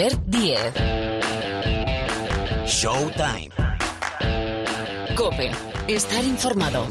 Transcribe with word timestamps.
Albert 0.00 0.22
Diez. 0.28 0.72
Showtime. 2.64 3.50
Cope. 5.14 5.50
Estar 5.88 6.24
informado. 6.24 6.86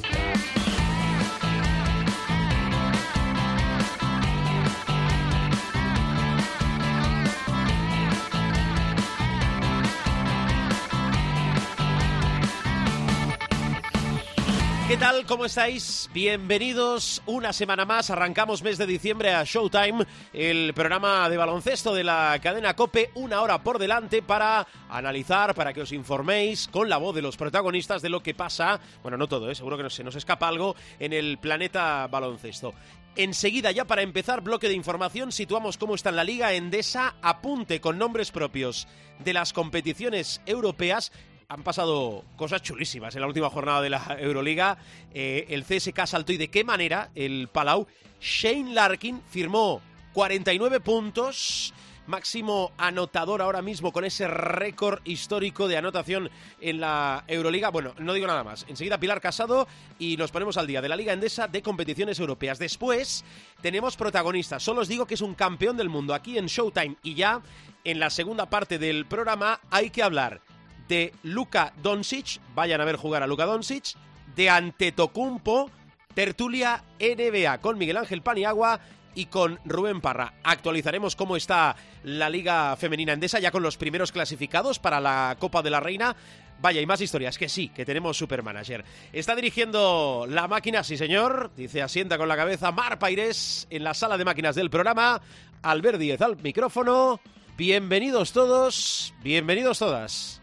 ¿Qué 14.90 14.98
tal? 14.98 15.24
¿Cómo 15.28 15.46
estáis? 15.46 16.10
Bienvenidos 16.16 17.22
una 17.28 17.54
semana 17.54 17.86
más. 17.86 18.10
Arrancamos 18.10 18.64
mes 18.64 18.80
de 18.80 18.88
diciembre 18.88 19.32
a 19.32 19.44
Showtime, 19.44 20.04
el 20.34 20.74
programa 20.74 21.30
de 21.30 21.38
baloncesto 21.38 21.94
de 21.94 22.04
la 22.04 22.40
cadena 22.42 22.76
Cope, 22.76 23.12
una 23.14 23.44
hora 23.44 23.62
por 23.62 23.78
delante 23.78 24.24
para 24.24 24.68
analizar, 24.90 25.54
para 25.54 25.74
que 25.74 25.82
os 25.82 25.92
informéis 25.92 26.68
con 26.68 26.90
la 26.90 26.98
voz 26.98 27.14
de 27.14 27.22
los 27.22 27.38
protagonistas 27.38 28.02
de 28.02 28.10
lo 28.10 28.24
que 28.24 28.34
pasa, 28.34 28.80
bueno, 29.04 29.16
no 29.16 29.28
todo, 29.28 29.52
¿eh? 29.52 29.54
seguro 29.54 29.78
que 29.78 29.88
se 29.92 30.04
nos 30.04 30.16
escapa 30.16 30.48
algo 30.48 30.76
en 31.00 31.14
el 31.14 31.38
planeta 31.38 32.08
baloncesto. 32.08 32.74
Enseguida, 33.16 33.72
ya 33.72 33.86
para 33.86 34.02
empezar, 34.02 34.42
bloque 34.42 34.70
de 34.70 34.74
información, 34.74 35.32
situamos 35.32 35.78
cómo 35.78 35.94
está 35.94 36.10
en 36.10 36.16
la 36.16 36.24
Liga 36.24 36.54
Endesa, 36.54 37.16
apunte 37.22 37.80
con 37.80 38.00
nombres 38.00 38.32
propios 38.32 38.88
de 39.20 39.34
las 39.34 39.54
competiciones 39.54 40.42
europeas 40.48 41.12
han 41.50 41.64
pasado 41.64 42.24
cosas 42.38 42.62
chulísimas 42.62 43.16
en 43.16 43.22
la 43.22 43.28
última 43.28 43.50
jornada 43.50 43.82
de 43.82 43.90
la 43.90 44.18
Euroliga. 44.20 44.78
Eh, 45.12 45.48
el 45.50 45.66
CSK 45.66 46.06
saltó 46.06 46.32
y 46.32 46.38
de 46.38 46.50
qué 46.50 46.64
manera 46.64 47.10
el 47.16 47.50
Palau. 47.52 47.88
Shane 48.22 48.74
Larkin 48.74 49.20
firmó 49.28 49.82
49 50.14 50.80
puntos. 50.80 51.74
Máximo 52.06 52.72
anotador 52.78 53.42
ahora 53.42 53.62
mismo 53.62 53.92
con 53.92 54.04
ese 54.04 54.28
récord 54.28 55.00
histórico 55.06 55.68
de 55.68 55.78
anotación 55.78 56.30
en 56.62 56.82
la 56.82 57.24
Euroliga. 57.28 57.70
Bueno, 57.70 57.94
no 57.98 58.14
digo 58.14 58.28
nada 58.28 58.44
más. 58.44 58.66
Enseguida 58.68 59.00
Pilar 59.00 59.22
Casado 59.22 59.68
y 59.98 60.18
nos 60.18 60.32
ponemos 60.32 60.58
al 60.58 60.68
día 60.68 60.82
de 60.82 60.90
la 60.90 60.96
Liga 60.96 61.14
Endesa 61.14 61.48
de 61.48 61.64
competiciones 61.64 62.20
europeas. 62.20 62.60
Después 62.60 63.24
tenemos 63.62 63.96
protagonistas. 63.96 64.62
Solo 64.62 64.82
os 64.82 64.88
digo 64.88 65.06
que 65.06 65.16
es 65.16 65.22
un 65.22 65.36
campeón 65.36 65.78
del 65.78 65.90
mundo 65.90 66.14
aquí 66.14 66.38
en 66.38 66.46
Showtime 66.46 66.98
y 67.04 67.16
ya 67.16 67.42
en 67.84 68.00
la 68.00 68.10
segunda 68.12 68.50
parte 68.50 68.78
del 68.80 69.06
programa 69.06 69.60
hay 69.70 69.90
que 69.92 70.04
hablar 70.04 70.42
de 70.90 71.14
Luka 71.24 71.72
Doncic, 71.82 72.42
vayan 72.54 72.82
a 72.82 72.86
ver 72.86 72.98
jugar 72.98 73.24
a 73.24 73.28
Luka 73.28 73.46
Doncic, 73.46 73.96
de 74.36 74.50
Antetokounmpo, 74.50 75.72
tertulia 76.14 76.84
NBA 77.00 77.60
con 77.60 77.78
Miguel 77.78 77.98
Ángel 77.98 78.22
Paniagua 78.22 78.82
y 79.16 79.28
con 79.28 79.60
Rubén 79.66 80.02
Parra. 80.02 80.34
Actualizaremos 80.44 81.16
cómo 81.16 81.38
está 81.38 81.76
la 82.04 82.30
Liga 82.30 82.76
Femenina 82.76 83.14
Endesa 83.14 83.40
ya 83.40 83.52
con 83.52 83.64
los 83.64 83.78
primeros 83.78 84.12
clasificados 84.12 84.80
para 84.80 85.00
la 85.00 85.38
Copa 85.40 85.62
de 85.62 85.70
la 85.70 85.80
Reina. 85.80 86.16
Vaya, 86.62 86.82
y 86.82 86.86
más 86.86 87.00
historias, 87.00 87.38
que 87.38 87.48
sí, 87.48 87.70
que 87.70 87.86
tenemos 87.86 88.18
supermanager. 88.18 88.84
Está 89.14 89.36
dirigiendo 89.36 90.26
la 90.28 90.48
máquina, 90.48 90.84
sí 90.84 90.98
señor, 90.98 91.52
dice 91.56 91.82
asienta 91.82 92.18
con 92.18 92.28
la 92.28 92.36
cabeza 92.36 92.72
Mar 92.72 93.00
Paires 93.00 93.68
en 93.70 93.84
la 93.84 93.94
sala 93.94 94.18
de 94.18 94.26
máquinas 94.26 94.56
del 94.56 94.70
programa. 94.70 95.22
Albert 95.62 96.00
Díez 96.00 96.22
al 96.22 96.36
micrófono. 96.38 97.22
Bienvenidos 97.58 98.34
todos, 98.34 99.14
bienvenidos 99.22 99.80
todas. 99.80 100.39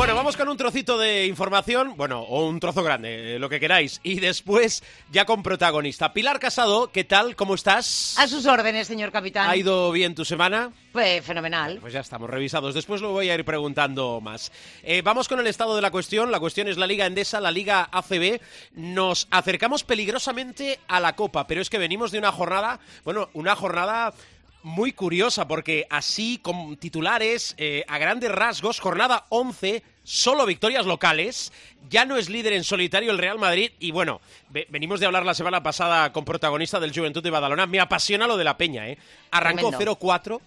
Bueno, 0.00 0.14
vamos 0.14 0.34
con 0.34 0.48
un 0.48 0.56
trocito 0.56 0.96
de 0.96 1.26
información, 1.26 1.92
bueno, 1.94 2.22
o 2.22 2.48
un 2.48 2.58
trozo 2.58 2.82
grande, 2.82 3.36
eh, 3.36 3.38
lo 3.38 3.50
que 3.50 3.60
queráis, 3.60 4.00
y 4.02 4.18
después 4.18 4.82
ya 5.12 5.26
con 5.26 5.42
protagonista. 5.42 6.14
Pilar 6.14 6.40
Casado, 6.40 6.90
¿qué 6.90 7.04
tal? 7.04 7.36
¿Cómo 7.36 7.54
estás? 7.54 8.18
A 8.18 8.26
sus 8.26 8.46
órdenes, 8.46 8.86
señor 8.86 9.12
capitán. 9.12 9.50
¿Ha 9.50 9.56
ido 9.58 9.92
bien 9.92 10.14
tu 10.14 10.24
semana? 10.24 10.72
Pues 10.92 11.22
fenomenal. 11.22 11.80
Pues 11.82 11.92
ya 11.92 12.00
estamos 12.00 12.30
revisados. 12.30 12.74
Después 12.74 13.02
lo 13.02 13.12
voy 13.12 13.28
a 13.28 13.34
ir 13.34 13.44
preguntando 13.44 14.22
más. 14.22 14.50
Eh, 14.82 15.02
vamos 15.02 15.28
con 15.28 15.38
el 15.38 15.46
estado 15.46 15.76
de 15.76 15.82
la 15.82 15.90
cuestión. 15.90 16.30
La 16.30 16.40
cuestión 16.40 16.66
es 16.68 16.78
la 16.78 16.86
Liga 16.86 17.04
Endesa, 17.04 17.38
la 17.38 17.50
Liga 17.50 17.86
ACB. 17.92 18.40
Nos 18.76 19.28
acercamos 19.30 19.84
peligrosamente 19.84 20.80
a 20.88 20.98
la 21.00 21.14
Copa, 21.14 21.46
pero 21.46 21.60
es 21.60 21.68
que 21.68 21.76
venimos 21.76 22.10
de 22.10 22.18
una 22.18 22.32
jornada, 22.32 22.80
bueno, 23.04 23.28
una 23.34 23.54
jornada 23.54 24.14
muy 24.62 24.92
curiosa 24.92 25.48
porque 25.48 25.86
así 25.90 26.38
con 26.38 26.76
titulares 26.76 27.54
eh, 27.58 27.84
a 27.88 27.98
grandes 27.98 28.30
rasgos, 28.30 28.80
jornada 28.80 29.26
11, 29.30 29.82
solo 30.02 30.46
victorias 30.46 30.86
locales, 30.86 31.52
ya 31.88 32.04
no 32.04 32.16
es 32.16 32.28
líder 32.28 32.52
en 32.52 32.64
solitario 32.64 33.10
el 33.10 33.18
Real 33.18 33.38
Madrid 33.38 33.72
y 33.78 33.90
bueno, 33.90 34.20
venimos 34.68 35.00
de 35.00 35.06
hablar 35.06 35.24
la 35.24 35.34
semana 35.34 35.62
pasada 35.62 36.12
con 36.12 36.24
protagonista 36.24 36.80
del 36.80 36.94
Juventud 36.94 37.22
de 37.22 37.30
Badalona, 37.30 37.66
me 37.66 37.80
apasiona 37.80 38.26
lo 38.26 38.36
de 38.36 38.44
la 38.44 38.56
Peña, 38.56 38.88
¿eh? 38.88 38.98
Arrancó 39.30 39.72
0-4 39.72 40.40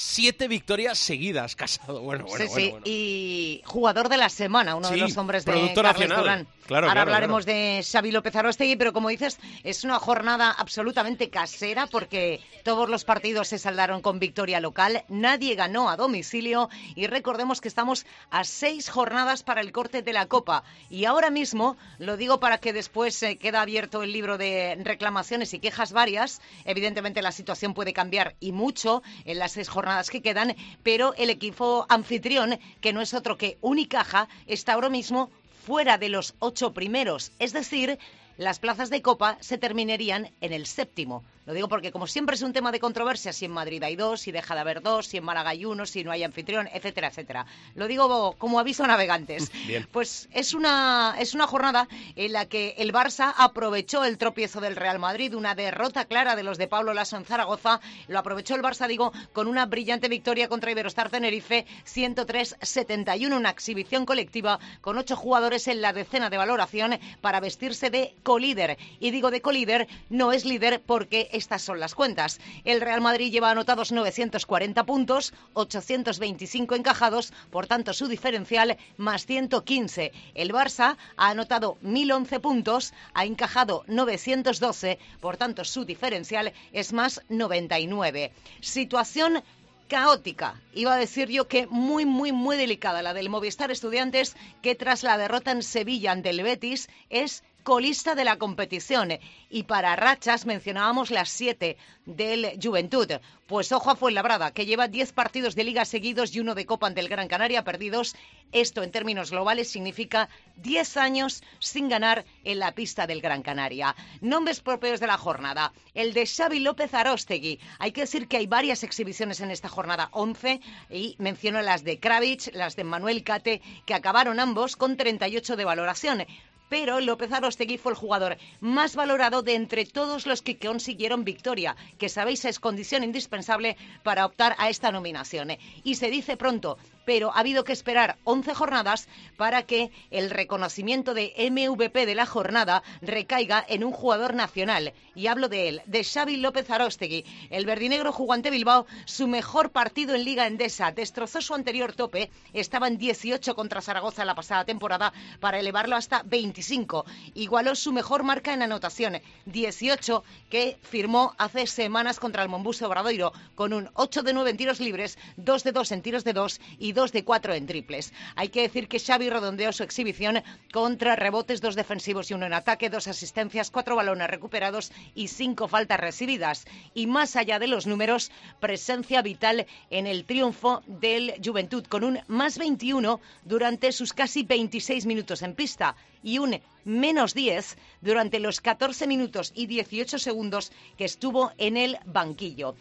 siete 0.00 0.48
victorias 0.48 0.98
seguidas, 0.98 1.54
Casado. 1.54 2.00
Bueno, 2.00 2.24
bueno, 2.24 2.46
sí, 2.46 2.50
sí. 2.54 2.74
Y 2.84 3.62
jugador 3.66 4.08
de 4.08 4.16
la 4.16 4.30
semana, 4.30 4.74
uno 4.74 4.88
de 4.88 4.96
los 4.96 5.16
hombres 5.18 5.44
de 5.44 5.52
Carles 5.52 5.76
nacional. 5.76 6.20
Durán. 6.20 6.48
Claro, 6.70 6.86
Ahora 6.86 7.02
claro, 7.02 7.10
hablaremos 7.10 7.44
claro. 7.46 7.58
de 7.58 7.82
Xavi 7.82 8.12
López 8.12 8.36
Arostegui, 8.36 8.76
pero 8.76 8.92
como 8.92 9.08
dices, 9.08 9.40
es 9.64 9.82
una 9.82 9.98
jornada 9.98 10.52
absolutamente 10.52 11.28
casera 11.28 11.88
porque 11.88 12.40
todos 12.62 12.88
los 12.88 13.04
partidos 13.04 13.48
se 13.48 13.58
saldaron 13.58 14.02
con 14.02 14.20
victoria 14.20 14.60
local, 14.60 15.02
nadie 15.08 15.56
ganó 15.56 15.90
a 15.90 15.96
domicilio 15.96 16.68
y 16.94 17.08
recordemos 17.08 17.60
que 17.60 17.66
estamos 17.66 18.06
a 18.30 18.44
seis 18.44 18.88
jornadas 18.88 19.42
para 19.42 19.62
el 19.62 19.72
corte 19.72 20.02
de 20.02 20.12
la 20.12 20.26
Copa. 20.26 20.62
Y 20.88 21.06
ahora 21.06 21.28
mismo, 21.28 21.76
lo 21.98 22.16
digo 22.16 22.38
para 22.38 22.58
que 22.58 22.72
después 22.72 23.16
se 23.16 23.36
queda 23.36 23.62
abierto 23.62 24.04
el 24.04 24.12
libro 24.12 24.38
de 24.38 24.78
reclamaciones 24.80 25.52
y 25.54 25.58
quejas 25.58 25.90
varias, 25.90 26.40
evidentemente 26.64 27.20
la 27.20 27.32
situación 27.32 27.74
puede 27.74 27.92
cambiar 27.92 28.36
y 28.38 28.52
mucho 28.52 29.02
en 29.24 29.40
las 29.40 29.50
seis 29.50 29.68
jornadas 29.68 30.08
que 30.08 30.22
quedan, 30.22 30.54
pero 30.84 31.14
el 31.14 31.30
equipo 31.30 31.86
anfitrión, 31.88 32.60
que 32.80 32.92
no 32.92 33.00
es 33.00 33.12
otro 33.12 33.36
que 33.36 33.58
Unicaja, 33.60 34.28
está 34.46 34.74
ahora 34.74 34.88
mismo 34.88 35.32
fuera 35.60 35.98
de 35.98 36.08
los 36.08 36.34
ocho 36.38 36.72
primeros, 36.72 37.32
es 37.38 37.52
decir, 37.52 37.98
las 38.36 38.58
plazas 38.58 38.90
de 38.90 39.02
Copa 39.02 39.36
se 39.40 39.58
terminarían 39.58 40.30
en 40.40 40.52
el 40.52 40.66
séptimo. 40.66 41.22
Lo 41.50 41.54
digo 41.54 41.66
porque, 41.66 41.90
como 41.90 42.06
siempre, 42.06 42.36
es 42.36 42.42
un 42.42 42.52
tema 42.52 42.70
de 42.70 42.78
controversia 42.78 43.32
si 43.32 43.44
en 43.44 43.50
Madrid 43.50 43.82
hay 43.82 43.96
dos, 43.96 44.20
si 44.20 44.30
deja 44.30 44.54
de 44.54 44.60
haber 44.60 44.82
dos, 44.82 45.08
si 45.08 45.16
en 45.16 45.24
Málaga 45.24 45.50
hay 45.50 45.64
uno, 45.64 45.84
si 45.84 46.04
no 46.04 46.12
hay 46.12 46.22
anfitrión, 46.22 46.68
etcétera, 46.72 47.08
etcétera. 47.08 47.44
Lo 47.74 47.88
digo 47.88 48.36
como 48.38 48.60
aviso 48.60 48.84
a 48.84 48.86
navegantes. 48.86 49.50
Bien. 49.66 49.84
Pues 49.90 50.28
es 50.32 50.54
una, 50.54 51.16
es 51.18 51.34
una 51.34 51.48
jornada 51.48 51.88
en 52.14 52.34
la 52.34 52.46
que 52.46 52.76
el 52.78 52.92
Barça 52.92 53.34
aprovechó 53.36 54.04
el 54.04 54.16
tropiezo 54.16 54.60
del 54.60 54.76
Real 54.76 55.00
Madrid, 55.00 55.34
una 55.34 55.56
derrota 55.56 56.04
clara 56.04 56.36
de 56.36 56.44
los 56.44 56.56
de 56.56 56.68
Pablo 56.68 56.94
Lasso 56.94 57.16
en 57.16 57.24
Zaragoza. 57.24 57.80
Lo 58.06 58.20
aprovechó 58.20 58.54
el 58.54 58.62
Barça, 58.62 58.86
digo, 58.86 59.12
con 59.32 59.48
una 59.48 59.66
brillante 59.66 60.06
victoria 60.06 60.48
contra 60.48 60.70
Iberostar 60.70 61.10
Tenerife, 61.10 61.66
103-71, 61.84 63.36
una 63.36 63.50
exhibición 63.50 64.06
colectiva 64.06 64.60
con 64.82 64.98
ocho 64.98 65.16
jugadores 65.16 65.66
en 65.66 65.80
la 65.80 65.92
decena 65.92 66.30
de 66.30 66.38
valoración 66.38 66.96
para 67.20 67.40
vestirse 67.40 67.90
de 67.90 68.14
colíder. 68.22 68.78
Y 69.00 69.10
digo 69.10 69.32
de 69.32 69.40
colíder, 69.40 69.88
no 70.10 70.30
es 70.30 70.44
líder 70.44 70.80
porque 70.80 71.28
estas 71.40 71.62
son 71.62 71.80
las 71.80 71.94
cuentas. 71.94 72.38
El 72.64 72.80
Real 72.80 73.00
Madrid 73.00 73.32
lleva 73.32 73.50
anotados 73.50 73.92
940 73.92 74.84
puntos, 74.84 75.32
825 75.54 76.74
encajados, 76.74 77.32
por 77.50 77.66
tanto 77.66 77.92
su 77.92 78.06
diferencial 78.06 78.76
más 78.98 79.26
115. 79.26 80.12
El 80.34 80.52
Barça 80.52 80.96
ha 81.16 81.28
anotado 81.28 81.78
1011 81.80 82.40
puntos, 82.40 82.92
ha 83.14 83.24
encajado 83.24 83.84
912, 83.88 84.98
por 85.20 85.36
tanto 85.36 85.64
su 85.64 85.84
diferencial 85.84 86.52
es 86.72 86.92
más 86.92 87.22
99. 87.28 88.32
Situación 88.60 89.42
caótica. 89.88 90.60
Iba 90.72 90.94
a 90.94 90.98
decir 90.98 91.28
yo 91.28 91.48
que 91.48 91.66
muy, 91.66 92.06
muy, 92.06 92.30
muy 92.30 92.56
delicada 92.56 93.02
la 93.02 93.12
del 93.12 93.28
Movistar 93.28 93.70
Estudiantes, 93.72 94.36
que 94.62 94.76
tras 94.76 95.02
la 95.02 95.18
derrota 95.18 95.50
en 95.50 95.64
Sevilla 95.64 96.12
ante 96.12 96.30
el 96.30 96.42
Betis 96.42 96.88
es 97.08 97.42
colista 97.62 98.14
de 98.14 98.24
la 98.24 98.36
competición. 98.36 99.18
Y 99.48 99.64
para 99.64 99.96
rachas 99.96 100.46
mencionábamos 100.46 101.10
las 101.10 101.30
siete 101.30 101.76
del 102.06 102.58
Juventud. 102.62 103.10
Pues 103.46 103.72
ojo 103.72 103.90
a 103.90 103.96
Fuenlabrada, 103.96 104.52
que 104.52 104.64
lleva 104.64 104.86
10 104.86 105.12
partidos 105.12 105.54
de 105.56 105.64
liga 105.64 105.84
seguidos 105.84 106.34
y 106.34 106.40
uno 106.40 106.54
de 106.54 106.66
Copa 106.66 106.86
ante 106.86 107.00
el 107.00 107.08
Gran 107.08 107.26
Canaria 107.26 107.64
perdidos. 107.64 108.14
Esto 108.52 108.82
en 108.82 108.92
términos 108.92 109.30
globales 109.30 109.68
significa 109.68 110.28
10 110.56 110.96
años 110.96 111.42
sin 111.58 111.88
ganar 111.88 112.24
en 112.44 112.60
la 112.60 112.72
pista 112.72 113.06
del 113.06 113.20
Gran 113.20 113.42
Canaria. 113.42 113.96
Nombres 114.20 114.60
propios 114.60 115.00
de 115.00 115.08
la 115.08 115.18
jornada. 115.18 115.72
El 115.94 116.14
de 116.14 116.26
Xavi 116.26 116.60
López 116.60 116.94
Arostegui. 116.94 117.58
Hay 117.78 117.92
que 117.92 118.02
decir 118.02 118.28
que 118.28 118.36
hay 118.36 118.46
varias 118.46 118.84
exhibiciones 118.84 119.40
en 119.40 119.50
esta 119.50 119.68
jornada 119.68 120.08
11 120.12 120.60
y 120.88 121.16
menciono 121.18 121.60
las 121.62 121.82
de 121.82 121.98
Kravitz, 121.98 122.50
las 122.54 122.76
de 122.76 122.84
Manuel 122.84 123.24
Cate, 123.24 123.62
que 123.84 123.94
acabaron 123.94 124.38
ambos 124.38 124.76
con 124.76 124.96
38 124.96 125.56
de 125.56 125.64
valoración. 125.64 126.24
Pero 126.70 127.00
López 127.00 127.30
Arostegui 127.32 127.76
fue 127.76 127.92
el 127.92 127.98
jugador 127.98 128.38
más 128.60 128.96
valorado 128.96 129.42
de 129.42 129.56
entre 129.56 129.84
todos 129.84 130.26
los 130.26 130.40
que 130.40 130.58
consiguieron 130.58 131.24
victoria, 131.24 131.76
que 131.98 132.08
sabéis 132.08 132.46
es 132.46 132.60
condición 132.60 133.04
indispensable 133.04 133.76
para 134.02 134.24
optar 134.24 134.54
a 134.56 134.70
esta 134.70 134.90
nominación. 134.90 135.50
Y 135.84 135.96
se 135.96 136.10
dice 136.10 136.38
pronto, 136.38 136.78
pero 137.04 137.32
ha 137.34 137.40
habido 137.40 137.64
que 137.64 137.72
esperar 137.72 138.18
11 138.24 138.54
jornadas 138.54 139.08
para 139.36 139.62
que 139.62 139.90
el 140.10 140.30
reconocimiento 140.30 141.14
de 141.14 141.34
MVP 141.50 142.06
de 142.06 142.14
la 142.14 142.26
jornada 142.26 142.82
recaiga 143.00 143.64
en 143.68 143.84
un 143.84 143.92
jugador 143.92 144.34
nacional. 144.34 144.92
Y 145.14 145.26
hablo 145.26 145.48
de 145.48 145.68
él, 145.68 145.82
de 145.86 146.04
Xavi 146.04 146.36
López 146.36 146.70
Arostegui. 146.70 147.24
El 147.50 147.66
verdinegro 147.66 148.12
jugó 148.12 148.32
ante 148.32 148.50
Bilbao 148.50 148.86
su 149.04 149.28
mejor 149.28 149.70
partido 149.70 150.14
en 150.14 150.24
Liga 150.24 150.46
Endesa. 150.46 150.92
Destrozó 150.92 151.40
su 151.40 151.54
anterior 151.54 151.92
tope, 151.92 152.30
estaba 152.52 152.88
en 152.88 152.98
18 152.98 153.54
contra 153.54 153.82
Zaragoza 153.82 154.24
la 154.24 154.34
pasada 154.34 154.64
temporada, 154.64 155.12
para 155.40 155.58
elevarlo 155.58 155.96
hasta 155.96 156.22
25. 156.24 157.04
Igualó 157.34 157.74
su 157.74 157.92
mejor 157.92 158.22
marca 158.22 158.52
en 158.52 158.62
anotación, 158.62 159.20
18, 159.46 160.24
que 160.48 160.78
firmó 160.82 161.34
hace 161.38 161.66
semanas 161.66 162.20
contra 162.20 162.42
el 162.42 162.48
Mombuso 162.48 162.86
Obradoiro, 162.86 163.32
con 163.54 163.72
un 163.72 163.90
8 163.94 164.22
de 164.22 164.32
9 164.32 164.50
en 164.50 164.56
tiros 164.56 164.80
libres, 164.80 165.18
2 165.36 165.64
de 165.64 165.72
2 165.72 165.92
en 165.92 166.02
tiros 166.02 166.24
de 166.24 166.32
2 166.32 166.60
y 166.78 166.89
2 166.92 167.12
de 167.12 167.24
4 167.24 167.54
en 167.54 167.66
triples. 167.66 168.12
Hay 168.36 168.48
que 168.48 168.62
decir 168.62 168.88
que 168.88 168.98
Xavi 168.98 169.28
redondeó 169.30 169.72
su 169.72 169.82
exhibición 169.82 170.42
contra 170.72 171.16
rebotes, 171.16 171.60
dos 171.60 171.74
defensivos 171.74 172.30
y 172.30 172.34
uno 172.34 172.46
en 172.46 172.52
ataque, 172.52 172.90
dos 172.90 173.08
asistencias, 173.08 173.70
cuatro 173.70 173.96
balones 173.96 174.28
recuperados 174.28 174.92
y 175.14 175.28
cinco 175.28 175.68
faltas 175.68 176.00
recibidas. 176.00 176.66
Y 176.94 177.06
más 177.06 177.36
allá 177.36 177.58
de 177.58 177.66
los 177.66 177.86
números, 177.86 178.30
presencia 178.60 179.22
vital 179.22 179.66
en 179.90 180.06
el 180.06 180.24
triunfo 180.24 180.82
del 180.86 181.34
Juventud, 181.44 181.84
con 181.86 182.04
un 182.04 182.20
más 182.28 182.58
21 182.58 183.20
durante 183.44 183.92
sus 183.92 184.12
casi 184.12 184.42
26 184.42 185.06
minutos 185.06 185.42
en 185.42 185.54
pista 185.54 185.96
y 186.22 186.38
un 186.38 186.60
menos 186.84 187.34
10 187.34 187.76
durante 188.00 188.40
los 188.40 188.60
14 188.60 189.06
minutos 189.06 189.52
y 189.54 189.66
18 189.66 190.18
segundos 190.18 190.72
que 190.96 191.04
estuvo 191.04 191.52
en 191.58 191.76
el 191.76 191.98
banquillo. 192.04 192.74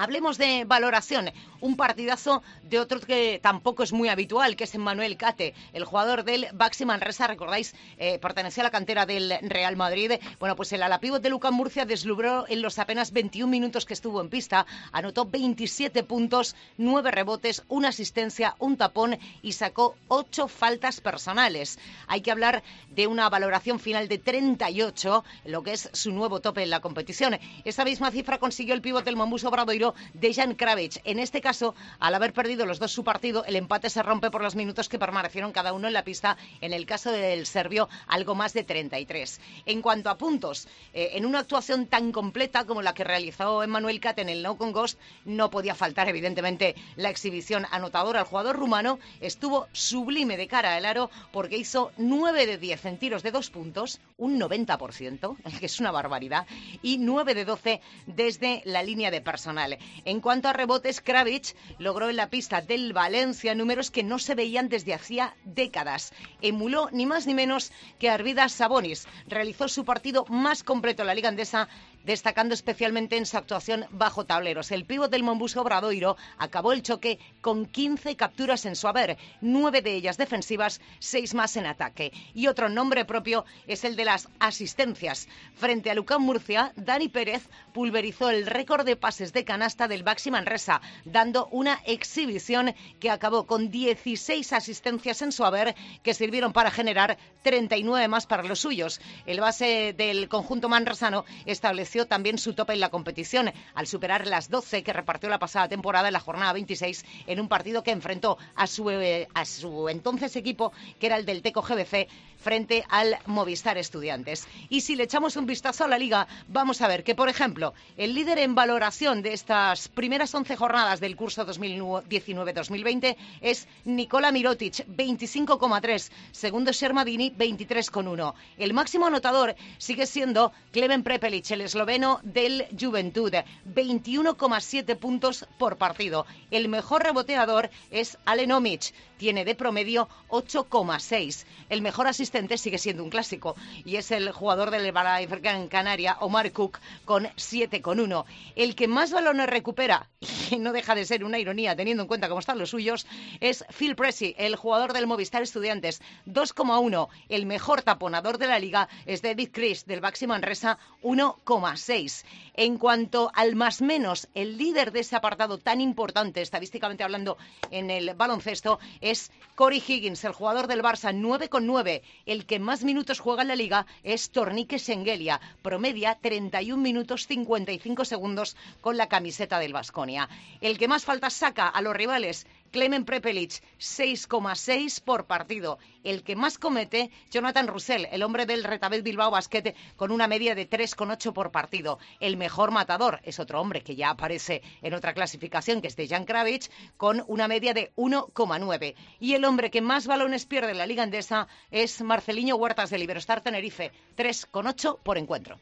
Hablemos 0.00 0.38
de 0.38 0.64
valoración. 0.64 1.30
Un 1.60 1.76
partidazo 1.76 2.42
de 2.62 2.80
otro 2.80 3.00
que 3.00 3.38
tampoco 3.42 3.82
es 3.82 3.92
muy 3.92 4.08
habitual, 4.08 4.56
que 4.56 4.64
es 4.64 4.74
Manuel 4.78 5.18
Cate, 5.18 5.52
el 5.74 5.84
jugador 5.84 6.24
del 6.24 6.46
Baxi 6.54 6.86
Manresa. 6.86 7.26
Recordáis, 7.26 7.74
eh, 7.98 8.18
pertenecía 8.18 8.62
a 8.62 8.68
la 8.68 8.70
cantera 8.70 9.04
del 9.04 9.34
Real 9.42 9.76
Madrid. 9.76 10.12
Bueno, 10.38 10.56
pues 10.56 10.72
el 10.72 10.82
alapívot 10.82 11.20
de 11.20 11.28
Lucas 11.28 11.52
Murcia 11.52 11.84
deslumbró 11.84 12.46
en 12.48 12.62
los 12.62 12.78
apenas 12.78 13.12
21 13.12 13.50
minutos 13.50 13.84
que 13.84 13.92
estuvo 13.92 14.22
en 14.22 14.30
pista. 14.30 14.64
Anotó 14.90 15.26
27 15.26 16.02
puntos, 16.04 16.56
9 16.78 17.10
rebotes, 17.10 17.62
una 17.68 17.88
asistencia, 17.88 18.56
un 18.58 18.78
tapón 18.78 19.18
y 19.42 19.52
sacó 19.52 19.96
8 20.08 20.48
faltas 20.48 21.02
personales. 21.02 21.78
Hay 22.06 22.22
que 22.22 22.30
hablar 22.30 22.62
de 22.88 23.06
una 23.06 23.28
valoración 23.28 23.78
final 23.78 24.08
de 24.08 24.16
38, 24.16 25.24
lo 25.44 25.62
que 25.62 25.72
es 25.72 25.90
su 25.92 26.10
nuevo 26.10 26.40
tope 26.40 26.62
en 26.62 26.70
la 26.70 26.80
competición. 26.80 27.38
Esa 27.66 27.84
misma 27.84 28.10
cifra 28.10 28.38
consiguió 28.38 28.72
el 28.72 28.80
pívot 28.80 29.04
del 29.04 29.16
Mombuso 29.16 29.50
Bradoiro 29.50 29.89
de 30.14 30.34
Jan 30.34 30.54
Kravic. 30.54 31.00
En 31.04 31.18
este 31.18 31.40
caso, 31.40 31.74
al 31.98 32.14
haber 32.14 32.32
perdido 32.32 32.66
los 32.66 32.78
dos 32.78 32.92
su 32.92 33.04
partido, 33.04 33.44
el 33.44 33.56
empate 33.56 33.90
se 33.90 34.02
rompe 34.02 34.30
por 34.30 34.42
los 34.42 34.56
minutos 34.56 34.88
que 34.88 34.98
permanecieron 34.98 35.52
cada 35.52 35.72
uno 35.72 35.86
en 35.86 35.94
la 35.94 36.04
pista. 36.04 36.36
En 36.60 36.72
el 36.72 36.86
caso 36.86 37.12
del 37.12 37.46
serbio, 37.46 37.88
algo 38.06 38.34
más 38.34 38.52
de 38.52 38.64
33. 38.64 39.40
En 39.66 39.82
cuanto 39.82 40.10
a 40.10 40.18
puntos, 40.18 40.68
eh, 40.92 41.10
en 41.14 41.26
una 41.26 41.40
actuación 41.40 41.86
tan 41.86 42.12
completa 42.12 42.64
como 42.64 42.82
la 42.82 42.94
que 42.94 43.04
realizó 43.04 43.62
Emmanuel 43.62 44.00
Cat 44.00 44.18
en 44.18 44.28
el 44.28 44.42
No 44.42 44.56
Con 44.56 44.72
Ghost, 44.72 44.98
no 45.24 45.50
podía 45.50 45.74
faltar, 45.74 46.08
evidentemente, 46.08 46.74
la 46.96 47.10
exhibición 47.10 47.66
anotadora. 47.70 48.20
El 48.20 48.26
jugador 48.26 48.56
rumano 48.56 48.98
estuvo 49.20 49.68
sublime 49.72 50.36
de 50.36 50.48
cara 50.48 50.74
al 50.74 50.84
aro 50.84 51.10
porque 51.32 51.56
hizo 51.56 51.92
9 51.96 52.46
de 52.46 52.58
10 52.58 52.84
en 52.86 52.98
tiros 52.98 53.22
de 53.22 53.30
dos 53.30 53.50
puntos, 53.50 54.00
un 54.16 54.38
90%, 54.38 55.36
que 55.60 55.66
es 55.66 55.80
una 55.80 55.90
barbaridad, 55.90 56.46
y 56.82 56.98
9 56.98 57.34
de 57.34 57.44
12 57.44 57.80
desde 58.06 58.62
la 58.64 58.82
línea 58.82 59.10
de 59.10 59.20
personal. 59.20 59.69
En 60.04 60.20
cuanto 60.20 60.48
a 60.48 60.52
rebotes, 60.52 61.00
Kravich 61.00 61.54
logró 61.78 62.08
en 62.10 62.16
la 62.16 62.30
pista 62.30 62.60
del 62.60 62.92
Valencia 62.92 63.54
números 63.54 63.90
que 63.90 64.02
no 64.02 64.18
se 64.18 64.34
veían 64.34 64.68
desde 64.68 64.94
hacía 64.94 65.34
décadas. 65.44 66.12
Emuló 66.40 66.88
ni 66.92 67.06
más 67.06 67.26
ni 67.26 67.34
menos 67.34 67.72
que 67.98 68.10
Arvidas 68.10 68.52
Sabonis. 68.52 69.06
Realizó 69.26 69.68
su 69.68 69.84
partido 69.84 70.24
más 70.28 70.62
completo 70.62 71.02
en 71.02 71.08
la 71.08 71.14
Liga 71.14 71.28
Andesa 71.28 71.68
destacando 72.04 72.54
especialmente 72.54 73.16
en 73.16 73.26
su 73.26 73.36
actuación 73.36 73.86
bajo 73.90 74.24
tableros. 74.24 74.70
El 74.70 74.84
pívot 74.84 75.10
del 75.10 75.22
Mombuso 75.22 75.60
Obradoiro 75.60 76.16
acabó 76.38 76.72
el 76.72 76.82
choque 76.82 77.18
con 77.40 77.66
15 77.66 78.16
capturas 78.16 78.64
en 78.66 78.76
su 78.76 78.88
haber, 78.88 79.18
nueve 79.40 79.82
de 79.82 79.94
ellas 79.94 80.16
defensivas, 80.16 80.80
seis 80.98 81.34
más 81.34 81.56
en 81.56 81.66
ataque. 81.66 82.12
Y 82.34 82.46
otro 82.46 82.68
nombre 82.68 83.04
propio 83.04 83.44
es 83.66 83.84
el 83.84 83.96
de 83.96 84.04
las 84.04 84.28
asistencias. 84.38 85.28
Frente 85.56 85.90
a 85.90 85.94
Lucán 85.94 86.22
Murcia, 86.22 86.72
Dani 86.76 87.08
Pérez 87.08 87.48
pulverizó 87.72 88.30
el 88.30 88.46
récord 88.46 88.86
de 88.86 88.96
pases 88.96 89.32
de 89.32 89.44
canasta 89.44 89.88
del 89.88 90.02
Baxi 90.02 90.30
Manresa, 90.30 90.80
dando 91.04 91.46
una 91.50 91.80
exhibición 91.84 92.74
que 92.98 93.10
acabó 93.10 93.46
con 93.46 93.70
16 93.70 94.52
asistencias 94.52 95.22
en 95.22 95.32
su 95.32 95.44
haber, 95.44 95.74
que 96.02 96.14
sirvieron 96.14 96.52
para 96.52 96.70
generar 96.70 97.18
39 97.42 98.08
más 98.08 98.26
para 98.26 98.42
los 98.42 98.60
suyos. 98.60 99.00
El 99.26 99.40
base 99.40 99.94
del 99.96 100.28
conjunto 100.28 100.68
manresano 100.68 101.24
estableció 101.46 101.89
también 102.06 102.38
su 102.38 102.54
tope 102.54 102.72
en 102.72 102.80
la 102.80 102.88
competición 102.88 103.52
al 103.74 103.86
superar 103.86 104.26
las 104.26 104.48
12 104.48 104.82
que 104.82 104.92
repartió 104.92 105.28
la 105.28 105.38
pasada 105.38 105.68
temporada 105.68 106.08
en 106.08 106.12
la 106.12 106.20
jornada 106.20 106.52
26 106.52 107.04
en 107.26 107.40
un 107.40 107.48
partido 107.48 107.82
que 107.82 107.90
enfrentó 107.90 108.38
a 108.54 108.66
su, 108.66 108.90
eh, 108.90 109.28
a 109.34 109.44
su 109.44 109.88
entonces 109.88 110.36
equipo, 110.36 110.72
que 110.98 111.06
era 111.06 111.16
el 111.16 111.26
del 111.26 111.42
Teco 111.42 111.62
GBC, 111.62 112.08
frente 112.40 112.84
al 112.88 113.18
Movistar 113.26 113.78
Estudiantes. 113.78 114.48
Y 114.68 114.80
si 114.80 114.96
le 114.96 115.04
echamos 115.04 115.36
un 115.36 115.46
vistazo 115.46 115.84
a 115.84 115.88
la 115.88 115.98
liga, 115.98 116.26
vamos 116.48 116.80
a 116.80 116.88
ver 116.88 117.04
que, 117.04 117.14
por 117.14 117.28
ejemplo, 117.28 117.74
el 117.96 118.14
líder 118.14 118.38
en 118.38 118.54
valoración 118.54 119.22
de 119.22 119.32
estas 119.32 119.88
primeras 119.88 120.34
11 120.34 120.56
jornadas 120.56 121.00
del 121.00 121.16
curso 121.16 121.46
2019-2020 121.46 123.16
es 123.40 123.68
Nicola 123.84 124.32
Mirotic, 124.32 124.86
25,3. 124.86 126.10
Segundo 126.32 126.72
Shermadini, 126.72 127.30
23,1. 127.32 128.34
El 128.56 128.72
máximo 128.72 129.06
anotador 129.06 129.54
sigue 129.78 130.06
siendo 130.06 130.52
Kleven 130.72 131.02
Prepelic, 131.02 131.50
el 131.50 131.60
esloveno 131.62 132.20
del 132.22 132.66
Juventud, 132.78 133.34
21,7 133.74 134.96
puntos 134.96 135.46
por 135.58 135.76
partido. 135.76 136.26
El 136.50 136.68
mejor 136.68 137.02
reboteador 137.02 137.70
es 137.90 138.16
Alenomic, 138.24 138.94
tiene 139.18 139.44
de 139.44 139.54
promedio 139.54 140.08
8,6. 140.30 141.44
El 141.68 141.82
mejor 141.82 142.06
asistente 142.06 142.29
sigue 142.56 142.78
siendo 142.78 143.02
un 143.02 143.10
clásico 143.10 143.56
y 143.84 143.96
es 143.96 144.10
el 144.10 144.30
jugador 144.32 144.70
del 144.70 144.92
Gran 144.92 145.68
Canaria, 145.68 146.16
Omar 146.20 146.52
Cook, 146.52 146.78
con 147.04 147.24
7,1. 147.24 148.24
El 148.56 148.74
que 148.74 148.88
más 148.88 149.12
balones 149.12 149.48
recupera, 149.48 150.08
y 150.50 150.58
no 150.58 150.72
deja 150.72 150.94
de 150.94 151.04
ser 151.04 151.24
una 151.24 151.38
ironía 151.38 151.76
teniendo 151.76 152.02
en 152.02 152.08
cuenta 152.08 152.28
cómo 152.28 152.40
están 152.40 152.58
los 152.58 152.70
suyos, 152.70 153.06
es 153.40 153.64
Phil 153.76 153.96
Pressey, 153.96 154.34
el 154.38 154.56
jugador 154.56 154.92
del 154.92 155.06
Movistar 155.06 155.42
Estudiantes, 155.42 156.00
2,1. 156.26 157.08
El 157.28 157.46
mejor 157.46 157.82
taponador 157.82 158.38
de 158.38 158.46
la 158.46 158.58
liga 158.58 158.88
es 159.06 159.22
David 159.22 159.50
Chris, 159.52 159.86
del 159.86 160.00
Baxi 160.00 160.26
Manresa, 160.26 160.78
1,6. 161.02 162.24
En 162.54 162.78
cuanto 162.78 163.30
al 163.34 163.56
más 163.56 163.80
menos, 163.80 164.28
el 164.34 164.58
líder 164.58 164.92
de 164.92 165.00
ese 165.00 165.16
apartado 165.16 165.58
tan 165.58 165.80
importante, 165.80 166.42
estadísticamente 166.42 167.04
hablando, 167.04 167.38
en 167.70 167.90
el 167.90 168.14
baloncesto, 168.14 168.78
es 169.00 169.30
Corey 169.54 169.82
Higgins, 169.86 170.24
el 170.24 170.32
jugador 170.32 170.66
del 170.66 170.82
Barça, 170.82 171.14
9,9. 171.14 172.02
El 172.26 172.46
que 172.46 172.58
más 172.58 172.84
minutos 172.84 173.18
juega 173.18 173.42
en 173.42 173.48
la 173.48 173.56
liga 173.56 173.86
es 174.02 174.30
Tornique 174.30 174.78
Sengelia, 174.78 175.40
promedia 175.62 176.18
31 176.20 176.82
minutos 176.82 177.26
55 177.26 178.04
segundos 178.04 178.56
con 178.80 178.96
la 178.96 179.08
camiseta 179.08 179.58
del 179.58 179.72
Vasconia. 179.72 180.28
El 180.60 180.78
que 180.78 180.88
más 180.88 181.04
faltas 181.04 181.34
saca 181.34 181.68
a 181.68 181.82
los 181.82 181.96
rivales 181.96 182.46
Clemen 182.70 183.04
Prepelic, 183.04 183.62
6,6 183.78 185.02
por 185.02 185.26
partido. 185.26 185.78
El 186.04 186.22
que 186.22 186.36
más 186.36 186.58
comete, 186.58 187.10
Jonathan 187.30 187.66
Russell, 187.66 188.06
el 188.10 188.22
hombre 188.22 188.46
del 188.46 188.64
Retabet 188.64 189.02
Bilbao 189.02 189.30
Basquete, 189.30 189.74
con 189.96 190.12
una 190.12 190.26
media 190.26 190.54
de 190.54 190.68
3,8 190.68 191.32
por 191.32 191.50
partido. 191.50 191.98
El 192.20 192.36
mejor 192.36 192.70
matador 192.70 193.20
es 193.24 193.38
otro 193.38 193.60
hombre 193.60 193.82
que 193.82 193.96
ya 193.96 194.10
aparece 194.10 194.62
en 194.82 194.94
otra 194.94 195.14
clasificación, 195.14 195.80
que 195.80 195.88
es 195.88 195.96
de 195.96 196.08
Jan 196.08 196.24
Kravich, 196.24 196.70
con 196.96 197.24
una 197.26 197.48
media 197.48 197.74
de 197.74 197.92
1,9. 197.96 198.94
Y 199.18 199.34
el 199.34 199.44
hombre 199.44 199.70
que 199.70 199.80
más 199.80 200.06
balones 200.06 200.46
pierde 200.46 200.72
en 200.72 200.78
la 200.78 200.86
Liga 200.86 201.02
Endesa 201.02 201.48
es 201.70 202.00
Marceliño 202.00 202.56
Huertas 202.56 202.90
de 202.90 202.98
Iberostar 202.98 203.40
Tenerife, 203.40 203.92
3,8 204.16 204.98
por 205.02 205.18
encuentro. 205.18 205.58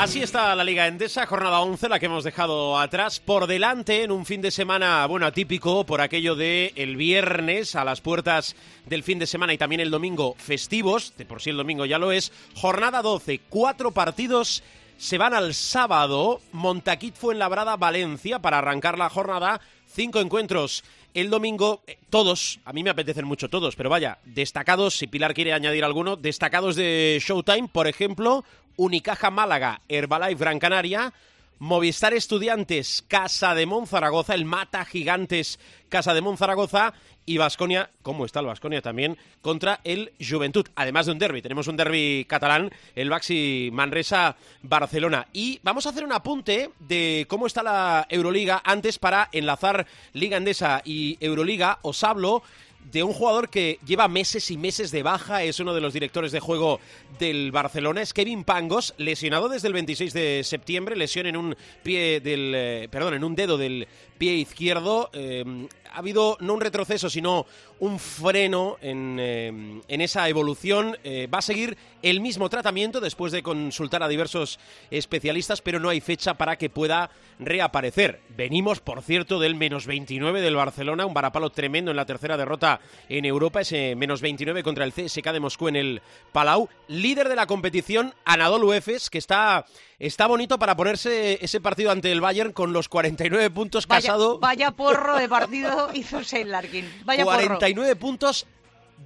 Así 0.00 0.22
está 0.22 0.54
la 0.54 0.64
Liga 0.64 0.86
Endesa, 0.86 1.26
jornada 1.26 1.60
11, 1.60 1.90
la 1.90 1.98
que 2.00 2.06
hemos 2.06 2.24
dejado 2.24 2.78
atrás, 2.78 3.20
por 3.20 3.46
delante 3.46 4.02
en 4.02 4.10
un 4.10 4.24
fin 4.24 4.40
de 4.40 4.50
semana, 4.50 5.04
bueno, 5.04 5.26
atípico 5.26 5.84
por 5.84 6.00
aquello 6.00 6.34
de 6.36 6.72
el 6.76 6.96
viernes 6.96 7.76
a 7.76 7.84
las 7.84 8.00
puertas 8.00 8.56
del 8.86 9.02
fin 9.02 9.18
de 9.18 9.26
semana 9.26 9.52
y 9.52 9.58
también 9.58 9.82
el 9.82 9.90
domingo 9.90 10.36
festivos, 10.38 11.12
de 11.18 11.26
por 11.26 11.42
sí 11.42 11.50
el 11.50 11.58
domingo 11.58 11.84
ya 11.84 11.98
lo 11.98 12.12
es, 12.12 12.32
jornada 12.54 13.02
12, 13.02 13.42
cuatro 13.50 13.90
partidos 13.90 14.62
se 14.96 15.18
van 15.18 15.34
al 15.34 15.52
sábado, 15.52 16.40
Montaquit 16.52 17.14
fue 17.14 17.34
en 17.34 17.38
Labrada, 17.38 17.76
Valencia, 17.76 18.38
para 18.38 18.56
arrancar 18.56 18.96
la 18.96 19.10
jornada, 19.10 19.60
cinco 19.86 20.20
encuentros 20.20 20.82
El 21.12 21.28
domingo, 21.28 21.82
eh, 21.86 21.98
todos, 22.08 22.60
a 22.64 22.72
mí 22.72 22.82
me 22.82 22.90
apetecen 22.90 23.26
mucho 23.26 23.50
todos, 23.50 23.76
pero 23.76 23.90
vaya, 23.90 24.18
destacados, 24.24 24.96
si 24.96 25.08
Pilar 25.08 25.34
quiere 25.34 25.52
añadir 25.52 25.84
alguno, 25.84 26.16
destacados 26.16 26.76
de 26.76 27.20
Showtime, 27.20 27.68
por 27.68 27.86
ejemplo, 27.86 28.44
Unicaja 28.80 29.30
Málaga, 29.30 29.82
Herbalife 29.90 30.40
Gran 30.42 30.58
Canaria, 30.58 31.12
Movistar 31.58 32.14
Estudiantes, 32.14 33.04
Casa 33.06 33.54
de 33.54 33.66
Monzaragoza, 33.66 34.34
el 34.34 34.46
Mata 34.46 34.86
Gigantes, 34.86 35.60
Casa 35.90 36.14
de 36.14 36.22
Monzaragoza 36.22 36.94
y 37.26 37.36
Vasconia, 37.36 37.90
¿cómo 38.00 38.24
está 38.24 38.40
el 38.40 38.46
Vasconia 38.46 38.80
también? 38.80 39.18
Contra 39.42 39.80
el 39.84 40.14
Juventud. 40.18 40.66
Además 40.76 41.04
de 41.04 41.12
un 41.12 41.18
derby, 41.18 41.42
tenemos 41.42 41.68
un 41.68 41.76
derby 41.76 42.24
catalán, 42.26 42.70
el 42.94 43.10
Baxi 43.10 43.68
Manresa 43.70 44.36
Barcelona. 44.62 45.26
Y 45.34 45.60
vamos 45.62 45.84
a 45.84 45.90
hacer 45.90 46.02
un 46.02 46.14
apunte 46.14 46.70
de 46.78 47.26
cómo 47.28 47.46
está 47.46 47.62
la 47.62 48.06
Euroliga 48.08 48.62
antes 48.64 48.98
para 48.98 49.28
enlazar 49.30 49.86
Liga 50.14 50.38
Endesa 50.38 50.80
y 50.86 51.18
Euroliga. 51.20 51.80
Os 51.82 52.02
hablo 52.02 52.42
de 52.90 53.02
un 53.02 53.12
jugador 53.12 53.50
que 53.50 53.78
lleva 53.86 54.08
meses 54.08 54.50
y 54.50 54.56
meses 54.56 54.90
de 54.90 55.02
baja, 55.02 55.42
es 55.42 55.60
uno 55.60 55.74
de 55.74 55.80
los 55.80 55.92
directores 55.92 56.32
de 56.32 56.40
juego 56.40 56.80
del 57.18 57.52
Barcelona, 57.52 58.02
es 58.02 58.12
Kevin 58.12 58.44
Pangos, 58.44 58.94
lesionado 58.98 59.48
desde 59.48 59.68
el 59.68 59.74
26 59.74 60.12
de 60.12 60.42
septiembre, 60.44 60.96
lesión 60.96 61.26
en 61.26 61.36
un 61.36 61.56
pie 61.82 62.20
del, 62.20 62.52
eh, 62.54 62.88
perdón, 62.90 63.14
en 63.14 63.24
un 63.24 63.34
dedo 63.34 63.58
del 63.58 63.86
pie 64.20 64.34
izquierdo. 64.34 65.08
Eh, 65.14 65.66
ha 65.90 65.98
habido 65.98 66.36
no 66.40 66.52
un 66.54 66.60
retroceso, 66.60 67.08
sino 67.08 67.46
un 67.78 67.98
freno 67.98 68.76
en, 68.82 69.16
eh, 69.18 69.80
esa 69.88 70.28
evolución. 70.28 70.96
va 71.32 71.38
a 71.38 71.42
seguir 71.42 71.76
el 72.02 72.20
mismo 72.20 72.48
tratamiento 72.50 73.00
después 73.00 73.32
de 73.32 73.42
consultar 73.42 74.02
a 74.02 74.08
diversos 74.08 74.60
especialistas, 74.90 75.62
pero 75.62 75.80
no 75.80 75.88
hay 75.88 76.00
fecha 76.00 76.34
para 76.34 76.56
que 76.56 76.68
pueda 76.68 77.10
reaparecer. 77.38 78.20
Venimos, 78.36 78.80
por 78.80 79.02
cierto, 79.02 79.40
del 79.40 79.54
menos 79.54 79.86
29 79.86 80.42
del 80.42 80.54
Barcelona, 80.54 81.06
un 81.06 81.14
varapalo 81.14 81.50
tremendo 81.50 81.90
en 81.90 81.96
la 81.96 82.06
tercera 82.06 82.36
derrota 82.36 82.80
en 83.08 83.24
Europa, 83.24 83.62
ese 83.62 83.96
menos 83.96 84.20
29 84.20 84.62
contra 84.62 84.84
el 84.84 84.92
CSK 84.92 85.32
de 85.32 85.40
Moscú 85.40 85.68
en 85.68 85.76
el 85.76 86.02
Palau. 86.32 86.68
Líder 86.88 87.28
de 87.28 87.36
la 87.36 87.46
competición, 87.46 88.14
Anadolu 88.24 88.74
Efes, 88.74 89.08
que 89.08 89.18
está, 89.18 89.64
está 90.00 90.26
bonito 90.26 90.58
para 90.58 90.74
ponerse 90.74 91.38
ese 91.44 91.60
partido 91.60 91.90
ante 91.90 92.10
el 92.10 92.20
Bayern 92.20 92.52
con 92.52 92.72
los 92.72 92.88
49 92.88 93.50
puntos 93.50 93.86
casado. 93.86 94.38
Vaya 94.40 94.72
porro 94.72 95.16
de 95.16 95.28
partido 95.28 95.90
hizo 95.94 96.22
Shane 96.22 96.46
Larkin. 96.46 96.90
Vaya 97.04 97.24
49 97.24 97.94
puntos 97.96 98.46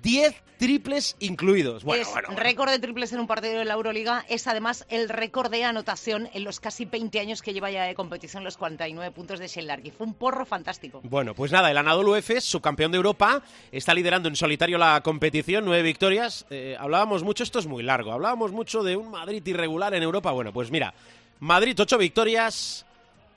10 0.03 0.43
triples 0.59 1.17
incluidos. 1.19 1.85
Bueno, 1.85 2.03
es 2.03 2.37
récord 2.37 2.71
de 2.71 2.79
triples 2.79 3.13
en 3.13 3.21
un 3.21 3.27
partido 3.27 3.59
de 3.59 3.65
la 3.65 3.75
Euroliga. 3.75 4.25
Es 4.29 4.47
además 4.47 4.87
el 4.89 5.09
récord 5.09 5.51
de 5.51 5.65
anotación 5.65 6.29
en 6.33 6.45
los 6.45 6.61
casi 6.61 6.85
20 6.85 7.21
años 7.21 7.43
que 7.43 7.53
lleva 7.53 7.71
ya 7.71 7.85
de 7.85 7.95
competición, 7.95 8.45
los 8.45 8.57
49 8.57 9.11
puntos 9.13 9.39
de 9.39 9.49
Shane 9.49 9.67
Larky. 9.67 9.91
Fue 9.91 10.07
un 10.07 10.15
porro 10.15 10.47
fantástico. 10.47 11.01
Bueno, 11.05 11.35
pues 11.35 11.53
nada, 11.53 11.71
el 11.71 11.77
Anadolu 11.77 12.15
Efes, 12.15 12.45
subcampeón 12.45 12.93
de 12.93 12.97
Europa, 12.97 13.43
está 13.73 13.95
liderando 13.95 14.29
en 14.29 14.37
solitario 14.37 14.79
la 14.79 15.01
competición, 15.03 15.65
nueve 15.65 15.83
victorias. 15.83 16.47
Eh, 16.51 16.77
hablábamos 16.79 17.23
mucho, 17.23 17.43
esto 17.43 17.59
es 17.59 17.67
muy 17.67 17.83
largo, 17.83 18.13
hablábamos 18.13 18.53
mucho 18.53 18.83
de 18.83 18.97
un 18.97 19.11
Madrid 19.11 19.47
irregular 19.47 19.95
en 19.95 20.03
Europa. 20.03 20.33
Bueno, 20.33 20.53
pues 20.53 20.71
mira, 20.71 20.95
Madrid 21.41 21.79
ocho 21.81 21.99
victorias, 21.99 22.87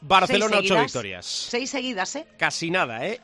Barcelona 0.01 0.57
ocho 0.59 0.79
victorias. 0.79 1.25
Seis 1.25 1.69
seguidas, 1.69 2.15
¿eh? 2.15 2.27
Casi 2.37 2.69
nada, 2.69 3.05
¿eh? 3.05 3.19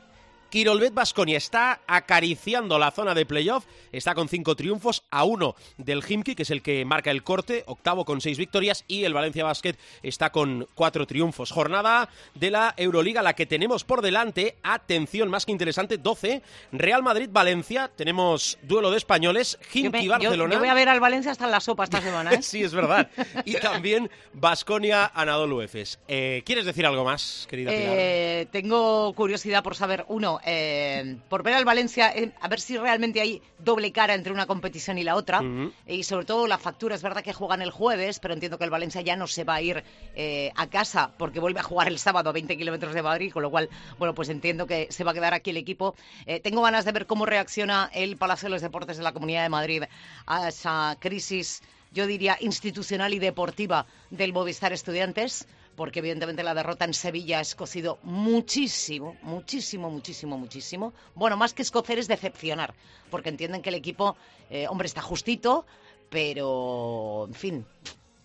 Quirolbet 0.54 0.94
Basconia 0.94 1.36
está 1.36 1.80
acariciando 1.84 2.78
la 2.78 2.92
zona 2.92 3.12
de 3.12 3.26
playoff, 3.26 3.64
está 3.90 4.14
con 4.14 4.28
cinco 4.28 4.54
triunfos 4.54 5.02
a 5.10 5.24
uno 5.24 5.56
del 5.78 6.00
Himki, 6.08 6.36
que 6.36 6.44
es 6.44 6.50
el 6.50 6.62
que 6.62 6.84
marca 6.84 7.10
el 7.10 7.24
corte, 7.24 7.64
octavo 7.66 8.04
con 8.04 8.20
seis 8.20 8.38
victorias, 8.38 8.84
y 8.86 9.02
el 9.02 9.14
Valencia 9.14 9.42
Basket 9.42 9.74
está 10.04 10.30
con 10.30 10.68
cuatro 10.76 11.08
triunfos. 11.08 11.50
Jornada 11.50 12.08
de 12.36 12.52
la 12.52 12.72
Euroliga, 12.76 13.20
la 13.20 13.32
que 13.32 13.46
tenemos 13.46 13.82
por 13.82 14.00
delante, 14.00 14.54
atención, 14.62 15.28
más 15.28 15.44
que 15.44 15.50
interesante, 15.50 15.98
12, 15.98 16.42
Real 16.70 17.02
Madrid-Valencia, 17.02 17.90
tenemos 17.96 18.56
duelo 18.62 18.92
de 18.92 18.98
españoles, 18.98 19.58
Himki-Barcelona. 19.72 20.54
Yo, 20.54 20.60
voy 20.60 20.68
a 20.68 20.74
ver 20.74 20.88
al 20.88 21.00
Valencia 21.00 21.32
hasta 21.32 21.46
en 21.46 21.50
la 21.50 21.58
sopa 21.58 21.82
esta 21.82 22.00
semana, 22.00 22.32
¿eh? 22.32 22.42
sí, 22.42 22.62
es 22.62 22.72
verdad. 22.72 23.10
Y 23.44 23.54
también 23.54 24.08
Basconia-Anadolu 24.34 25.62
Efes. 25.62 25.98
Eh, 26.06 26.44
¿Quieres 26.46 26.64
decir 26.64 26.86
algo 26.86 27.02
más, 27.02 27.44
querida 27.50 27.72
Pilar? 27.72 27.88
Eh, 27.90 28.46
tengo 28.52 29.12
curiosidad 29.14 29.64
por 29.64 29.74
saber, 29.74 30.04
uno, 30.06 30.38
eh, 30.46 31.16
por 31.28 31.42
ver 31.42 31.54
al 31.54 31.64
Valencia, 31.64 32.12
eh, 32.14 32.32
a 32.40 32.48
ver 32.48 32.60
si 32.60 32.76
realmente 32.76 33.20
hay 33.20 33.40
doble 33.58 33.92
cara 33.92 34.14
entre 34.14 34.32
una 34.32 34.46
competición 34.46 34.98
y 34.98 35.04
la 35.04 35.16
otra. 35.16 35.42
Y 35.86 36.02
sobre 36.04 36.26
todo 36.26 36.46
la 36.46 36.58
factura, 36.58 36.94
es 36.94 37.02
verdad 37.02 37.22
que 37.22 37.32
juegan 37.32 37.62
el 37.62 37.70
jueves, 37.70 38.18
pero 38.18 38.34
entiendo 38.34 38.58
que 38.58 38.64
el 38.64 38.70
Valencia 38.70 39.00
ya 39.00 39.16
no 39.16 39.26
se 39.26 39.44
va 39.44 39.54
a 39.54 39.62
ir 39.62 39.82
eh, 40.14 40.52
a 40.56 40.68
casa 40.68 41.12
porque 41.16 41.40
vuelve 41.40 41.60
a 41.60 41.62
jugar 41.62 41.88
el 41.88 41.98
sábado 41.98 42.30
a 42.30 42.32
20 42.32 42.56
kilómetros 42.56 42.94
de 42.94 43.02
Madrid, 43.02 43.32
con 43.32 43.42
lo 43.42 43.50
cual, 43.50 43.70
bueno, 43.98 44.14
pues 44.14 44.28
entiendo 44.28 44.66
que 44.66 44.88
se 44.90 45.04
va 45.04 45.12
a 45.12 45.14
quedar 45.14 45.34
aquí 45.34 45.50
el 45.50 45.56
equipo. 45.56 45.94
tengo 46.42 46.62
ganas 46.62 46.84
de 46.84 46.92
ver 46.92 47.06
cómo 47.06 47.24
reacciona 47.26 47.90
el 47.94 48.16
Palacio 48.16 48.46
de 48.46 48.50
los 48.50 48.62
Deportes 48.62 48.98
de 48.98 49.02
la 49.02 49.12
Comunidad 49.12 49.42
de 49.42 49.48
Madrid 49.48 49.82
a 50.26 50.48
esa 50.48 50.96
crisis, 51.00 51.62
yo 51.92 52.06
diría, 52.06 52.36
institucional 52.40 53.14
y 53.14 53.18
deportiva 53.18 53.86
del 54.10 54.32
Movistar 54.32 54.72
Estudiantes 54.72 55.46
porque 55.76 56.00
evidentemente 56.00 56.42
la 56.42 56.54
derrota 56.54 56.84
en 56.84 56.94
Sevilla 56.94 57.38
ha 57.38 57.42
escocido 57.42 57.98
muchísimo, 58.02 59.16
muchísimo, 59.22 59.90
muchísimo, 59.90 60.38
muchísimo. 60.38 60.92
Bueno, 61.14 61.36
más 61.36 61.54
que 61.54 61.62
escocer 61.62 61.98
es 61.98 62.08
decepcionar, 62.08 62.74
porque 63.10 63.28
entienden 63.28 63.62
que 63.62 63.70
el 63.70 63.74
equipo, 63.76 64.16
eh, 64.50 64.66
hombre, 64.68 64.86
está 64.86 65.02
justito, 65.02 65.66
pero, 66.10 67.26
en 67.28 67.34
fin, 67.34 67.66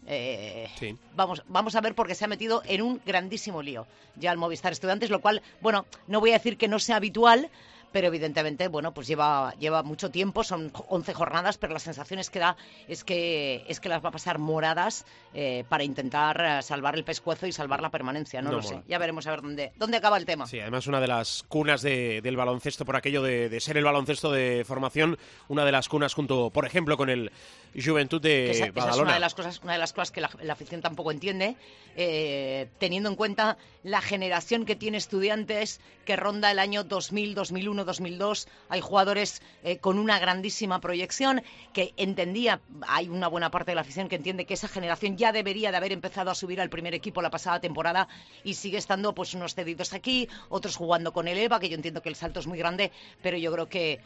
eh, 0.06 0.68
vamos, 1.16 1.44
vamos 1.48 1.76
a 1.76 1.82
ver 1.82 1.96
porque 1.96 2.16
se 2.16 2.26
ha 2.26 2.28
metido 2.28 2.62
en 2.66 2.82
un 2.82 3.02
grandísimo 3.06 3.62
lío 3.62 3.86
ya 4.20 4.32
el 4.32 4.38
Movistar 4.38 4.72
Estudiantes, 4.72 5.10
lo 5.10 5.22
cual, 5.22 5.42
bueno, 5.62 5.86
no 6.08 6.20
voy 6.20 6.32
a 6.32 6.34
decir 6.34 6.58
que 6.58 6.68
no 6.68 6.80
sea 6.80 6.98
habitual, 6.98 7.50
pero 7.92 8.08
evidentemente, 8.08 8.68
bueno, 8.68 8.94
pues 8.94 9.08
lleva, 9.08 9.54
lleva 9.60 9.84
mucho 9.84 10.12
tiempo, 10.12 10.44
son 10.44 10.72
11 10.88 11.14
jornadas, 11.14 11.58
pero 11.58 11.74
las 11.74 11.84
sensaciones 11.84 12.30
que 12.30 12.40
da 12.40 12.58
es 12.88 13.04
que, 13.04 13.64
es 13.68 13.80
que 13.80 13.90
las 13.90 14.04
va 14.04 14.10
a 14.10 14.12
pasar 14.12 14.40
moradas 14.40 15.06
eh, 15.34 15.64
para 15.70 15.84
intentar 15.84 16.42
eh, 16.44 16.62
salvar 16.62 16.96
el 16.96 17.04
pescuezo 17.04 17.48
y 17.48 17.52
salvar 17.52 17.82
la 17.82 17.90
permanencia, 17.90 18.42
no, 18.42 18.52
lo 18.52 18.62
sé. 18.62 18.82
Ya 18.88 18.98
veremos 18.98 19.28
a 19.28 19.32
ver 19.32 19.42
dónde, 19.42 19.72
dónde 19.78 19.98
acaba 19.98 20.18
el 20.18 20.26
tema. 20.26 20.48
Sí, 20.48 20.60
además 20.60 20.88
una 20.88 21.00
de 21.00 21.08
las 21.08 21.44
cunas 21.48 21.82
del 21.82 22.38
baloncesto, 22.38 22.86
por 22.86 22.96
aquello 22.96 23.22
de, 23.22 23.60
ser 23.60 23.78
el 23.78 23.84
baloncesto 23.84 24.32
de 24.32 24.64
formación, 24.66 25.18
una 25.48 25.66
de 25.66 25.72
las 25.72 25.90
cunas 25.90 26.14
junto, 26.14 26.50
por 26.50 26.66
ejemplo, 26.66 26.98
con 26.98 27.10
el 27.10 27.32
Juventud 27.76 28.22
de 28.22 28.52
esa, 28.52 28.66
es 28.66 28.98
una 28.98 29.14
de 29.14 29.20
las 29.20 29.36
cosas, 29.36 29.62
una 29.64 29.74
de 29.74 29.80
las 29.80 29.94
cosas 29.94 30.12
que 30.12 30.22
la, 30.22 30.30
afición 30.52 30.82
tampoco 30.82 31.12
entiende, 31.12 31.56
eh, 31.96 32.68
teniendo 32.80 33.10
en 33.10 33.16
cuenta 33.16 33.58
la 33.84 34.02
generación 34.02 34.66
que 34.66 34.76
tiene 34.76 34.98
estudiantes 34.98 35.80
que 36.06 36.16
ronda 36.16 36.50
el 36.50 36.58
año 36.58 36.84
2000, 36.84 37.36
2001, 37.36 37.79
2002. 37.86 38.48
Hay 38.70 38.82
jugadores 38.82 39.42
eh, 39.64 39.78
con 39.78 40.00
una 40.00 40.20
grandísima 40.20 40.80
proyección 40.80 41.42
que 41.74 41.94
entendía, 41.98 42.62
hay 42.88 43.10
una 43.10 43.28
buena 43.28 43.52
parte 43.52 43.72
de 43.72 43.76
la 43.76 43.82
afición 43.82 44.10
que 44.10 44.16
entiende 44.16 44.46
que 44.46 44.54
esa 44.54 44.68
generación 44.68 45.18
ya 45.18 45.32
debería 45.32 45.72
de 45.72 45.78
haber 45.78 45.92
empezado 45.92 46.32
a 46.32 46.36
subir 46.36 46.62
al 46.62 46.70
primer 46.70 46.94
equipo 46.94 47.22
la 47.22 47.30
pasada 47.30 47.60
temporada 47.60 48.08
y 48.44 48.54
sigue 48.54 48.78
estando 48.78 49.14
pues 49.14 49.34
unos 49.34 49.56
cedidos 49.56 49.94
aquí, 49.94 50.28
otros 50.50 50.76
jugando 50.76 51.14
con 51.14 51.28
el 51.28 51.38
EVA, 51.38 51.60
que 51.60 51.70
yo 51.70 51.76
entiendo 51.76 52.02
que 52.02 52.10
el 52.10 52.16
salto 52.16 52.40
es 52.40 52.48
muy 52.48 52.58
grande, 52.58 52.92
pero 53.22 53.38
yo 53.38 53.52
creo 53.52 53.70
que 53.70 54.00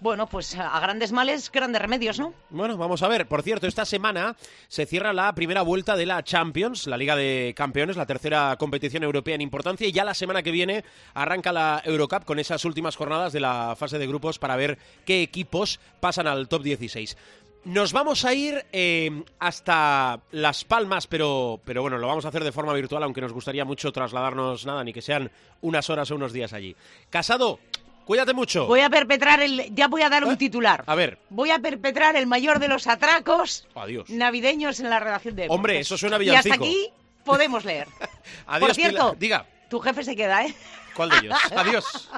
bueno, 0.00 0.26
pues 0.26 0.56
a 0.56 0.78
grandes 0.80 1.12
males, 1.12 1.50
grandes 1.50 1.80
remedios, 1.80 2.18
¿no? 2.18 2.32
Bueno, 2.50 2.76
vamos 2.76 3.02
a 3.02 3.08
ver. 3.08 3.26
Por 3.26 3.42
cierto, 3.42 3.66
esta 3.66 3.84
semana 3.84 4.36
se 4.68 4.86
cierra 4.86 5.12
la 5.12 5.34
primera 5.34 5.62
vuelta 5.62 5.96
de 5.96 6.06
la 6.06 6.22
Champions, 6.22 6.86
la 6.86 6.96
Liga 6.96 7.16
de 7.16 7.54
Campeones, 7.56 7.96
la 7.96 8.06
tercera 8.06 8.56
competición 8.58 9.02
europea 9.02 9.34
en 9.34 9.40
importancia. 9.40 9.86
Y 9.86 9.92
ya 9.92 10.04
la 10.04 10.14
semana 10.14 10.42
que 10.42 10.50
viene 10.50 10.84
arranca 11.14 11.52
la 11.52 11.82
Eurocup 11.84 12.24
con 12.24 12.38
esas 12.38 12.64
últimas 12.64 12.96
jornadas 12.96 13.32
de 13.32 13.40
la 13.40 13.74
fase 13.76 13.98
de 13.98 14.06
grupos 14.06 14.38
para 14.38 14.56
ver 14.56 14.78
qué 15.04 15.22
equipos 15.22 15.80
pasan 16.00 16.26
al 16.26 16.48
top 16.48 16.62
16. 16.62 17.16
Nos 17.64 17.92
vamos 17.92 18.24
a 18.24 18.32
ir 18.32 18.64
eh, 18.72 19.24
hasta 19.40 20.20
Las 20.30 20.64
Palmas, 20.64 21.06
pero, 21.06 21.60
pero 21.64 21.82
bueno, 21.82 21.98
lo 21.98 22.06
vamos 22.06 22.24
a 22.24 22.28
hacer 22.28 22.44
de 22.44 22.52
forma 22.52 22.72
virtual, 22.72 23.02
aunque 23.02 23.20
nos 23.20 23.32
gustaría 23.32 23.64
mucho 23.64 23.92
trasladarnos 23.92 24.64
nada, 24.64 24.84
ni 24.84 24.92
que 24.92 25.02
sean 25.02 25.30
unas 25.60 25.90
horas 25.90 26.10
o 26.10 26.14
unos 26.14 26.32
días 26.32 26.52
allí. 26.52 26.74
Casado, 27.10 27.58
Cuídate 28.08 28.32
mucho. 28.32 28.66
Voy 28.66 28.80
a 28.80 28.88
perpetrar 28.88 29.42
el. 29.42 29.74
Ya 29.74 29.86
voy 29.86 30.00
a 30.00 30.08
dar 30.08 30.24
un 30.24 30.32
¿Eh? 30.32 30.36
titular. 30.38 30.82
A 30.86 30.94
ver. 30.94 31.18
Voy 31.28 31.50
a 31.50 31.58
perpetrar 31.58 32.16
el 32.16 32.26
mayor 32.26 32.58
de 32.58 32.66
los 32.66 32.86
atracos 32.86 33.68
Adiós. 33.74 34.08
navideños 34.08 34.80
en 34.80 34.88
la 34.88 34.98
redacción 34.98 35.36
de. 35.36 35.46
Hombre, 35.50 35.78
eso 35.78 35.98
suena 35.98 36.16
villancico. 36.16 36.48
Y 36.48 36.52
hasta 36.54 36.64
aquí 36.64 36.90
podemos 37.22 37.66
leer. 37.66 37.86
Adiós, 38.46 38.68
Por 38.68 38.74
cierto, 38.74 39.14
diga. 39.18 39.44
Tu 39.68 39.78
jefe 39.80 40.04
se 40.04 40.16
queda, 40.16 40.42
¿eh? 40.46 40.54
¿Cuál 40.96 41.10
de 41.10 41.16
ellos? 41.18 41.38
Adiós. 41.54 42.08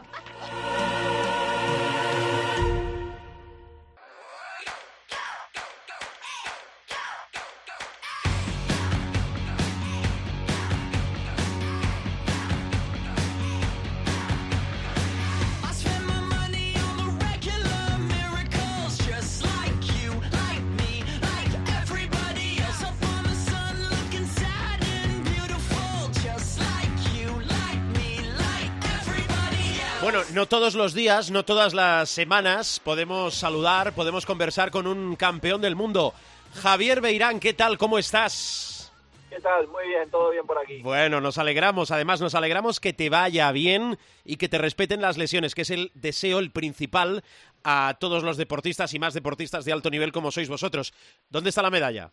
Bueno, 30.11 30.27
no 30.35 30.47
todos 30.47 30.75
los 30.75 30.93
días, 30.93 31.31
no 31.31 31.45
todas 31.45 31.73
las 31.73 32.11
semanas 32.11 32.81
podemos 32.81 33.33
saludar, 33.33 33.93
podemos 33.95 34.27
conversar 34.27 34.73
con 34.73 34.89
un 34.89 35.15
campeón 35.15 35.61
del 35.61 35.77
mundo. 35.77 36.15
Javier 36.61 37.01
Beirán, 37.01 37.39
¿qué 37.39 37.55
tal? 37.55 37.79
¿Cómo 37.79 37.97
estás? 37.97 38.93
¿Qué 39.29 39.41
tal? 39.41 39.69
Muy 39.69 39.87
bien, 39.87 40.11
todo 40.11 40.31
bien 40.31 40.45
por 40.45 40.59
aquí. 40.59 40.83
Bueno, 40.83 41.21
nos 41.21 41.39
alegramos, 41.39 41.93
además 41.93 42.21
nos 42.21 42.35
alegramos 42.35 42.81
que 42.81 42.93
te 42.93 43.09
vaya 43.09 43.53
bien 43.53 43.99
y 44.25 44.37
que 44.37 44.49
te 44.49 44.59
respeten 44.59 45.01
las 45.01 45.17
lesiones, 45.17 45.55
que 45.55 45.63
es 45.63 45.71
el 45.71 45.93
deseo, 45.95 46.41
el 46.41 46.51
principal 46.51 47.23
a 47.63 47.97
todos 48.01 48.25
los 48.25 48.37
deportistas 48.37 48.93
y 48.95 48.99
más 48.99 49.15
deportistas 49.15 49.65
de 49.65 49.73
alto 49.73 49.91
nivel 49.91 50.11
como 50.11 50.33
sois 50.33 50.49
vosotros. 50.49 50.93
¿Dónde 51.29 51.51
está 51.51 51.63
la 51.63 51.71
medalla? 51.71 52.11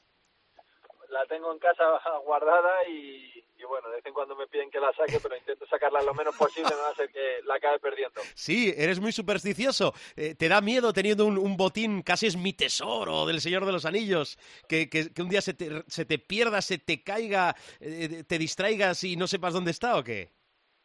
La 1.09 1.25
tengo 1.25 1.51
en 1.51 1.57
casa 1.57 1.83
guardada 2.23 2.87
y, 2.87 3.36
bueno, 3.67 3.89
de 3.89 3.97
vez 3.97 4.05
en 4.05 4.13
cuando 4.13 4.35
me 4.35 4.47
piden 4.47 4.69
que 4.71 4.79
la 4.79 4.93
saque, 4.93 5.19
pero 5.21 5.35
intento 5.35 5.65
sacarla 5.67 6.01
lo 6.01 6.13
menos 6.13 6.35
posible, 6.35 6.69
no 6.71 6.83
va 6.83 6.89
a 6.89 6.95
ser 6.95 7.09
que 7.09 7.41
la 7.45 7.55
acabe 7.55 7.79
perdiendo. 7.79 8.21
Sí, 8.35 8.73
eres 8.75 8.99
muy 8.99 9.11
supersticioso. 9.11 9.93
Eh, 10.15 10.35
¿Te 10.35 10.47
da 10.47 10.61
miedo 10.61 10.93
teniendo 10.93 11.25
un, 11.25 11.57
botín, 11.57 12.01
casi 12.01 12.27
es 12.27 12.37
mi 12.37 12.53
tesoro 12.53 13.25
del 13.25 13.41
Señor 13.41 13.65
de 13.65 13.71
los 13.71 13.85
Anillos, 13.85 14.37
que, 14.67 14.89
que, 14.89 15.09
un 15.21 15.29
día 15.29 15.41
se 15.41 15.53
te, 15.53 15.83
se 15.87 16.05
te, 16.05 16.19
pierda, 16.19 16.61
se 16.61 16.77
te 16.77 17.03
caiga, 17.03 17.55
eh, 17.79 18.23
te 18.27 18.37
distraigas 18.37 19.03
y 19.03 19.15
no 19.15 19.27
sepas 19.27 19.53
dónde 19.53 19.71
está 19.71 19.97
o 19.97 20.03
qué? 20.03 20.31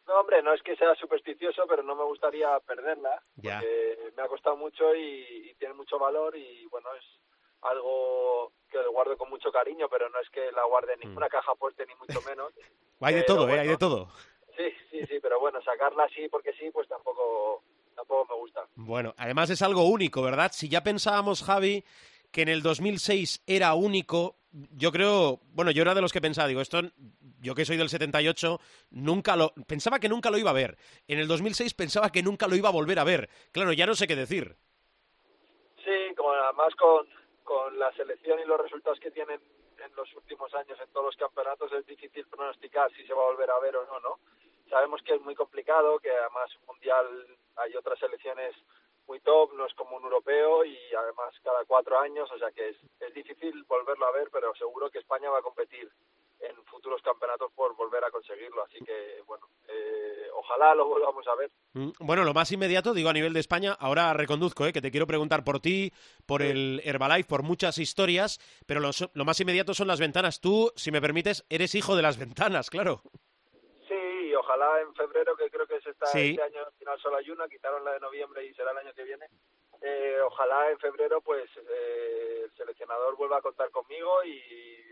No, 0.07 0.19
hombre, 0.19 0.43
no 0.43 0.53
es 0.53 0.61
que 0.61 0.75
sea 0.75 0.93
supersticioso, 0.95 1.63
pero 1.67 1.81
no 1.81 1.95
me 1.95 2.03
gustaría 2.03 2.59
perderla, 2.59 3.23
porque 3.35 3.97
me 4.17 4.23
ha 4.23 4.27
costado 4.27 4.57
mucho 4.57 4.93
y, 4.93 5.49
y 5.49 5.55
tiene 5.55 5.73
mucho 5.73 5.97
valor 5.97 6.35
y 6.35 6.65
bueno, 6.65 6.89
es 6.99 7.22
algo 7.63 8.51
que 8.69 8.77
lo 8.77 8.91
guardo 8.91 9.17
con 9.17 9.29
mucho 9.29 9.51
cariño, 9.51 9.87
pero 9.89 10.09
no 10.09 10.19
es 10.19 10.29
que 10.29 10.51
la 10.51 10.65
guarde 10.65 10.93
en 10.93 10.99
mm. 10.99 11.07
ninguna 11.07 11.29
caja 11.29 11.55
fuerte 11.55 11.85
ni 11.85 11.95
mucho 11.95 12.21
menos. 12.27 12.51
hay 13.01 13.15
de 13.15 13.23
todo, 13.23 13.47
¿eh? 13.49 13.59
Hay 13.59 13.67
de 13.67 13.77
todo. 13.77 14.09
Sí, 14.57 14.63
sí, 14.91 15.05
sí, 15.07 15.19
pero 15.21 15.39
bueno, 15.39 15.61
sacarla 15.61 16.03
así 16.05 16.27
porque 16.29 16.53
sí, 16.53 16.69
pues 16.71 16.87
tampoco, 16.87 17.63
tampoco 17.95 18.33
me 18.33 18.39
gusta. 18.39 18.67
Bueno, 18.75 19.13
además 19.17 19.49
es 19.49 19.61
algo 19.61 19.85
único, 19.85 20.21
¿verdad? 20.21 20.51
Si 20.53 20.69
ya 20.69 20.83
pensábamos, 20.83 21.43
Javi, 21.43 21.83
que 22.31 22.41
en 22.41 22.49
el 22.49 22.61
2006 22.61 23.43
era 23.47 23.73
único, 23.73 24.35
yo 24.51 24.91
creo, 24.91 25.39
bueno, 25.53 25.71
yo 25.71 25.81
era 25.81 25.95
de 25.95 26.01
los 26.01 26.13
que 26.13 26.21
pensaba, 26.21 26.47
digo, 26.47 26.61
esto, 26.61 26.81
yo 27.41 27.55
que 27.55 27.65
soy 27.65 27.77
del 27.77 27.89
78, 27.89 28.59
nunca 28.91 29.35
lo, 29.35 29.53
pensaba 29.67 29.99
que 29.99 30.09
nunca 30.09 30.29
lo 30.29 30.37
iba 30.37 30.51
a 30.51 30.53
ver. 30.53 30.77
En 31.07 31.19
el 31.19 31.27
2006 31.27 31.73
pensaba 31.73 32.11
que 32.11 32.23
nunca 32.23 32.47
lo 32.47 32.55
iba 32.55 32.69
a 32.69 32.73
volver 32.73 32.99
a 32.99 33.03
ver. 33.03 33.29
Claro, 33.51 33.73
ya 33.73 33.85
no 33.85 33.95
sé 33.95 34.07
qué 34.07 34.15
decir. 34.15 34.55
Sí, 35.83 36.15
como 36.15 36.31
además 36.31 36.73
con, 36.75 37.07
con 37.43 37.77
la 37.77 37.91
selección 37.93 38.39
y 38.39 38.45
los 38.45 38.59
resultados 38.59 38.99
que 38.99 39.11
tienen 39.11 39.41
en 39.77 39.95
los 39.95 40.13
últimos 40.15 40.53
años 40.55 40.79
en 40.79 40.91
todos 40.91 41.07
los 41.07 41.17
campeonatos 41.17 41.71
es 41.73 41.85
difícil 41.85 42.25
pronosticar 42.27 42.91
si 42.93 43.05
se 43.05 43.13
va 43.13 43.23
a 43.23 43.31
volver 43.31 43.49
a 43.51 43.59
ver 43.59 43.75
o 43.75 43.85
no, 43.85 43.99
¿no? 43.99 44.19
Sabemos 44.69 45.01
que 45.03 45.15
es 45.15 45.21
muy 45.21 45.35
complicado, 45.35 45.99
que 45.99 46.11
además 46.11 46.49
mundial 46.67 47.37
hay 47.57 47.75
otras 47.75 47.99
selecciones 47.99 48.55
muy 49.07 49.19
top, 49.19 49.53
no 49.53 49.65
es 49.65 49.73
como 49.73 49.97
un 49.97 50.03
europeo 50.03 50.63
y 50.63 50.77
además 50.97 51.35
cada 51.43 51.65
cuatro 51.65 51.99
años, 51.99 52.31
o 52.31 52.37
sea 52.37 52.51
que 52.51 52.69
es, 52.69 52.77
es 52.99 53.13
difícil 53.13 53.63
volverlo 53.63 54.05
a 54.07 54.11
ver, 54.11 54.29
pero 54.31 54.55
seguro 54.55 54.89
que 54.89 54.99
España 54.99 55.29
va 55.29 55.39
a 55.39 55.43
competir 55.43 55.91
en 56.39 56.63
futuros 56.65 57.01
campeonatos 57.01 57.51
por 57.53 57.75
volver 57.75 58.03
a 58.03 58.11
conseguirlo. 58.11 58.63
Así 58.63 58.79
que, 58.83 59.21
bueno, 59.25 59.47
eh, 59.67 60.27
ojalá 60.33 60.75
lo 60.75 60.87
volvamos 60.87 61.25
a 61.27 61.35
ver. 61.35 61.51
Mm, 61.73 61.91
bueno, 61.99 62.23
lo 62.23 62.33
más 62.33 62.51
inmediato, 62.51 62.93
digo 62.93 63.09
a 63.09 63.13
nivel 63.13 63.33
de 63.33 63.39
España, 63.39 63.75
ahora 63.79 64.13
reconduzco, 64.13 64.65
eh, 64.65 64.73
que 64.73 64.81
te 64.81 64.91
quiero 64.91 65.07
preguntar 65.07 65.43
por 65.43 65.59
ti, 65.59 65.91
por 66.25 66.41
el 66.41 66.81
Herbalife, 66.83 67.27
por 67.27 67.43
muchas 67.43 67.77
historias, 67.77 68.39
pero 68.65 68.79
lo, 68.79 68.91
lo, 69.13 69.25
más 69.25 69.39
inmediato 69.39 69.73
son 69.73 69.87
las 69.87 69.99
ventanas. 69.99 70.41
Tú, 70.41 70.71
si 70.75 70.91
me 70.91 71.01
permites, 71.01 71.45
eres 71.49 71.75
hijo 71.75 71.95
de 71.95 72.01
las 72.01 72.17
ventanas, 72.17 72.69
claro. 72.69 73.01
Sí, 73.87 74.33
ojalá 74.35 74.81
en 74.81 74.93
febrero, 74.93 75.35
que 75.35 75.49
creo 75.49 75.67
que 75.67 75.77
es 75.77 75.87
esta, 75.87 76.05
este 76.05 76.41
año, 76.41 76.65
al 76.65 76.73
final 76.73 76.99
solo 76.99 77.17
hay 77.17 77.29
una, 77.29 77.47
quitaron 77.47 77.83
la 77.83 77.93
de 77.93 77.99
noviembre 77.99 78.45
y 78.45 78.53
será 78.53 78.71
el 78.71 78.77
año 78.77 78.93
que 78.93 79.03
viene. 79.03 79.25
Eh, 79.85 80.17
ojalá 80.25 80.71
en 80.71 80.79
febrero 80.79 81.19
pues 81.19 81.49
eh, 81.57 82.41
el 82.45 82.51
seleccionador 82.55 83.17
vuelva 83.17 83.37
a 83.37 83.41
contar 83.41 83.69
conmigo 83.69 84.23
y 84.23 84.39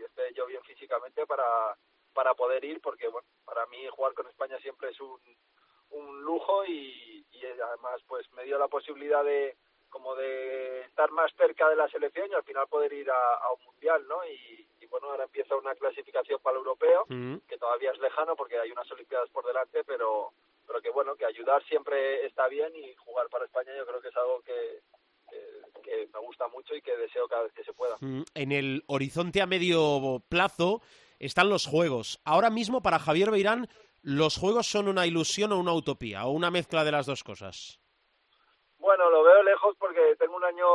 esté 0.04 0.34
yo 0.34 0.44
bien 0.44 0.62
físicamente 0.64 1.26
para, 1.26 1.74
para 2.12 2.34
poder 2.34 2.62
ir 2.62 2.78
porque 2.82 3.08
bueno 3.08 3.26
para 3.46 3.64
mí 3.66 3.78
jugar 3.88 4.12
con 4.12 4.26
España 4.26 4.58
siempre 4.60 4.90
es 4.90 5.00
un, 5.00 5.18
un 5.92 6.22
lujo 6.22 6.66
y, 6.66 7.24
y 7.30 7.46
además 7.46 8.02
pues 8.06 8.30
me 8.32 8.44
dio 8.44 8.58
la 8.58 8.68
posibilidad 8.68 9.24
de 9.24 9.56
como 9.92 10.16
de 10.16 10.80
estar 10.80 11.10
más 11.12 11.30
cerca 11.36 11.68
de 11.68 11.76
la 11.76 11.86
selección 11.88 12.30
y 12.30 12.34
al 12.34 12.42
final 12.44 12.66
poder 12.66 12.92
ir 12.94 13.10
a, 13.10 13.52
un 13.52 13.64
mundial, 13.66 14.04
¿no? 14.08 14.24
Y, 14.26 14.66
bueno, 14.88 15.10
ahora 15.10 15.24
empieza 15.24 15.56
una 15.56 15.74
clasificación 15.74 16.38
para 16.42 16.54
el 16.54 16.58
europeo, 16.58 17.06
mm. 17.08 17.36
que 17.48 17.56
todavía 17.56 17.92
es 17.92 17.98
lejano 17.98 18.36
porque 18.36 18.58
hay 18.58 18.70
unas 18.70 18.90
Olimpiadas 18.92 19.30
por 19.30 19.46
delante, 19.46 19.84
pero 19.84 20.32
pero 20.66 20.80
que 20.80 20.90
bueno, 20.90 21.16
que 21.16 21.26
ayudar 21.26 21.62
siempre 21.64 22.26
está 22.26 22.48
bien 22.48 22.74
y 22.76 22.94
jugar 22.96 23.28
para 23.28 23.44
España 23.44 23.72
yo 23.76 23.86
creo 23.86 24.00
que 24.00 24.08
es 24.08 24.16
algo 24.16 24.40
que, 24.42 24.80
que, 25.82 26.08
me 26.12 26.20
gusta 26.20 26.48
mucho 26.48 26.74
y 26.74 26.82
que 26.82 26.96
deseo 26.96 27.26
cada 27.28 27.44
vez 27.44 27.52
que 27.52 27.64
se 27.64 27.72
pueda. 27.72 27.96
Mm, 28.00 28.22
en 28.34 28.52
el 28.52 28.84
horizonte 28.86 29.40
a 29.40 29.46
medio 29.46 30.22
plazo 30.28 30.80
están 31.18 31.48
los 31.48 31.66
juegos. 31.66 32.20
Ahora 32.24 32.50
mismo 32.50 32.82
para 32.82 32.98
Javier 32.98 33.30
Beirán, 33.30 33.68
¿los 34.02 34.36
juegos 34.36 34.66
son 34.66 34.88
una 34.88 35.06
ilusión 35.06 35.52
o 35.52 35.58
una 35.58 35.72
utopía 35.72 36.26
o 36.26 36.30
una 36.30 36.50
mezcla 36.50 36.84
de 36.84 36.92
las 36.92 37.06
dos 37.06 37.22
cosas? 37.24 37.78
Bueno, 38.78 39.08
lo 39.10 39.22
veo 39.22 39.42
lejos 39.42 39.76
porque 39.78 40.16
tengo 40.18 40.36
un 40.36 40.44
año 40.44 40.66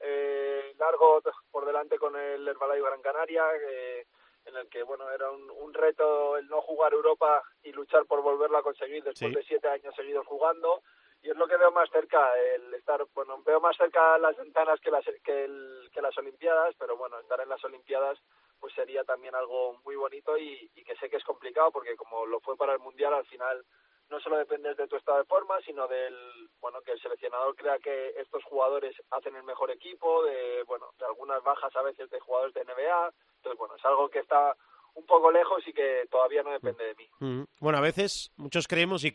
eh, 0.00 0.74
largo 0.78 1.20
por 1.50 1.66
delante 1.66 1.98
con 1.98 2.16
el 2.16 2.48
Herbalife 2.48 2.86
Gran 2.86 3.02
Canaria. 3.02 3.44
Eh, 3.68 4.06
en 4.46 4.56
el 4.56 4.68
que 4.68 4.82
bueno 4.82 5.10
era 5.10 5.30
un, 5.30 5.50
un, 5.50 5.74
reto 5.74 6.36
el 6.36 6.46
no 6.48 6.60
jugar 6.62 6.92
Europa 6.92 7.42
y 7.62 7.72
luchar 7.72 8.06
por 8.06 8.22
volverlo 8.22 8.58
a 8.58 8.62
conseguir 8.62 9.02
después 9.02 9.34
de 9.34 9.44
siete 9.44 9.68
años 9.68 9.94
seguidos 9.94 10.26
jugando. 10.26 10.82
Y 11.22 11.30
es 11.30 11.36
lo 11.36 11.48
que 11.48 11.56
veo 11.56 11.72
más 11.72 11.90
cerca 11.90 12.30
el 12.54 12.74
estar 12.74 13.04
bueno 13.14 13.42
veo 13.44 13.60
más 13.60 13.76
cerca 13.76 14.18
las 14.18 14.36
ventanas 14.36 14.80
que 14.80 14.90
las 14.90 15.04
que, 15.24 15.44
el, 15.44 15.90
que 15.92 16.02
las 16.02 16.16
Olimpiadas 16.18 16.74
pero 16.78 16.96
bueno 16.96 17.18
estar 17.18 17.40
en 17.40 17.48
las 17.48 17.62
Olimpiadas 17.64 18.18
pues 18.60 18.72
sería 18.74 19.02
también 19.04 19.34
algo 19.34 19.78
muy 19.84 19.96
bonito 19.96 20.38
y, 20.38 20.70
y 20.74 20.84
que 20.84 20.96
sé 20.96 21.10
que 21.10 21.16
es 21.16 21.24
complicado 21.24 21.70
porque 21.72 21.96
como 21.96 22.26
lo 22.26 22.40
fue 22.40 22.56
para 22.56 22.74
el 22.74 22.78
mundial 22.78 23.14
al 23.14 23.26
final 23.26 23.64
no 24.10 24.20
solo 24.20 24.38
dependes 24.38 24.76
de 24.76 24.86
tu 24.86 24.96
estado 24.96 25.18
de 25.18 25.24
forma, 25.24 25.60
sino 25.62 25.88
del, 25.88 26.14
bueno, 26.60 26.80
que 26.82 26.92
el 26.92 27.00
seleccionador 27.00 27.54
crea 27.56 27.78
que 27.78 28.14
estos 28.18 28.44
jugadores 28.44 28.94
hacen 29.10 29.34
el 29.36 29.42
mejor 29.42 29.70
equipo, 29.70 30.24
de, 30.24 30.62
bueno, 30.66 30.86
de 30.98 31.06
algunas 31.06 31.42
bajas 31.42 31.74
a 31.74 31.82
veces 31.82 32.08
de 32.10 32.20
jugadores 32.20 32.54
de 32.54 32.64
NBA. 32.64 33.12
Entonces, 33.36 33.58
bueno, 33.58 33.74
es 33.76 33.84
algo 33.84 34.08
que 34.08 34.20
está 34.20 34.56
un 34.94 35.04
poco 35.04 35.30
lejos 35.30 35.62
y 35.66 35.72
que 35.72 36.06
todavía 36.10 36.42
no 36.42 36.50
depende 36.50 36.84
de 36.84 36.94
mí. 36.94 37.08
Mm. 37.20 37.44
Bueno, 37.60 37.78
a 37.78 37.82
veces 37.82 38.32
muchos 38.36 38.66
creemos 38.66 39.04
y 39.04 39.12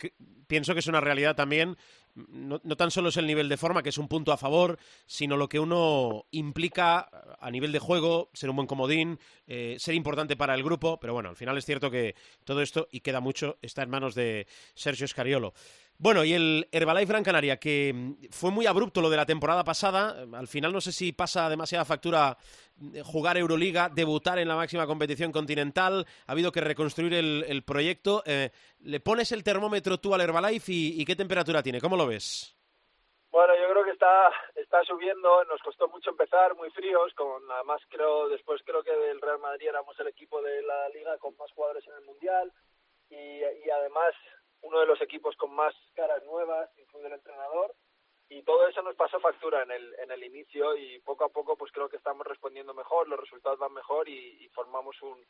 pienso 0.47 0.73
que 0.73 0.79
es 0.79 0.87
una 0.87 1.01
realidad 1.01 1.35
también, 1.35 1.75
no, 2.15 2.59
tan 2.59 2.91
solo 2.91 3.09
es 3.09 3.17
el 3.17 3.27
nivel 3.27 3.49
de 3.49 3.57
forma, 3.57 3.83
que 3.83 3.89
es 3.89 3.97
un 3.97 4.07
punto 4.07 4.31
a 4.31 4.37
favor, 4.37 4.77
sino 5.05 5.37
lo 5.37 5.49
que 5.49 5.59
uno 5.59 6.25
implica 6.31 7.09
a 7.39 7.51
nivel 7.51 7.71
de 7.71 7.79
juego, 7.79 8.29
ser 8.33 8.49
un 8.49 8.55
buen 8.55 8.67
comodín, 8.67 9.19
eh, 9.47 9.75
ser 9.79 9.95
importante 9.95 10.35
para 10.35 10.55
el 10.55 10.63
grupo, 10.63 10.99
pero 10.99 11.13
bueno, 11.13 11.29
al 11.29 11.35
final 11.35 11.57
es 11.57 11.65
cierto 11.65 11.91
que 11.91 12.15
todo 12.43 12.61
esto, 12.61 12.87
y 12.91 13.01
queda 13.01 13.19
mucho, 13.19 13.57
está 13.61 13.83
en 13.83 13.89
manos 13.89 14.15
de 14.15 14.47
Sergio 14.73 15.07
Scariolo. 15.07 15.53
Bueno, 16.01 16.23
y 16.23 16.33
el 16.33 16.67
Herbalife 16.71 17.11
Gran 17.11 17.23
Canaria, 17.23 17.57
que 17.57 17.93
mm, 17.93 18.31
fue 18.31 18.49
muy 18.49 18.65
abrupto 18.65 19.01
lo 19.01 19.09
de 19.11 19.17
la 19.17 19.25
temporada 19.27 19.63
pasada. 19.63 20.25
Al 20.33 20.47
final 20.47 20.73
no 20.73 20.81
sé 20.81 20.91
si 20.91 21.11
pasa 21.11 21.47
demasiada 21.47 21.85
factura 21.85 22.35
eh, 22.95 23.03
jugar 23.05 23.37
Euroliga, 23.37 23.87
debutar 23.87 24.39
en 24.39 24.47
la 24.47 24.55
máxima 24.55 24.87
competición 24.87 25.31
continental. 25.31 26.07
Ha 26.25 26.31
habido 26.31 26.51
que 26.51 26.59
reconstruir 26.59 27.13
el, 27.13 27.63
proyecto. 27.63 28.23
Eh, 28.25 28.49
¿Le 28.79 28.99
pones 28.99 29.31
el 29.31 29.43
termómetro 29.43 29.99
tú 29.99 30.15
al 30.15 30.21
Herbalife 30.21 30.71
y, 30.71 31.05
qué 31.05 31.15
temperatura 31.15 31.61
tiene? 31.61 31.79
¿Cómo 31.79 31.95
lo 31.95 32.07
ves? 32.07 32.57
Bueno, 33.29 33.53
yo 33.55 33.69
creo 33.71 33.85
que 33.85 33.91
está, 33.91 34.31
está 34.55 34.83
subiendo. 34.85 35.43
Nos 35.43 35.61
costó 35.61 35.87
mucho 35.87 36.09
empezar, 36.09 36.55
muy 36.55 36.71
fríos. 36.71 37.13
Con, 37.13 37.43
además, 37.51 37.79
creo 37.89 38.27
después 38.27 38.59
creo 38.65 38.81
que 38.81 38.91
del 38.91 39.21
Real 39.21 39.37
Madrid 39.37 39.67
éramos 39.69 39.99
el 39.99 40.07
equipo 40.07 40.41
de 40.41 40.63
la 40.63 40.89
liga 40.89 41.15
con 41.19 41.37
más 41.37 41.51
jugadores 41.51 41.85
en 41.85 41.93
el 41.93 42.05
Mundial. 42.05 42.51
Y 43.11 43.69
además 43.69 44.15
uno 44.61 44.79
de 44.79 44.85
los 44.85 45.01
equipos 45.01 45.35
con 45.35 45.53
más 45.53 45.73
caras 45.93 46.23
nuevas, 46.23 46.69
incluye 46.77 47.07
el 47.07 47.13
entrenador, 47.13 47.75
y 48.31 48.43
todo 48.43 48.65
eso 48.65 48.81
nos 48.81 48.95
pasó 48.95 49.19
factura 49.19 49.63
en 49.63 49.71
el, 49.71 49.93
en 49.99 50.09
el 50.09 50.23
inicio 50.23 50.77
y 50.77 50.99
poco 50.99 51.25
a 51.25 51.29
poco 51.29 51.57
pues 51.57 51.69
creo 51.73 51.89
que 51.89 51.97
estamos 51.97 52.25
respondiendo 52.25 52.73
mejor, 52.73 53.09
los 53.09 53.19
resultados 53.19 53.59
van 53.59 53.73
mejor 53.73 54.07
y, 54.07 54.47
formamos 54.53 55.01
un, 55.01 55.21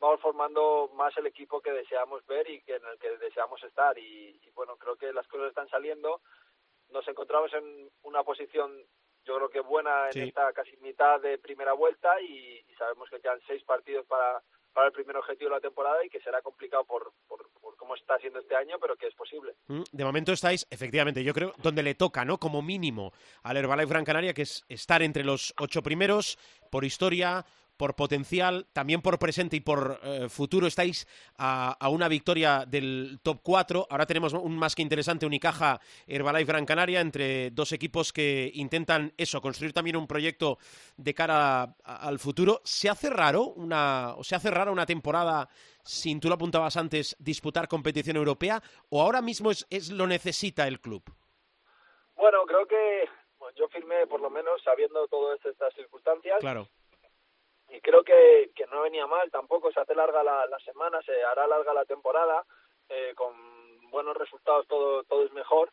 vamos 0.00 0.20
formando 0.22 0.90
más 0.94 1.14
el 1.18 1.26
equipo 1.26 1.60
que 1.60 1.72
deseamos 1.72 2.24
ver 2.24 2.48
y 2.48 2.62
que 2.62 2.76
en 2.76 2.86
el 2.86 2.98
que 2.98 3.10
deseamos 3.18 3.62
estar 3.62 3.98
y, 3.98 4.40
bueno, 4.54 4.76
creo 4.78 4.96
que 4.96 5.12
las 5.12 5.28
cosas 5.28 5.48
están 5.48 5.68
saliendo, 5.68 6.22
nos 6.88 7.06
encontramos 7.06 7.52
en 7.52 7.90
una 8.02 8.22
posición 8.22 8.82
yo 9.24 9.36
creo 9.36 9.50
que 9.50 9.60
buena 9.60 10.08
en 10.10 10.28
esta 10.28 10.52
casi 10.52 10.76
mitad 10.78 11.20
de 11.20 11.36
primera 11.36 11.74
vuelta 11.74 12.20
y, 12.22 12.64
y 12.66 12.74
sabemos 12.76 13.10
que 13.10 13.20
quedan 13.20 13.40
seis 13.46 13.62
partidos 13.64 14.06
para 14.06 14.40
para 14.76 14.88
el 14.88 14.92
primer 14.92 15.16
objetivo 15.16 15.48
de 15.48 15.56
la 15.56 15.60
temporada 15.62 16.04
y 16.04 16.10
que 16.10 16.20
será 16.20 16.42
complicado 16.42 16.84
por, 16.84 17.10
por, 17.26 17.48
cómo 17.78 17.94
está 17.94 18.18
siendo 18.18 18.40
este 18.40 18.54
año, 18.54 18.76
pero 18.78 18.94
que 18.94 19.06
es 19.06 19.14
posible. 19.14 19.54
Mm, 19.68 19.84
de 19.90 20.04
momento 20.04 20.32
estáis, 20.32 20.66
efectivamente, 20.68 21.24
yo 21.24 21.32
creo, 21.32 21.54
donde 21.62 21.82
le 21.82 21.94
toca, 21.94 22.26
¿no? 22.26 22.36
Como 22.36 22.60
mínimo 22.60 23.14
al 23.42 23.56
Herbalife 23.56 23.88
Gran 23.88 24.04
Canaria, 24.04 24.34
que 24.34 24.42
es 24.42 24.66
estar 24.68 25.00
entre 25.00 25.24
los 25.24 25.54
ocho 25.58 25.82
primeros 25.82 26.38
por 26.70 26.84
historia, 26.84 27.46
por 27.76 27.94
potencial, 27.94 28.66
también 28.72 29.02
por 29.02 29.18
presente 29.18 29.56
y 29.56 29.60
por 29.60 30.00
eh, 30.02 30.28
futuro 30.28 30.66
estáis 30.66 31.06
a, 31.36 31.76
una 31.88 32.08
victoria 32.08 32.64
del 32.66 33.20
top 33.22 33.40
4. 33.42 33.86
Ahora 33.90 34.06
tenemos 34.06 34.32
un 34.32 34.56
más 34.58 34.74
que 34.74 34.82
interesante 34.82 35.26
Unicaja 35.26 35.80
Herbalife 36.06 36.52
Gran 36.52 36.66
Canaria 36.66 37.00
entre 37.00 37.50
dos 37.50 37.72
equipos 37.72 38.12
que 38.12 38.50
intentan 38.54 39.12
eso, 39.16 39.40
construir 39.40 39.72
también 39.72 39.96
un 39.96 40.06
proyecto 40.06 40.58
de 40.96 41.14
cara 41.14 41.76
al 41.84 42.18
futuro. 42.18 42.60
¿Se 42.64 42.88
hace 42.88 43.10
raro 43.10 43.44
una, 43.44 44.14
o 44.16 44.24
se 44.24 44.34
hace 44.34 44.50
rara 44.50 44.70
una 44.70 44.86
temporada 44.86 45.48
sin, 45.84 46.20
tú 46.20 46.28
lo 46.28 46.34
apuntabas 46.34 46.76
antes, 46.76 47.16
disputar 47.18 47.68
competición 47.68 48.16
europea 48.16 48.62
o 48.88 49.02
ahora 49.02 49.22
mismo 49.22 49.50
es, 49.50 49.66
es 49.70 49.90
lo 49.90 50.06
necesita 50.06 50.66
el 50.66 50.80
club? 50.80 51.02
Bueno, 52.16 52.44
creo 52.46 52.66
que 52.66 53.08
yo 53.54 53.68
firmé 53.68 54.06
por 54.06 54.20
lo 54.20 54.30
menos 54.30 54.62
sabiendo 54.62 55.06
todas 55.08 55.44
estas 55.44 55.74
circunstancias. 55.74 56.38
Claro 56.40 56.68
y 57.68 57.80
creo 57.80 58.04
que, 58.04 58.50
que 58.54 58.66
no 58.66 58.82
venía 58.82 59.06
mal 59.06 59.30
tampoco, 59.30 59.72
se 59.72 59.80
hace 59.80 59.94
larga 59.94 60.22
la, 60.22 60.46
la 60.46 60.58
semana, 60.60 61.00
se 61.02 61.22
hará 61.24 61.46
larga 61.46 61.74
la 61.74 61.84
temporada, 61.84 62.44
eh, 62.88 63.12
con 63.16 63.34
buenos 63.90 64.16
resultados 64.16 64.66
todo, 64.68 65.02
todo 65.04 65.24
es 65.24 65.32
mejor, 65.32 65.70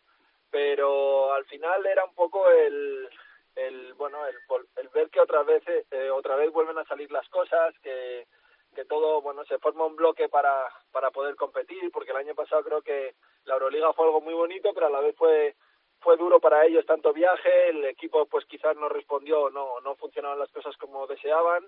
pero 0.50 1.34
al 1.34 1.46
final 1.46 1.86
era 1.86 2.06
un 2.06 2.14
poco 2.14 2.50
el, 2.50 3.10
el 3.56 3.94
bueno 3.96 4.26
el, 4.28 4.36
el 4.78 4.90
ver 4.90 5.10
que 5.10 5.20
otra 5.20 5.44
vez 5.44 5.64
eh, 5.68 6.10
otra 6.10 6.36
vez 6.36 6.52
vuelven 6.52 6.78
a 6.78 6.86
salir 6.86 7.12
las 7.12 7.28
cosas 7.30 7.74
que 7.82 8.28
que 8.76 8.86
todo 8.86 9.22
bueno 9.22 9.44
se 9.46 9.60
forma 9.60 9.86
un 9.86 9.96
bloque 9.96 10.30
para 10.30 10.68
para 10.92 11.12
poder 11.12 11.36
competir 11.36 11.92
porque 11.92 12.12
el 12.12 12.18
año 12.18 12.36
pasado 12.36 12.64
creo 12.64 12.82
que 12.82 13.16
la 13.46 13.56
Euroliga 13.56 13.94
fue 13.94 14.06
algo 14.06 14.22
muy 14.22 14.34
bonito 14.34 14.74
pero 14.74 14.88
a 14.88 14.90
la 14.90 15.02
vez 15.02 15.16
fue 15.16 15.56
fue 16.04 16.18
duro 16.18 16.40
para 16.40 16.66
ellos 16.66 16.86
tanto 16.86 17.14
viaje, 17.14 17.70
el 17.70 17.86
equipo 17.86 18.26
pues 18.26 18.46
quizás 18.46 18.76
no 18.76 18.90
respondió, 18.90 19.50
no, 19.50 19.80
no 19.82 19.96
funcionaban 19.96 20.40
las 20.40 20.52
cosas 20.52 20.76
como 20.78 21.08
deseaban. 21.08 21.66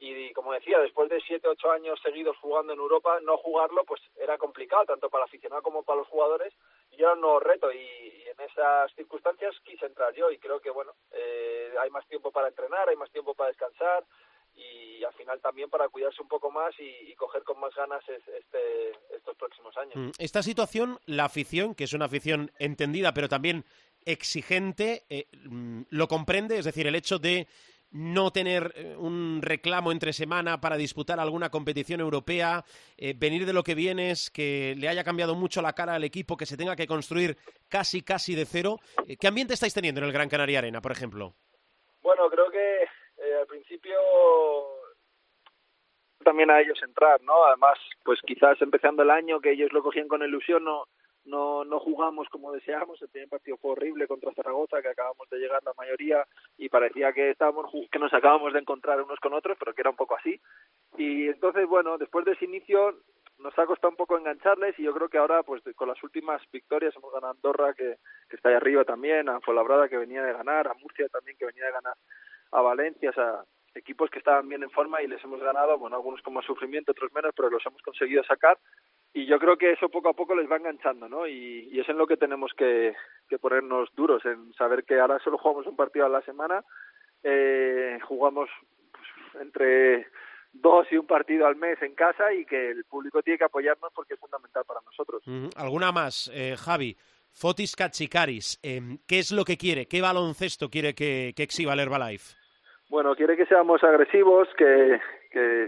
Y 0.00 0.32
como 0.32 0.52
decía, 0.52 0.80
después 0.80 1.08
de 1.08 1.20
siete, 1.20 1.48
ocho 1.48 1.70
años 1.70 2.00
seguidos 2.02 2.36
jugando 2.38 2.72
en 2.72 2.80
Europa, 2.80 3.20
no 3.22 3.36
jugarlo 3.36 3.84
pues 3.84 4.00
era 4.16 4.36
complicado 4.38 4.84
tanto 4.86 5.08
para 5.08 5.24
el 5.24 5.28
aficionado 5.28 5.62
como 5.62 5.84
para 5.84 6.00
los 6.00 6.08
jugadores. 6.08 6.52
Y 6.90 7.00
era 7.00 7.12
un 7.12 7.20
nuevo 7.20 7.40
reto. 7.40 7.72
Y, 7.72 8.24
en 8.26 8.50
esas 8.50 8.92
circunstancias 8.94 9.54
quise 9.62 9.86
entrar 9.86 10.12
yo. 10.14 10.30
Y 10.30 10.38
creo 10.38 10.60
que 10.60 10.70
bueno, 10.70 10.92
eh, 11.12 11.72
hay 11.78 11.90
más 11.90 12.06
tiempo 12.08 12.32
para 12.32 12.48
entrenar, 12.48 12.88
hay 12.88 12.96
más 12.96 13.10
tiempo 13.12 13.34
para 13.34 13.50
descansar 13.50 14.04
y 14.54 15.04
al 15.04 15.12
final 15.14 15.40
también 15.40 15.68
para 15.68 15.88
cuidarse 15.88 16.22
un 16.22 16.28
poco 16.28 16.50
más 16.50 16.74
y, 16.78 17.10
y 17.10 17.14
coger 17.14 17.42
con 17.42 17.58
más 17.60 17.74
ganas 17.74 18.02
este, 18.08 18.90
estos 19.14 19.36
próximos 19.36 19.76
años. 19.76 19.94
Mm, 19.94 20.10
esta 20.18 20.42
situación, 20.42 20.98
la 21.06 21.24
afición, 21.24 21.74
que 21.74 21.84
es 21.84 21.92
una 21.92 22.06
afición 22.06 22.50
entendida 22.58 23.12
pero 23.12 23.28
también 23.28 23.64
exigente, 24.04 25.04
eh, 25.08 25.26
mm, 25.44 25.82
lo 25.90 26.08
comprende, 26.08 26.58
es 26.58 26.64
decir, 26.64 26.86
el 26.86 26.94
hecho 26.94 27.18
de 27.18 27.48
no 27.90 28.32
tener 28.32 28.72
eh, 28.74 28.96
un 28.98 29.40
reclamo 29.40 29.92
entre 29.92 30.12
semana 30.12 30.60
para 30.60 30.76
disputar 30.76 31.20
alguna 31.20 31.50
competición 31.50 32.00
europea, 32.00 32.64
eh, 32.96 33.14
venir 33.16 33.46
de 33.46 33.52
lo 33.52 33.62
que 33.62 33.76
vienes, 33.76 34.30
que 34.30 34.74
le 34.76 34.88
haya 34.88 35.04
cambiado 35.04 35.36
mucho 35.36 35.62
la 35.62 35.74
cara 35.74 35.94
al 35.94 36.02
equipo, 36.02 36.36
que 36.36 36.46
se 36.46 36.56
tenga 36.56 36.74
que 36.74 36.88
construir 36.88 37.38
casi, 37.68 38.02
casi 38.02 38.34
de 38.34 38.46
cero. 38.46 38.80
¿Qué 39.18 39.28
ambiente 39.28 39.54
estáis 39.54 39.74
teniendo 39.74 40.00
en 40.00 40.08
el 40.08 40.12
Gran 40.12 40.28
Canaria 40.28 40.58
Arena, 40.58 40.80
por 40.80 40.90
ejemplo? 40.90 41.34
Bueno, 42.02 42.28
creo 42.28 42.50
que 42.50 42.83
principio 43.74 43.98
también 46.24 46.50
a 46.50 46.60
ellos 46.60 46.80
entrar, 46.82 47.20
¿no? 47.22 47.44
Además, 47.44 47.78
pues 48.04 48.20
quizás 48.26 48.60
empezando 48.62 49.02
el 49.02 49.10
año 49.10 49.40
que 49.40 49.52
ellos 49.52 49.72
lo 49.72 49.82
cogían 49.82 50.08
con 50.08 50.22
ilusión, 50.22 50.64
no 50.64 50.86
no 51.26 51.64
no 51.64 51.80
jugamos 51.80 52.28
como 52.28 52.52
deseábamos, 52.52 53.00
el 53.00 53.08
primer 53.08 53.28
partido 53.30 53.56
fue 53.56 53.72
horrible 53.72 54.06
contra 54.06 54.32
Zaragoza, 54.34 54.82
que 54.82 54.88
acabamos 54.88 55.28
de 55.30 55.38
llegar 55.38 55.62
la 55.64 55.72
mayoría 55.76 56.26
y 56.58 56.68
parecía 56.68 57.12
que 57.12 57.30
estábamos 57.30 57.70
que 57.90 57.98
nos 57.98 58.12
acabamos 58.12 58.52
de 58.52 58.60
encontrar 58.60 59.00
unos 59.02 59.18
con 59.20 59.32
otros, 59.32 59.56
pero 59.58 59.74
que 59.74 59.82
era 59.82 59.90
un 59.90 59.96
poco 59.96 60.16
así. 60.16 60.40
Y 60.96 61.28
entonces, 61.28 61.66
bueno, 61.66 61.98
después 61.98 62.24
de 62.24 62.32
ese 62.32 62.44
inicio 62.44 62.98
nos 63.38 63.58
ha 63.58 63.66
costado 63.66 63.90
un 63.90 63.96
poco 63.96 64.16
engancharles 64.16 64.78
y 64.78 64.84
yo 64.84 64.94
creo 64.94 65.08
que 65.08 65.18
ahora 65.18 65.42
pues 65.42 65.62
con 65.74 65.88
las 65.88 66.02
últimas 66.02 66.40
victorias 66.52 66.94
hemos 66.96 67.12
ganado 67.12 67.32
a 67.32 67.34
Andorra 67.34 67.74
que, 67.74 67.96
que 68.28 68.36
está 68.36 68.50
ahí 68.50 68.54
arriba 68.54 68.84
también, 68.84 69.28
a 69.28 69.40
Fuenlabrada 69.40 69.88
que 69.88 69.96
venía 69.96 70.22
de 70.22 70.32
ganar, 70.32 70.68
a 70.68 70.74
Murcia 70.74 71.08
también 71.08 71.36
que 71.36 71.46
venía 71.46 71.66
de 71.66 71.72
ganar, 71.72 71.96
a 72.52 72.60
Valencia, 72.60 73.10
o 73.10 73.12
sea, 73.12 73.44
equipos 73.74 74.10
que 74.10 74.18
estaban 74.18 74.48
bien 74.48 74.62
en 74.62 74.70
forma 74.70 75.02
y 75.02 75.08
les 75.08 75.22
hemos 75.24 75.40
ganado, 75.40 75.78
bueno, 75.78 75.96
algunos 75.96 76.22
con 76.22 76.34
más 76.34 76.44
sufrimiento, 76.44 76.92
otros 76.92 77.12
menos, 77.12 77.32
pero 77.36 77.50
los 77.50 77.64
hemos 77.66 77.82
conseguido 77.82 78.22
sacar 78.24 78.58
y 79.16 79.26
yo 79.26 79.38
creo 79.38 79.56
que 79.56 79.70
eso 79.70 79.88
poco 79.88 80.08
a 80.08 80.12
poco 80.12 80.34
les 80.34 80.50
va 80.50 80.56
enganchando, 80.56 81.08
¿no? 81.08 81.26
Y, 81.28 81.78
es 81.78 81.88
en 81.88 81.96
lo 81.96 82.06
que 82.06 82.16
tenemos 82.16 82.52
que, 82.56 82.94
ponernos 83.40 83.88
duros, 83.94 84.24
en 84.24 84.52
saber 84.54 84.84
que 84.84 84.98
ahora 84.98 85.20
solo 85.22 85.38
jugamos 85.38 85.66
un 85.68 85.76
partido 85.76 86.04
a 86.04 86.08
la 86.08 86.20
semana, 86.22 86.64
eh, 87.22 87.98
jugamos 88.02 88.50
pues, 88.90 89.42
entre 89.42 90.08
dos 90.52 90.86
y 90.90 90.96
un 90.96 91.06
partido 91.06 91.46
al 91.46 91.54
mes 91.54 91.80
en 91.82 91.94
casa 91.94 92.32
y 92.32 92.44
que 92.44 92.70
el 92.70 92.84
público 92.84 93.22
tiene 93.22 93.38
que 93.38 93.44
apoyarnos 93.44 93.92
porque 93.94 94.14
es 94.14 94.20
fundamental 94.20 94.64
para 94.66 94.80
nosotros. 94.80 95.22
¿Alguna 95.56 95.92
más, 95.92 96.28
eh, 96.34 96.56
Javi? 96.58 96.96
Fotis 97.30 97.74
Katsikaris, 97.76 98.58
eh, 98.62 98.98
¿qué 99.06 99.18
es 99.20 99.30
lo 99.30 99.44
que 99.44 99.56
quiere? 99.56 99.86
¿Qué 99.86 100.00
baloncesto 100.00 100.70
quiere 100.70 100.94
que, 100.94 101.32
que 101.36 101.42
exhiba 101.44 101.72
el 101.72 101.80
Herbalife? 101.80 102.43
Bueno, 102.94 103.16
quiere 103.16 103.36
que 103.36 103.46
seamos 103.46 103.82
agresivos, 103.82 104.46
que, 104.56 105.00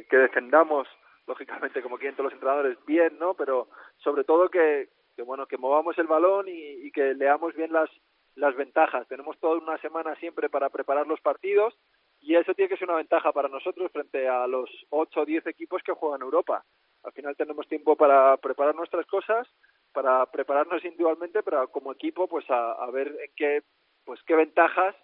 defendamos, 0.09 0.87
lógicamente, 1.27 1.83
como 1.83 1.99
quieren 1.99 2.15
todos 2.15 2.27
los 2.27 2.35
entrenadores, 2.35 2.79
bien, 2.87 3.19
¿no? 3.19 3.35
Pero 3.35 3.67
sobre 3.97 4.23
todo 4.23 4.49
que, 4.49 4.91
que 5.17 5.23
bueno, 5.23 5.45
que 5.47 5.59
movamos 5.59 5.99
el 5.99 6.07
balón 6.07 6.47
y, 6.47 6.87
y 6.87 6.93
que 6.93 7.15
leamos 7.15 7.53
bien 7.57 7.73
las, 7.73 7.91
las 8.37 8.55
ventajas. 8.55 9.09
Tenemos 9.09 9.37
toda 9.41 9.59
una 9.59 9.77
semana 9.79 10.15
siempre 10.21 10.49
para 10.49 10.71
preparar 10.71 11.09
los 11.09 11.21
partidos 11.21 11.75
y 12.21 12.37
eso 12.37 12.55
tiene 12.55 12.69
que 12.69 12.77
ser 12.77 12.89
una 12.89 12.99
ventaja 12.99 13.33
para 13.33 13.49
nosotros 13.49 13.91
frente 13.91 14.29
a 14.29 14.47
los 14.47 14.71
8 14.91 15.23
o 15.23 15.25
10 15.25 15.49
equipos 15.49 15.83
que 15.83 15.95
juegan 15.95 16.23
Europa. 16.23 16.65
Al 17.03 17.11
final 17.11 17.35
tenemos 17.35 17.67
tiempo 17.67 17.97
para 17.97 18.37
preparar 18.37 18.77
nuestras 18.77 19.05
cosas, 19.07 19.49
para 19.93 20.25
prepararnos 20.27 20.85
individualmente, 20.85 21.43
pero 21.43 21.67
como 21.73 21.91
equipo, 21.91 22.29
pues 22.29 22.49
a, 22.49 22.75
a 22.75 22.89
ver 22.93 23.09
en 23.09 23.33
qué, 23.35 23.63
pues 24.05 24.23
qué 24.23 24.37
ventajas 24.37 24.95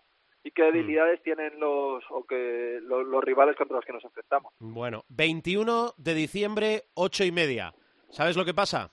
y 0.44 0.50
qué 0.50 0.62
mm. 0.62 0.72
debilidades 0.72 1.22
tienen 1.22 1.58
los 1.58 2.04
o 2.10 2.24
que 2.24 2.80
los, 2.82 3.24
rivales 3.24 3.56
contra 3.56 3.76
los 3.76 3.84
que 3.84 3.92
nos 3.92 4.04
enfrentamos. 4.04 4.52
Bueno, 4.58 5.04
21 5.08 5.94
de 5.96 6.14
diciembre, 6.14 6.82
ocho 6.94 7.24
y 7.24 7.32
media. 7.32 7.72
¿Sabes 8.10 8.36
lo 8.36 8.44
que 8.44 8.54
pasa? 8.54 8.92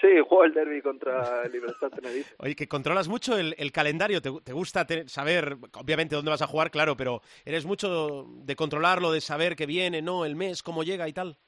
Sí, 0.00 0.08
juego 0.28 0.44
el 0.44 0.52
derby 0.52 0.82
contra 0.82 1.44
el 1.44 1.52
Libertad 1.52 1.88
Tenerife. 1.90 2.34
Oye, 2.38 2.54
que 2.54 2.68
controlas 2.68 3.08
mucho 3.08 3.38
el, 3.38 3.72
calendario, 3.72 4.20
¿Te, 4.20 4.52
gusta 4.52 4.86
saber, 5.06 5.56
obviamente, 5.72 6.16
dónde 6.16 6.30
vas 6.30 6.42
a 6.42 6.46
jugar, 6.46 6.70
claro, 6.70 6.96
pero 6.96 7.22
eres 7.46 7.64
mucho 7.64 8.26
de 8.44 8.56
controlarlo, 8.56 9.10
de 9.10 9.22
saber 9.22 9.56
qué 9.56 9.64
viene, 9.64 10.02
¿no? 10.02 10.26
El 10.26 10.36
mes, 10.36 10.62
cómo 10.62 10.82
llega 10.82 11.08
y 11.08 11.14
tal. 11.14 11.38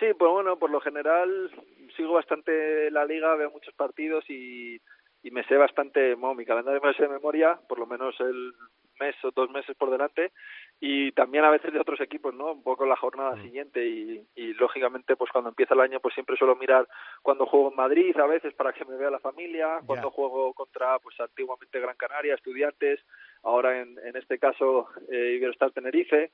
Sí, 0.00 0.06
pues 0.18 0.30
bueno, 0.30 0.58
por 0.58 0.70
lo 0.70 0.80
general 0.80 1.50
sigo 1.96 2.14
bastante 2.14 2.90
la 2.90 3.04
liga, 3.04 3.36
veo 3.36 3.50
muchos 3.52 3.74
partidos 3.74 4.28
y 4.28 4.80
y 5.24 5.30
me 5.30 5.42
sé 5.44 5.56
bastante, 5.56 6.14
bueno, 6.14 6.34
mi 6.34 6.44
calendario 6.44 6.82
me 6.82 6.88
lo 6.88 6.94
sé 6.94 7.02
de 7.02 7.08
memoria, 7.08 7.58
por 7.66 7.78
lo 7.78 7.86
menos 7.86 8.14
el 8.20 8.52
mes 9.00 9.16
o 9.24 9.30
dos 9.30 9.50
meses 9.50 9.74
por 9.74 9.90
delante 9.90 10.32
y 10.78 11.12
también 11.12 11.44
a 11.44 11.50
veces 11.50 11.72
de 11.72 11.80
otros 11.80 11.98
equipos, 12.02 12.34
¿no? 12.34 12.52
Un 12.52 12.62
poco 12.62 12.84
la 12.84 12.94
jornada 12.94 13.34
mm. 13.34 13.42
siguiente 13.42 13.86
y, 13.88 14.22
y 14.36 14.52
lógicamente 14.52 15.16
pues 15.16 15.32
cuando 15.32 15.48
empieza 15.48 15.72
el 15.72 15.80
año 15.80 15.98
pues 15.98 16.12
siempre 16.12 16.36
suelo 16.36 16.56
mirar 16.56 16.86
cuando 17.22 17.46
juego 17.46 17.70
en 17.70 17.76
Madrid 17.76 18.14
a 18.18 18.26
veces 18.26 18.52
para 18.52 18.74
que 18.74 18.84
me 18.84 18.96
vea 18.96 19.10
la 19.10 19.18
familia, 19.18 19.80
cuando 19.86 20.10
juego 20.10 20.52
contra 20.52 20.98
pues 20.98 21.18
antiguamente 21.18 21.80
Gran 21.80 21.96
Canaria, 21.96 22.34
estudiantes, 22.34 23.00
ahora 23.42 23.80
en, 23.80 23.98
en 24.04 24.16
este 24.16 24.38
caso 24.38 24.88
eh, 25.10 25.36
Iberostar 25.38 25.72
Tenerife 25.72 26.32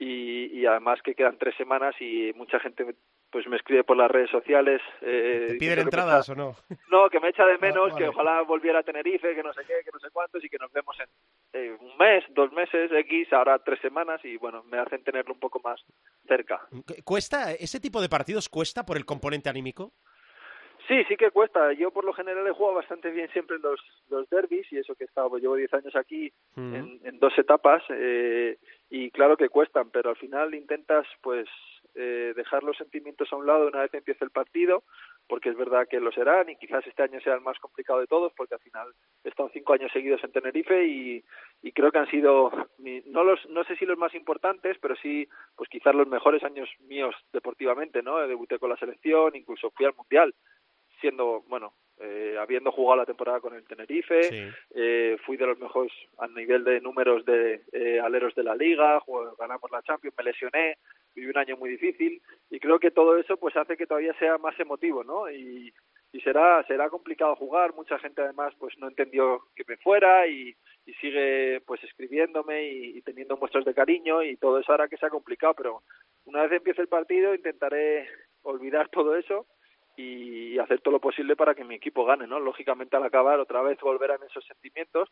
y, 0.00 0.46
y 0.58 0.66
además 0.66 1.00
que 1.02 1.14
quedan 1.14 1.38
tres 1.38 1.54
semanas 1.56 1.94
y 2.00 2.32
mucha 2.34 2.58
gente 2.58 2.96
pues 3.32 3.48
me 3.48 3.56
escribe 3.56 3.82
por 3.82 3.96
las 3.96 4.10
redes 4.10 4.30
sociales. 4.30 4.80
Eh, 5.00 5.46
¿Te 5.48 5.54
piden 5.56 5.80
entradas 5.80 6.28
o 6.28 6.34
no? 6.34 6.54
No, 6.90 7.08
que 7.08 7.18
me 7.18 7.30
echa 7.30 7.46
de 7.46 7.56
menos, 7.56 7.96
que 7.96 8.06
ojalá 8.06 8.42
volviera 8.42 8.80
a 8.80 8.82
Tenerife, 8.82 9.34
que 9.34 9.42
no 9.42 9.54
sé 9.54 9.62
qué, 9.66 9.82
que 9.82 9.90
no 9.90 9.98
sé 9.98 10.08
cuántos 10.12 10.44
y 10.44 10.48
que 10.50 10.58
nos 10.58 10.70
vemos 10.70 10.94
en 11.00 11.08
eh, 11.54 11.76
un 11.80 11.96
mes, 11.96 12.22
dos 12.34 12.52
meses, 12.52 12.92
X, 12.92 13.32
ahora 13.32 13.58
tres 13.58 13.80
semanas 13.80 14.22
y 14.24 14.36
bueno, 14.36 14.62
me 14.64 14.78
hacen 14.78 15.02
tenerlo 15.02 15.32
un 15.32 15.40
poco 15.40 15.58
más 15.64 15.82
cerca. 16.28 16.60
¿Cuesta, 17.04 17.52
ese 17.52 17.80
tipo 17.80 18.02
de 18.02 18.10
partidos 18.10 18.50
cuesta 18.50 18.84
por 18.84 18.98
el 18.98 19.06
componente 19.06 19.48
anímico? 19.48 19.94
Sí, 20.86 21.02
sí 21.08 21.16
que 21.16 21.30
cuesta. 21.30 21.72
Yo 21.72 21.90
por 21.90 22.04
lo 22.04 22.12
general 22.12 22.46
he 22.46 22.52
jugado 22.52 22.76
bastante 22.76 23.10
bien 23.10 23.30
siempre 23.32 23.56
en 23.56 23.62
los, 23.62 23.80
los 24.10 24.28
derbis 24.28 24.70
y 24.72 24.78
eso 24.78 24.94
que 24.94 25.04
he 25.04 25.06
estado, 25.06 25.30
pues 25.30 25.42
llevo 25.42 25.56
10 25.56 25.72
años 25.74 25.96
aquí 25.96 26.30
en, 26.56 27.00
en, 27.02 27.18
dos 27.18 27.32
etapas 27.38 27.82
eh, 27.88 28.58
y 28.90 29.10
claro 29.10 29.36
que 29.38 29.48
cuestan, 29.48 29.90
pero 29.90 30.10
al 30.10 30.16
final 30.16 30.54
intentas 30.54 31.06
pues 31.22 31.48
eh, 31.94 32.32
dejar 32.34 32.62
los 32.62 32.76
sentimientos 32.76 33.32
a 33.32 33.36
un 33.36 33.46
lado 33.46 33.68
una 33.68 33.82
vez 33.82 33.92
empiece 33.94 34.24
el 34.24 34.30
partido, 34.30 34.84
porque 35.28 35.50
es 35.50 35.56
verdad 35.56 35.86
que 35.88 36.00
lo 36.00 36.12
serán 36.12 36.48
y 36.48 36.56
quizás 36.56 36.86
este 36.86 37.02
año 37.02 37.20
sea 37.20 37.34
el 37.34 37.40
más 37.40 37.58
complicado 37.58 38.00
de 38.00 38.06
todos, 38.06 38.32
porque 38.36 38.54
al 38.54 38.60
final 38.60 38.88
he 39.24 39.28
estado 39.28 39.50
cinco 39.52 39.72
años 39.72 39.92
seguidos 39.92 40.22
en 40.24 40.32
Tenerife 40.32 40.84
y, 40.84 41.24
y 41.62 41.72
creo 41.72 41.92
que 41.92 41.98
han 41.98 42.10
sido, 42.10 42.50
no, 43.06 43.24
los, 43.24 43.48
no 43.50 43.64
sé 43.64 43.76
si 43.76 43.86
los 43.86 43.98
más 43.98 44.14
importantes, 44.14 44.76
pero 44.80 44.96
sí, 44.96 45.28
pues 45.56 45.68
quizás 45.68 45.94
los 45.94 46.08
mejores 46.08 46.42
años 46.44 46.68
míos 46.80 47.14
deportivamente, 47.32 48.02
¿no? 48.02 48.18
Debuté 48.26 48.58
con 48.58 48.70
la 48.70 48.76
selección, 48.76 49.36
incluso 49.36 49.70
fui 49.70 49.86
al 49.86 49.94
Mundial, 49.94 50.34
siendo, 51.00 51.42
bueno, 51.48 51.74
eh, 52.00 52.36
habiendo 52.40 52.72
jugado 52.72 52.96
la 52.96 53.06
temporada 53.06 53.40
con 53.40 53.54
el 53.54 53.64
Tenerife, 53.64 54.54
eh, 54.74 55.16
fui 55.24 55.36
de 55.36 55.46
los 55.46 55.58
mejores 55.58 55.92
a 56.18 56.26
nivel 56.26 56.64
de 56.64 56.80
números 56.80 57.24
de 57.24 57.62
eh, 57.72 58.00
aleros 58.00 58.34
de 58.34 58.42
la 58.42 58.56
liga, 58.56 59.00
ganamos 59.38 59.70
la 59.70 59.82
Champions, 59.82 60.16
me 60.16 60.24
lesioné, 60.24 60.78
viví 61.14 61.28
un 61.28 61.38
año 61.38 61.56
muy 61.56 61.70
difícil 61.70 62.20
y 62.50 62.60
creo 62.60 62.78
que 62.78 62.90
todo 62.90 63.16
eso 63.16 63.36
pues 63.36 63.56
hace 63.56 63.76
que 63.76 63.86
todavía 63.86 64.14
sea 64.18 64.38
más 64.38 64.58
emotivo, 64.58 65.04
¿no? 65.04 65.30
Y, 65.30 65.72
será 66.22 66.62
será 66.68 66.88
complicado 66.88 67.34
jugar, 67.34 67.74
mucha 67.74 67.98
gente 67.98 68.22
además 68.22 68.54
pues 68.58 68.78
no 68.78 68.86
entendió 68.86 69.42
que 69.56 69.64
me 69.66 69.76
fuera 69.78 70.26
y, 70.28 70.54
sigue 71.00 71.60
pues 71.66 71.82
escribiéndome 71.82 72.64
y, 72.64 72.98
y 72.98 73.02
teniendo 73.02 73.36
muestras 73.36 73.64
de 73.64 73.74
cariño 73.74 74.22
y 74.22 74.36
todo 74.36 74.58
eso 74.58 74.72
hará 74.72 74.88
que 74.88 74.98
sea 74.98 75.10
complicado, 75.10 75.54
pero 75.54 75.82
una 76.26 76.42
vez 76.42 76.52
empiece 76.52 76.82
el 76.82 76.88
partido 76.88 77.34
intentaré 77.34 78.08
olvidar 78.42 78.88
todo 78.90 79.16
eso 79.16 79.46
y 79.96 80.58
hacer 80.58 80.80
todo 80.80 80.92
lo 80.92 81.00
posible 81.00 81.36
para 81.36 81.54
que 81.54 81.64
mi 81.64 81.74
equipo 81.74 82.04
gane, 82.04 82.26
¿no? 82.26 82.40
Lógicamente 82.40 82.96
al 82.96 83.04
acabar 83.04 83.38
otra 83.40 83.62
vez 83.62 83.78
volverán 83.80 84.20
esos 84.28 84.44
sentimientos, 84.46 85.10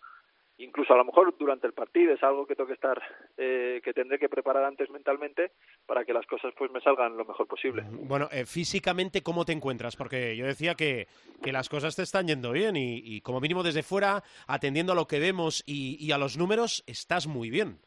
incluso 0.64 0.94
a 0.94 0.96
lo 0.96 1.04
mejor 1.04 1.36
durante 1.38 1.66
el 1.66 1.72
partido 1.72 2.14
es 2.14 2.22
algo 2.22 2.46
que 2.46 2.54
tengo 2.54 2.68
que 2.68 2.74
estar, 2.74 3.00
eh, 3.36 3.80
que 3.82 3.92
tendré 3.92 4.18
que 4.18 4.28
preparar 4.28 4.64
antes 4.64 4.90
mentalmente 4.90 5.52
para 5.86 6.04
que 6.04 6.12
las 6.12 6.26
cosas 6.26 6.52
pues 6.56 6.70
me 6.70 6.80
salgan 6.80 7.16
lo 7.16 7.24
mejor 7.24 7.46
posible. 7.46 7.84
Bueno, 7.90 8.28
eh, 8.30 8.44
físicamente 8.46 9.22
cómo 9.22 9.44
te 9.44 9.52
encuentras, 9.52 9.96
porque 9.96 10.36
yo 10.36 10.46
decía 10.46 10.74
que, 10.74 11.06
que 11.42 11.52
las 11.52 11.68
cosas 11.68 11.96
te 11.96 12.02
están 12.02 12.26
yendo 12.26 12.52
bien 12.52 12.76
y, 12.76 13.00
y, 13.02 13.20
como 13.20 13.40
mínimo 13.40 13.62
desde 13.62 13.82
fuera, 13.82 14.22
atendiendo 14.46 14.92
a 14.92 14.96
lo 14.96 15.06
que 15.06 15.18
vemos 15.18 15.62
y, 15.66 15.96
y 15.98 16.12
a 16.12 16.18
los 16.18 16.36
números, 16.36 16.84
estás 16.86 17.26
muy 17.26 17.50
bien. 17.50 17.78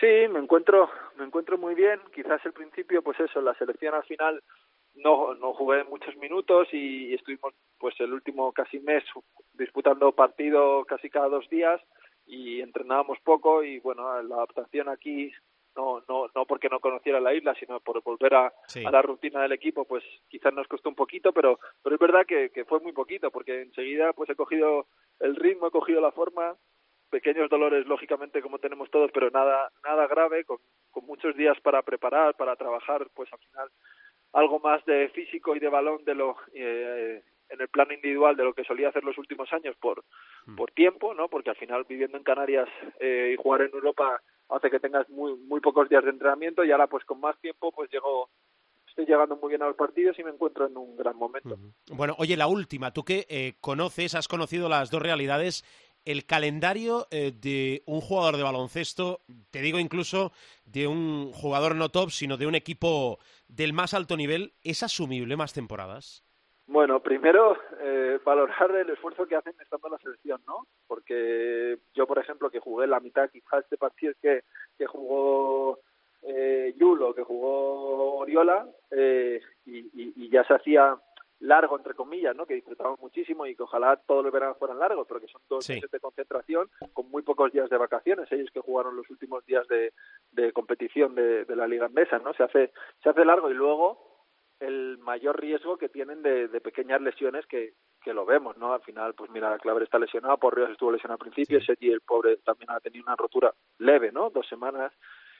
Sí, 0.00 0.06
me 0.30 0.38
encuentro, 0.38 0.90
me 1.16 1.24
encuentro 1.24 1.58
muy 1.58 1.74
bien. 1.74 2.00
Quizás 2.14 2.44
el 2.46 2.52
principio, 2.52 3.02
pues 3.02 3.18
eso, 3.18 3.40
la 3.40 3.54
selección 3.54 3.94
al 3.94 4.04
final 4.04 4.42
no, 5.04 5.34
no 5.34 5.52
jugué 5.54 5.84
muchos 5.84 6.16
minutos 6.16 6.68
y 6.72 7.14
estuvimos 7.14 7.54
pues 7.78 7.98
el 8.00 8.12
último 8.12 8.52
casi 8.52 8.78
mes 8.80 9.04
disputando 9.54 10.12
partido 10.12 10.84
casi 10.84 11.08
cada 11.10 11.28
dos 11.28 11.48
días 11.48 11.80
y 12.26 12.60
entrenábamos 12.60 13.18
poco 13.20 13.62
y 13.62 13.78
bueno 13.80 14.20
la 14.22 14.34
adaptación 14.36 14.88
aquí 14.88 15.32
no 15.76 16.02
no 16.08 16.28
no 16.34 16.44
porque 16.46 16.68
no 16.68 16.80
conociera 16.80 17.20
la 17.20 17.32
isla 17.34 17.54
sino 17.54 17.80
por 17.80 18.02
volver 18.02 18.34
a, 18.34 18.52
Sí. 18.66 18.84
a 18.84 18.90
la 18.90 19.00
rutina 19.02 19.42
del 19.42 19.52
equipo 19.52 19.84
pues 19.84 20.02
quizás 20.28 20.52
nos 20.52 20.66
costó 20.68 20.88
un 20.88 20.94
poquito 20.94 21.32
pero 21.32 21.58
pero 21.82 21.94
es 21.94 22.00
verdad 22.00 22.26
que, 22.26 22.50
que 22.50 22.64
fue 22.64 22.80
muy 22.80 22.92
poquito 22.92 23.30
porque 23.30 23.62
enseguida 23.62 24.12
pues 24.12 24.28
he 24.30 24.34
cogido 24.34 24.86
el 25.20 25.36
ritmo 25.36 25.68
he 25.68 25.70
cogido 25.70 26.00
la 26.00 26.12
forma 26.12 26.56
pequeños 27.10 27.48
dolores 27.48 27.86
lógicamente 27.86 28.42
como 28.42 28.58
tenemos 28.58 28.90
todos 28.90 29.10
pero 29.14 29.30
nada 29.30 29.70
nada 29.84 30.06
grave 30.06 30.44
con, 30.44 30.58
con 30.90 31.06
muchos 31.06 31.34
días 31.36 31.58
para 31.60 31.82
preparar 31.82 32.34
para 32.34 32.56
trabajar 32.56 33.08
pues 33.14 33.32
al 33.32 33.38
final 33.38 33.70
algo 34.32 34.58
más 34.60 34.84
de 34.84 35.08
físico 35.10 35.56
y 35.56 35.58
de 35.58 35.68
balón 35.68 36.04
de 36.04 36.14
lo 36.14 36.36
eh, 36.54 37.22
en 37.50 37.60
el 37.60 37.68
plano 37.68 37.94
individual 37.94 38.36
de 38.36 38.44
lo 38.44 38.52
que 38.52 38.64
solía 38.64 38.90
hacer 38.90 39.04
los 39.04 39.16
últimos 39.18 39.52
años 39.52 39.74
por 39.80 40.04
por 40.56 40.70
tiempo 40.72 41.14
no 41.14 41.28
porque 41.28 41.50
al 41.50 41.56
final 41.56 41.84
viviendo 41.88 42.16
en 42.16 42.24
Canarias 42.24 42.68
eh, 43.00 43.34
y 43.34 43.42
jugar 43.42 43.62
en 43.62 43.70
Europa 43.72 44.20
hace 44.50 44.70
que 44.70 44.80
tengas 44.80 45.08
muy 45.08 45.34
muy 45.34 45.60
pocos 45.60 45.88
días 45.88 46.04
de 46.04 46.10
entrenamiento 46.10 46.64
y 46.64 46.70
ahora 46.70 46.86
pues 46.86 47.04
con 47.04 47.20
más 47.20 47.38
tiempo 47.40 47.72
pues 47.72 47.90
llego 47.90 48.28
estoy 48.98 49.14
llegando 49.14 49.36
muy 49.36 49.50
bien 49.50 49.62
a 49.62 49.66
los 49.66 49.76
partidos 49.76 50.18
y 50.18 50.24
me 50.24 50.30
encuentro 50.30 50.66
en 50.66 50.76
un 50.76 50.96
gran 50.96 51.16
momento. 51.16 51.56
Bueno, 51.92 52.16
oye, 52.18 52.36
la 52.36 52.48
última, 52.48 52.92
tú 52.92 53.04
que 53.04 53.26
eh, 53.28 53.54
conoces, 53.60 54.16
has 54.16 54.26
conocido 54.26 54.68
las 54.68 54.90
dos 54.90 55.00
realidades, 55.00 55.64
el 56.08 56.24
calendario 56.24 57.06
eh, 57.10 57.32
de 57.38 57.82
un 57.84 58.00
jugador 58.00 58.38
de 58.38 58.42
baloncesto, 58.42 59.20
te 59.50 59.60
digo 59.60 59.78
incluso 59.78 60.32
de 60.64 60.86
un 60.86 61.32
jugador 61.34 61.74
no 61.74 61.90
top, 61.90 62.10
sino 62.10 62.38
de 62.38 62.46
un 62.46 62.54
equipo 62.54 63.18
del 63.46 63.74
más 63.74 63.92
alto 63.92 64.16
nivel, 64.16 64.54
¿es 64.62 64.82
asumible 64.82 65.36
más 65.36 65.52
temporadas? 65.52 66.24
Bueno, 66.66 67.00
primero 67.00 67.58
eh, 67.80 68.18
valorar 68.24 68.70
el 68.76 68.88
esfuerzo 68.88 69.26
que 69.26 69.36
hacen 69.36 69.54
estando 69.60 69.88
en 69.88 69.92
la 69.92 69.98
selección, 69.98 70.40
¿no? 70.46 70.66
Porque 70.86 71.76
yo, 71.94 72.06
por 72.06 72.18
ejemplo, 72.18 72.50
que 72.50 72.58
jugué 72.58 72.86
la 72.86 73.00
mitad 73.00 73.28
quizás 73.30 73.68
de 73.68 73.76
partidos 73.76 74.16
que, 74.22 74.44
que 74.78 74.86
jugó 74.86 75.78
eh, 76.22 76.74
Yulo, 76.78 77.14
que 77.14 77.22
jugó 77.22 78.16
Oriola, 78.16 78.66
eh, 78.90 79.42
y, 79.66 79.90
y 79.94 80.30
ya 80.30 80.42
se 80.44 80.54
hacía 80.54 80.96
largo, 81.40 81.76
entre 81.76 81.94
comillas, 81.94 82.34
¿no? 82.34 82.46
Que 82.46 82.54
disfrutamos 82.54 82.98
muchísimo 83.00 83.46
y 83.46 83.54
que 83.54 83.62
ojalá 83.62 83.96
todos 83.96 84.24
los 84.24 84.32
veranos 84.32 84.58
fueran 84.58 84.78
largos, 84.78 85.06
pero 85.06 85.20
que 85.20 85.28
son 85.28 85.40
dos 85.48 85.64
Sí. 85.64 85.74
meses 85.74 85.90
de 85.90 86.00
concentración 86.00 86.68
con 86.92 87.08
muy 87.10 87.22
pocos 87.22 87.52
días 87.52 87.70
de 87.70 87.76
vacaciones, 87.76 88.30
ellos 88.32 88.50
que 88.52 88.60
jugaron 88.60 88.96
los 88.96 89.08
últimos 89.10 89.44
días 89.46 89.66
de, 89.68 89.92
de 90.32 90.52
competición 90.52 91.14
de, 91.14 91.44
de 91.44 91.56
la 91.56 91.66
Liga 91.68 91.86
Andesa, 91.86 92.18
¿no? 92.18 92.32
Se 92.34 92.42
hace, 92.42 92.72
se 93.02 93.08
hace 93.10 93.24
largo 93.24 93.50
y 93.50 93.54
luego 93.54 94.06
el 94.60 94.98
mayor 94.98 95.40
riesgo 95.40 95.78
que 95.78 95.88
tienen 95.88 96.22
de, 96.22 96.48
de 96.48 96.60
pequeñas 96.60 97.00
lesiones 97.00 97.46
que, 97.46 97.74
que 98.02 98.12
lo 98.12 98.26
vemos, 98.26 98.56
¿no? 98.56 98.72
Al 98.72 98.80
final, 98.82 99.14
pues 99.14 99.30
mira, 99.30 99.56
Claver 99.58 99.84
está 99.84 100.00
lesionado, 100.00 100.36
Porrios 100.38 100.70
estuvo 100.70 100.90
lesionado 100.90 101.14
al 101.22 101.30
principio, 101.30 101.60
Sergi, 101.60 101.92
el 101.92 102.00
pobre, 102.00 102.38
también 102.38 102.70
ha 102.72 102.80
tenido 102.80 103.04
una 103.04 103.14
rotura 103.14 103.54
leve, 103.78 104.10
¿no? 104.10 104.30
Dos 104.30 104.48
semanas, 104.48 104.92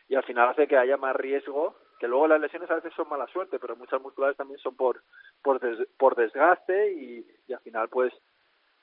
y 0.07 0.15
al 0.15 0.23
final 0.23 0.51
hace 0.51 0.69
que 0.69 0.77
haya 0.77 0.97
más 0.97 1.17
riesgo, 1.17 1.75
que 1.99 2.09
luego 2.09 2.29
las 2.29 2.41
lesiones 2.41 2.71
a 2.71 2.77
veces 2.77 2.93
son 2.95 3.09
mala 3.09 3.27
suerte, 3.29 3.59
pero 3.59 3.77
muchas 3.77 4.01
musculares 4.01 4.37
también 4.37 4.59
son 4.61 4.77
por, 4.77 5.03
por, 5.43 5.61
des- 5.61 5.89
por 5.99 6.15
desgaste 6.17 6.93
y, 6.93 7.27
y 7.47 7.53
al 7.53 7.61
final, 7.61 7.89
pues, 7.89 8.13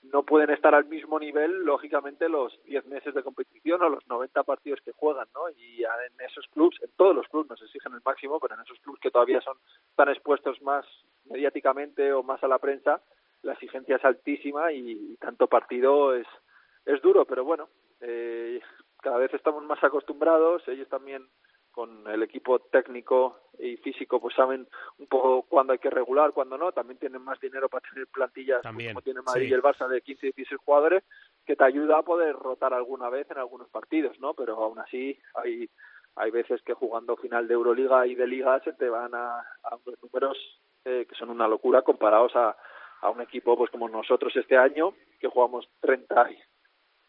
no 0.03 0.21
pueden 0.23 0.51
estar 0.51 0.75
al 0.75 0.85
mismo 0.85 1.17
nivel, 1.19 1.63
lógicamente, 1.63 2.29
los 2.29 2.61
10 2.65 2.85
meses 2.85 3.13
de 3.15 3.23
competición 3.23 3.81
o 3.81 3.89
los 3.89 4.05
90 4.07 4.43
partidos 4.43 4.79
que 4.81 4.91
juegan, 4.91 5.27
¿no? 5.33 5.49
Y 5.49 5.83
en 5.83 6.21
esos 6.25 6.45
clubs, 6.49 6.77
en 6.83 6.91
todos 6.95 7.15
los 7.15 7.27
clubs 7.27 7.49
nos 7.49 7.61
exigen 7.63 7.93
el 7.93 8.01
máximo, 8.05 8.39
pero 8.39 8.53
en 8.53 8.61
esos 8.61 8.79
clubs 8.81 8.99
que 8.99 9.09
todavía 9.09 9.41
son 9.41 9.57
están 9.89 10.09
expuestos 10.09 10.61
más 10.61 10.85
mediáticamente 11.25 12.13
o 12.13 12.21
más 12.21 12.43
a 12.43 12.47
la 12.47 12.59
prensa, 12.59 13.01
la 13.41 13.53
exigencia 13.53 13.95
es 13.95 14.05
altísima 14.05 14.71
y, 14.71 14.91
y 15.13 15.17
tanto 15.17 15.47
partido 15.47 16.13
es, 16.15 16.27
es 16.85 17.01
duro, 17.01 17.25
pero 17.25 17.43
bueno, 17.43 17.69
eh, 18.01 18.61
cada 19.01 19.17
vez 19.17 19.33
estamos 19.33 19.63
más 19.63 19.83
acostumbrados, 19.83 20.67
ellos 20.67 20.87
también 20.87 21.27
con 21.75 22.07
el 22.07 22.23
equipo 22.23 22.59
técnico 22.59 23.41
y 23.59 23.75
físico 23.75 24.21
pues 24.21 24.33
saben 24.33 24.65
un 24.97 25.07
poco 25.07 25.41
cuándo 25.43 25.73
hay 25.73 25.79
que 25.79 25.89
regular, 25.89 26.31
cuándo 26.31 26.57
no, 26.57 26.71
también 26.71 26.97
tienen 26.97 27.21
más 27.21 27.37
dinero 27.41 27.67
para 27.67 27.85
tener 27.89 28.07
plantillas 28.07 28.59
pues, 28.59 28.63
También, 28.63 28.93
como 28.93 29.01
tiene 29.01 29.21
Madrid 29.21 29.47
sí. 29.47 29.51
y 29.51 29.53
el 29.53 29.61
Barça 29.61 29.85
de 29.89 30.01
15 30.01 30.27
y 30.27 30.31
16 30.31 30.61
jugadores 30.63 31.03
que 31.45 31.57
te 31.57 31.65
ayuda 31.65 31.97
a 31.97 32.03
poder 32.03 32.33
rotar 32.33 32.73
alguna 32.73 33.09
vez 33.09 33.29
en 33.29 33.39
algunos 33.39 33.67
partidos, 33.67 34.17
¿no? 34.21 34.33
Pero 34.33 34.55
aún 34.63 34.79
así 34.79 35.19
hay 35.33 35.69
hay 36.15 36.31
veces 36.31 36.61
que 36.61 36.73
jugando 36.73 37.17
final 37.17 37.45
de 37.45 37.55
Euroliga 37.55 38.07
y 38.07 38.15
de 38.15 38.25
Liga 38.25 38.61
se 38.61 38.71
te 38.71 38.87
van 38.87 39.13
a, 39.13 39.39
a 39.39 39.75
unos 39.85 40.01
números 40.01 40.37
eh, 40.85 41.05
que 41.09 41.15
son 41.15 41.29
una 41.29 41.45
locura 41.45 41.81
comparados 41.81 42.33
a, 42.37 42.55
a 43.01 43.09
un 43.09 43.19
equipo 43.19 43.57
pues 43.57 43.69
como 43.69 43.89
nosotros 43.89 44.33
este 44.37 44.55
año 44.55 44.93
que 45.19 45.27
jugamos 45.27 45.67
30 45.81 46.31
y 46.31 46.37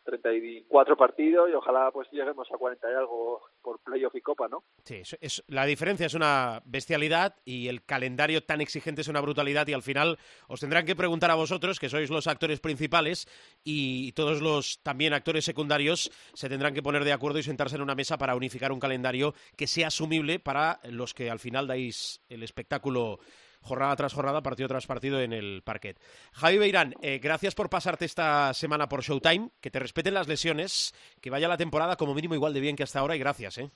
34 0.07 0.97
partidos 0.97 1.51
y 1.51 1.53
ojalá 1.53 1.91
pues 1.93 2.09
lleguemos 2.11 2.49
a 2.51 2.57
40 2.57 2.91
y 2.91 2.95
algo 2.95 3.43
por 3.61 3.81
playoff 3.81 4.15
y 4.15 4.21
copa, 4.23 4.49
¿no? 4.49 4.65
Sí, 4.85 4.95
es, 4.97 5.19
es- 5.21 5.45
la 5.49 5.67
diferencia 5.67 6.07
es 6.07 6.15
una 6.15 6.63
bestialidad 6.65 7.35
y 7.45 7.69
el 7.69 7.85
calendario 7.85 8.43
tan 8.43 8.61
exigente 8.61 9.03
es 9.03 9.09
una 9.09 9.21
brutalidad 9.21 9.67
y 9.69 9.73
al 9.75 9.83
final 9.83 10.19
os 10.49 10.61
tendrán 10.61 10.87
que 10.87 10.97
preguntar 10.97 11.31
a 11.31 11.35
vosotros, 11.35 11.79
que 11.79 11.89
sois 11.91 12.09
los 12.09 12.27
actores 12.27 12.61
principales 12.61 13.29
y 13.65 14.13
todos 14.13 14.41
los 14.41 14.81
también 14.83 15.13
actores 15.13 15.45
secundarios 15.45 16.11
se 16.33 16.49
tendrán 16.49 16.73
que 16.73 16.83
poner 16.83 17.05
de 17.05 17.13
acuerdo 17.13 17.39
y 17.39 17.43
sentarse 17.43 17.77
en 17.77 17.83
una 17.83 17.95
mesa 17.95 18.17
para 18.17 18.37
unificar 18.37 18.73
un 18.73 18.81
calendario 18.81 19.35
que 19.57 19.67
sea 19.67 19.89
asumible 19.89 20.39
para 20.39 20.81
los 20.85 21.13
que 21.13 21.31
al 21.31 21.41
final 21.41 21.67
dais 21.67 22.23
el 22.29 22.43
espectáculo 22.43 23.19
jornada 23.61 23.97
tras 23.97 24.15
jornada, 24.15 24.43
partido 24.43 24.69
tras 24.69 24.87
partido 24.87 25.21
en 25.21 25.33
el 25.33 25.63
parquet. 25.65 25.99
Javi 26.33 26.59
Beirán, 26.59 26.95
eh, 27.03 27.19
gracias 27.23 27.55
por 27.55 27.71
pasarte 27.71 28.05
esta 28.05 28.53
semana 28.55 28.89
por 28.89 29.03
Showtime, 29.03 29.51
que 29.61 29.71
te 29.71 29.79
respeten 29.79 30.15
las 30.15 30.29
lesiones, 30.29 30.95
que 31.21 31.31
vaya 31.31 31.49
la 31.49 31.57
temporada 31.57 31.97
como 31.97 32.15
mínimo 32.15 32.35
igual 32.35 32.55
de 32.55 32.61
bien 32.61 32.77
que 32.77 32.83
hasta 32.83 33.01
ahora 33.01 33.17
y 33.17 33.19
gracias, 33.19 33.59
¿eh? 33.59 33.71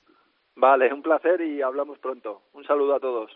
Vale, 0.55 0.93
un 0.93 1.01
placer 1.01 1.41
y 1.41 1.61
hablamos 1.61 1.97
pronto. 1.99 2.43
Un 2.53 2.63
saludo 2.65 2.95
a 2.95 2.99
todos. 2.99 3.31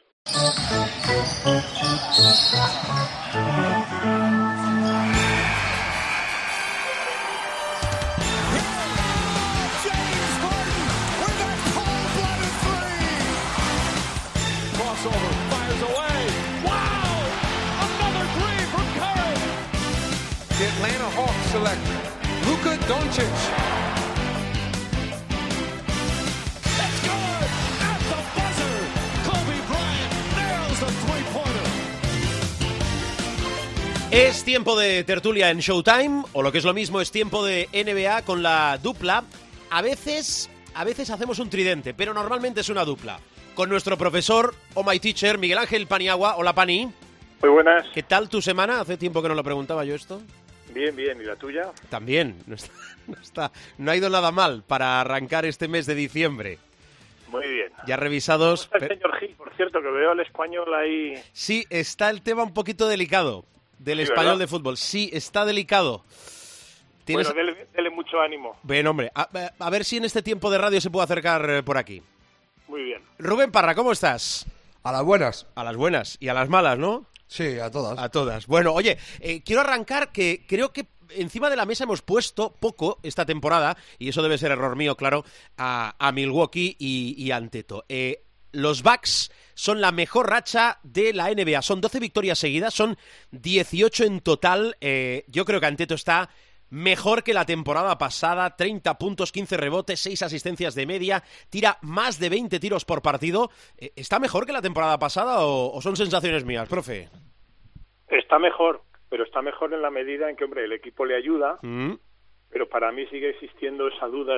The 20.57 20.67
Atlanta 20.67 21.09
Hawks 21.17 21.51
select 21.51 21.81
Luka 22.47 22.77
Doncic. 22.87 23.27
That's 26.77 27.01
good. 27.03 27.49
At 27.83 27.99
the 27.99 28.19
buzzer, 28.35 28.77
Kobe 29.25 29.59
Bryant 29.67 30.13
nails 30.37 30.79
the 30.79 30.85
three-pointer. 31.03 31.67
Es 34.11 34.45
tiempo 34.45 34.79
de 34.79 35.03
tertulia 35.03 35.49
en 35.49 35.59
Showtime, 35.59 36.23
o 36.31 36.41
lo 36.41 36.53
que 36.53 36.59
es 36.59 36.63
lo 36.63 36.73
mismo, 36.73 37.01
es 37.01 37.11
tiempo 37.11 37.43
de 37.43 37.67
NBA 37.73 38.21
con 38.21 38.41
la 38.41 38.79
dupla. 38.81 39.25
A 39.71 39.81
veces, 39.81 40.49
a 40.73 40.85
veces 40.85 41.09
hacemos 41.09 41.39
un 41.39 41.49
tridente, 41.49 41.93
pero 41.93 42.13
normalmente 42.13 42.61
es 42.61 42.69
una 42.69 42.85
dupla. 42.85 43.19
Con 43.55 43.67
nuestro 43.67 43.97
profesor 43.97 44.55
o 44.73 44.83
my 44.85 45.01
teacher, 45.01 45.37
Miguel 45.37 45.57
Ángel 45.57 45.85
Paniagua. 45.85 46.37
Hola, 46.37 46.55
Pani. 46.55 46.89
Muy 47.41 47.49
buenas. 47.51 47.85
¿Qué 47.93 48.03
tal 48.03 48.29
tu 48.29 48.41
semana? 48.41 48.79
Hace 48.79 48.95
tiempo 48.95 49.21
que 49.21 49.27
no 49.27 49.35
lo 49.35 49.43
preguntaba 49.43 49.83
yo 49.83 49.95
esto. 49.95 50.21
Bien, 50.75 50.95
bien. 50.95 51.19
¿Y 51.19 51.23
la 51.23 51.35
tuya? 51.35 51.71
También. 51.89 52.35
No 52.45 52.53
está, 52.55 52.71
no, 53.07 53.15
está, 53.19 53.51
no 53.79 53.89
ha 53.91 53.95
ido 53.95 54.09
nada 54.09 54.31
mal 54.31 54.61
para 54.67 55.01
arrancar 55.01 55.45
este 55.45 55.67
mes 55.67 55.87
de 55.87 55.95
diciembre. 55.95 56.59
Muy 57.29 57.47
bien. 57.47 57.71
Ya 57.87 57.97
revisados. 57.97 58.67
¿Cómo 58.67 58.77
está 58.83 58.93
el 58.93 58.99
señor 59.01 59.19
Gil, 59.19 59.35
por 59.35 59.55
cierto, 59.55 59.81
que 59.81 59.87
veo 59.89 60.11
al 60.11 60.19
español 60.19 60.71
ahí. 60.75 61.13
Sí, 61.33 61.65
está 61.71 62.09
el 62.11 62.21
tema 62.21 62.43
un 62.43 62.53
poquito 62.53 62.87
delicado 62.87 63.45
del 63.79 63.97
Sí, 63.97 64.03
español 64.03 64.33
¿verdad? 64.33 64.39
de 64.39 64.47
fútbol. 64.47 64.77
Sí, 64.77 65.09
está 65.11 65.43
delicado. 65.45 66.03
¿Tienes- 67.05 67.27
Bueno, 67.33 67.51
dele, 67.51 67.67
dele 67.73 67.89
mucho 67.89 68.19
ánimo. 68.19 68.57
Bien, 68.63 68.85
hombre, 68.87 69.11
a, 69.15 69.29
a 69.59 69.69
ver 69.69 69.85
si 69.85 69.97
en 69.97 70.05
este 70.05 70.21
tiempo 70.21 70.49
de 70.51 70.57
radio 70.57 70.79
se 70.81 70.89
puede 70.89 71.03
acercar 71.05 71.49
eh, 71.49 71.63
por 71.63 71.77
aquí. 71.77 72.01
Muy 72.67 72.83
bien. 72.83 73.01
Rubén 73.19 73.51
Parra, 73.51 73.75
¿cómo 73.75 73.91
estás? 73.91 74.45
A 74.83 74.91
las 74.91 75.03
buenas. 75.03 75.47
A 75.55 75.63
las 75.63 75.75
buenas 75.75 76.17
y 76.19 76.29
a 76.29 76.33
las 76.33 76.49
malas, 76.49 76.77
¿no? 76.79 77.05
Sí, 77.27 77.59
a 77.59 77.71
todas. 77.71 77.97
A 77.97 78.09
todas. 78.09 78.47
Bueno, 78.47 78.73
oye, 78.73 78.97
eh, 79.19 79.41
quiero 79.43 79.61
arrancar 79.61 80.11
que 80.11 80.45
creo 80.47 80.71
que 80.71 80.87
encima 81.09 81.49
de 81.49 81.55
la 81.55 81.65
mesa 81.65 81.83
hemos 81.83 82.01
puesto 82.01 82.53
poco 82.59 82.99
esta 83.03 83.25
temporada, 83.25 83.77
y 83.99 84.09
eso 84.09 84.21
debe 84.21 84.37
ser 84.37 84.51
error 84.51 84.75
mío, 84.75 84.95
claro, 84.95 85.25
a, 85.57 86.11
Milwaukee 86.13 86.75
y, 86.79 87.15
y 87.17 87.31
a 87.31 87.37
Anteto. 87.37 87.85
Eh, 87.89 88.25
los 88.55 88.83
Bucks 88.83 89.31
son 89.53 89.81
la 89.81 89.91
mejor 89.91 90.29
racha 90.29 90.79
de 90.83 91.13
la 91.13 91.29
NBA. 91.29 91.61
Son 91.61 91.81
12 91.81 91.99
victorias 91.99 92.39
seguidas, 92.39 92.73
son 92.73 92.97
18 93.31 94.03
en 94.05 94.21
total. 94.21 94.77
Eh, 94.81 95.25
yo 95.27 95.45
creo 95.45 95.59
que 95.59 95.65
Anteto 95.65 95.95
está 95.95 96.29
mejor 96.75 97.23
que 97.23 97.33
la 97.33 97.45
temporada 97.45 97.97
pasada, 97.97 98.55
30 98.55 98.97
puntos, 98.97 99.31
15 99.31 99.55
rebotes, 99.57 100.01
6 100.01 100.23
asistencias 100.23 100.75
de 100.75 100.85
media, 100.85 101.23
tira 101.49 101.77
más 101.81 102.19
de 102.19 102.29
20 102.29 102.59
tiros 102.59 102.83
por 102.83 103.01
partido. 103.01 103.49
Eh, 103.77 103.91
¿Está 103.95 104.19
mejor 104.19 104.45
que 104.45 104.51
la 104.51 104.61
temporada 104.61 104.99
pasada 104.99 105.45
o, 105.45 105.71
o 105.73 105.81
son 105.81 105.95
sensaciones 105.95 106.43
mías, 106.43 106.67
profe? 106.67 107.07
Está 108.09 108.39
mejor, 108.39 108.81
pero 109.09 109.23
está 109.23 109.41
mejor 109.41 109.73
en 109.73 109.81
la 109.81 109.89
medida 109.89 110.29
en 110.29 110.35
que, 110.35 110.43
hombre, 110.43 110.65
el 110.65 110.73
equipo 110.73 111.05
le 111.05 111.15
ayuda, 111.15 111.59
Mm. 111.61 111.93
pero 112.49 112.67
para 112.67 112.91
mí 112.91 113.05
sigue 113.07 113.29
existiendo 113.29 113.87
esa 113.87 114.07
duda 114.07 114.35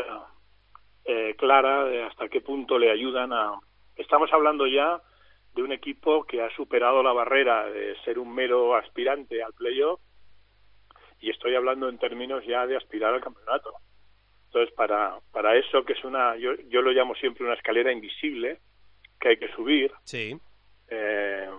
eh, 1.06 1.36
clara 1.38 1.86
de 1.86 2.04
hasta 2.04 2.30
qué 2.30 2.42
punto 2.42 2.78
le 2.78 2.92
ayudan 2.92 3.34
a... 3.34 3.54
Estamos 3.96 4.32
hablando 4.32 4.68
ya 4.68 5.02
de 5.56 5.64
un 5.64 5.72
equipo 5.72 6.24
que 6.26 6.44
ha 6.44 6.56
superado 6.56 7.02
la 7.02 7.14
barrera 7.14 7.66
de 7.66 7.96
ser 8.06 8.20
un 8.20 8.34
mero 8.36 8.76
aspirante 8.76 9.42
al 9.42 9.54
playoff 9.54 10.00
y 11.20 11.30
estoy 11.30 11.56
hablando 11.56 11.90
en 11.90 11.98
términos 11.98 12.44
ya 12.46 12.66
de 12.68 12.78
aspirar 12.78 13.14
al 13.14 13.22
campeonato. 13.22 13.74
Entonces, 14.48 14.74
para, 14.76 15.20
para 15.32 15.56
eso, 15.58 15.84
que 15.84 15.94
es 15.94 16.04
una, 16.04 16.36
yo, 16.38 16.54
yo 16.70 16.82
lo 16.82 16.92
llamo 16.92 17.16
siempre 17.16 17.44
una 17.46 17.56
escalera 17.56 17.92
invisible, 17.92 18.60
que 19.20 19.30
hay 19.30 19.38
que 19.38 19.52
subir, 19.54 19.92
Sí. 20.04 20.38
eh, 20.90 21.50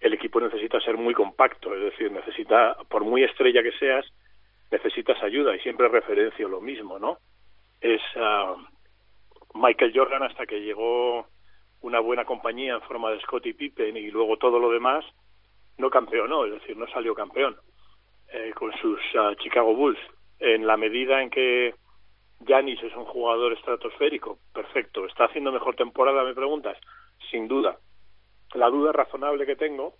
el 0.00 0.14
equipo 0.14 0.40
necesita 0.40 0.80
ser 0.80 0.96
muy 0.96 1.12
compacto, 1.12 1.74
es 1.74 1.82
decir, 1.82 2.10
necesita, 2.10 2.76
por 2.88 3.04
muy 3.04 3.22
estrella 3.24 3.62
que 3.62 3.72
seas, 3.72 4.06
necesitas 4.70 5.22
ayuda 5.22 5.54
y 5.54 5.60
siempre 5.60 5.88
referencio 5.88 6.48
lo 6.48 6.60
mismo, 6.60 6.98
¿no? 6.98 7.18
Es 7.80 8.00
ah, 8.16 8.54
Michael 9.54 9.92
Jordan 9.94 10.22
hasta 10.22 10.46
que 10.46 10.60
llegó 10.60 11.26
una 11.82 12.00
buena 12.00 12.24
compañía 12.24 12.74
en 12.74 12.82
forma 12.82 13.10
de 13.10 13.20
Scottie 13.20 13.54
Pippen 13.54 13.96
y 13.96 14.10
luego 14.10 14.38
todo 14.38 14.58
lo 14.58 14.70
demás, 14.70 15.04
no 15.76 15.90
campeonó, 15.90 16.46
es 16.46 16.52
decir, 16.52 16.76
no 16.76 16.86
salió 16.88 17.14
campeón 17.14 17.56
eh, 18.32 18.52
con 18.54 18.72
sus 18.80 19.00
ah, 19.18 19.32
Chicago 19.42 19.74
Bulls. 19.74 19.98
En 20.38 20.66
la 20.66 20.76
medida 20.76 21.20
en 21.22 21.30
que 21.30 21.74
Giannis 22.46 22.82
es 22.82 22.94
un 22.96 23.04
jugador 23.04 23.52
estratosférico, 23.52 24.38
perfecto. 24.54 25.04
¿Está 25.06 25.24
haciendo 25.24 25.52
mejor 25.52 25.76
temporada, 25.76 26.24
me 26.24 26.34
preguntas? 26.34 26.78
Sin 27.30 27.46
duda. 27.48 27.78
La 28.54 28.68
duda 28.70 28.92
razonable 28.92 29.44
que 29.46 29.56
tengo, 29.56 29.94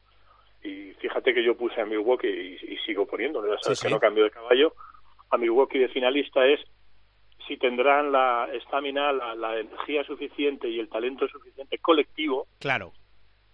y 0.62 0.92
fíjate 1.00 1.34
que 1.34 1.44
yo 1.44 1.56
puse 1.56 1.80
a 1.80 1.86
Milwaukee 1.86 2.26
y, 2.28 2.72
y 2.74 2.78
sigo 2.78 3.06
poniéndolo, 3.06 3.52
ya 3.54 3.60
sabes 3.60 3.78
Sí, 3.78 3.84
que 3.84 3.88
sí. 3.88 3.94
no 3.94 4.00
cambio 4.00 4.24
de 4.24 4.30
caballo, 4.30 4.72
a 5.30 5.36
Milwaukee 5.36 5.78
de 5.78 5.88
finalista 5.88 6.44
es 6.46 6.60
si 7.46 7.56
tendrán 7.56 8.12
la 8.12 8.48
estamina, 8.52 9.12
la, 9.12 9.34
la 9.34 9.58
energía 9.58 10.04
suficiente 10.04 10.68
y 10.68 10.78
el 10.80 10.88
talento 10.88 11.26
suficiente 11.28 11.78
colectivo 11.78 12.46
Claro. 12.58 12.92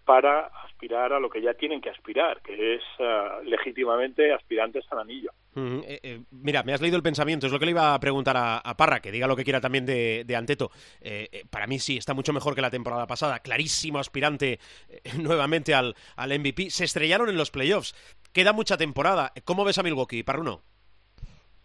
Para 0.07 0.47
aspirar 0.65 1.13
a 1.13 1.19
lo 1.19 1.29
que 1.29 1.43
ya 1.43 1.53
tienen 1.55 1.81
que 1.81 1.91
aspirar, 1.91 2.41
que 2.41 2.77
es 2.77 2.83
ah, 3.01 3.41
legítimamente 3.45 4.33
aspirantes 4.33 4.85
al 4.91 5.01
anillo. 5.01 5.33
Eh, 5.57 6.01
eh, 6.03 6.21
mira, 6.31 6.63
me 6.63 6.73
has 6.73 6.81
leído 6.81 6.97
el 6.97 7.03
pensamiento, 7.03 7.47
es 7.47 7.53
lo 7.53 7.59
que 7.59 7.67
le 7.67 7.73
iba 7.73 7.93
a 7.93 8.01
preguntar 8.01 8.37
a, 8.39 8.77
Parra, 8.77 9.01
que 9.01 9.11
diga 9.11 9.27
lo 9.27 9.35
que 9.35 9.43
quiera 9.43 9.61
también 9.61 9.85
de, 9.85 10.23
de 10.25 10.37
Anteto. 10.37 10.71
Eh, 11.01 11.45
para 11.51 11.67
mí 11.67 11.81
sí, 11.81 11.97
está 11.97 12.15
mucho 12.15 12.33
mejor 12.33 12.55
que 12.55 12.63
la 12.63 12.71
temporada 12.71 13.07
pasada, 13.07 13.41
clarísimo 13.41 13.99
aspirante 13.99 14.61
nuevamente 15.19 15.75
al, 15.75 15.97
al 16.15 16.39
MVP. 16.39 16.71
Se 16.71 16.85
estrellaron 16.85 17.29
en 17.29 17.37
los 17.37 17.51
playoffs, 17.51 17.95
queda 18.33 18.53
mucha 18.53 18.77
temporada. 18.77 19.33
¿Cómo 19.45 19.65
ves 19.65 19.79
a 19.79 19.83
Milwaukee, 19.83 20.23
Parruno? 20.23 20.63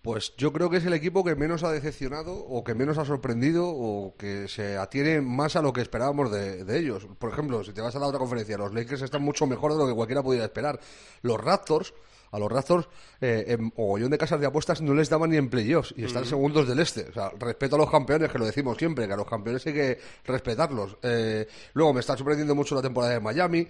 Pues 0.01 0.33
yo 0.35 0.51
creo 0.51 0.69
que 0.69 0.77
es 0.77 0.85
el 0.85 0.93
equipo 0.93 1.23
que 1.23 1.35
menos 1.35 1.63
ha 1.63 1.71
decepcionado 1.71 2.33
o 2.33 2.63
que 2.63 2.73
menos 2.73 2.97
ha 2.97 3.05
sorprendido 3.05 3.67
o 3.67 4.15
que 4.17 4.47
se 4.47 4.75
atiene 4.77 5.21
más 5.21 5.55
a 5.55 5.61
lo 5.61 5.73
que 5.73 5.81
esperábamos 5.81 6.31
de, 6.31 6.63
de 6.65 6.79
ellos. 6.79 7.07
Por 7.19 7.31
ejemplo, 7.31 7.63
si 7.63 7.71
te 7.71 7.81
vas 7.81 7.95
a 7.95 7.99
la 7.99 8.07
otra 8.07 8.17
conferencia, 8.17 8.57
los 8.57 8.73
Lakers 8.73 9.03
están 9.03 9.21
mucho 9.21 9.45
mejor 9.45 9.73
de 9.73 9.77
lo 9.77 9.87
que 9.87 9.93
cualquiera 9.93 10.23
pudiera 10.23 10.45
esperar. 10.45 10.79
Los 11.21 11.39
Raptors, 11.39 11.93
a 12.31 12.39
los 12.39 12.51
Raptors, 12.51 12.87
eh, 13.19 13.45
en 13.49 13.71
mogollón 13.77 14.09
de 14.09 14.17
casas 14.17 14.39
de 14.39 14.47
apuestas 14.47 14.81
no 14.81 14.93
les 14.93 15.09
daban 15.09 15.29
ni 15.29 15.37
en 15.37 15.49
playoffs 15.49 15.93
y 15.95 16.05
están 16.05 16.25
segundos 16.25 16.67
del 16.67 16.79
este. 16.79 17.09
O 17.09 17.13
sea, 17.13 17.31
respeto 17.37 17.75
a 17.75 17.79
los 17.79 17.91
campeones, 17.91 18.31
que 18.31 18.39
lo 18.39 18.45
decimos 18.45 18.77
siempre, 18.77 19.05
que 19.05 19.13
a 19.13 19.17
los 19.17 19.27
campeones 19.27 19.65
hay 19.67 19.73
que 19.73 19.99
respetarlos. 20.25 20.97
Eh, 21.03 21.47
luego 21.73 21.93
me 21.93 21.99
está 21.99 22.17
sorprendiendo 22.17 22.55
mucho 22.55 22.73
la 22.73 22.81
temporada 22.81 23.13
de 23.13 23.19
Miami. 23.19 23.67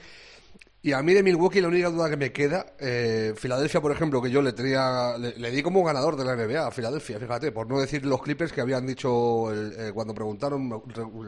Y 0.84 0.94
a 0.94 1.04
mí 1.04 1.14
de 1.14 1.22
Milwaukee 1.22 1.62
la 1.62 1.68
única 1.68 1.90
duda 1.92 2.10
que 2.10 2.18
me 2.18 2.32
queda, 2.32 2.66
eh, 2.80 3.34
Filadelfia, 3.38 3.80
por 3.82 3.92
ejemplo, 3.92 4.20
que 4.20 4.32
yo 4.32 4.42
le 4.42 4.52
tenía, 4.52 5.16
le, 5.20 5.38
le 5.38 5.52
di 5.52 5.62
como 5.62 5.84
ganador 5.84 6.16
de 6.16 6.26
la 6.26 6.36
NBA 6.36 6.66
a 6.68 6.72
Filadelfia, 6.72 7.20
fíjate, 7.20 7.52
por 7.52 7.68
no 7.68 7.80
decir 7.80 8.04
los 8.04 8.20
Clippers 8.24 8.52
que 8.52 8.62
habían 8.62 8.88
dicho 8.88 9.52
el- 9.52 9.74
eh, 9.78 9.92
cuando 9.94 10.16
preguntaron 10.16 10.82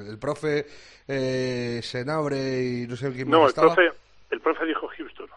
el 0.10 0.18
profe 0.18 0.66
eh, 1.08 1.82
Senabre 1.84 2.63
y 2.63 2.88
no 2.88 2.96
sé 2.96 3.12
quién 3.12 3.30
más 3.30 3.38
No, 3.38 3.44
el 3.44 3.50
estaba. 3.50 3.76
profe, 3.76 3.92
el 4.32 4.42
profe 4.42 4.66
dijo 4.66 4.88
Houston. 4.98 5.28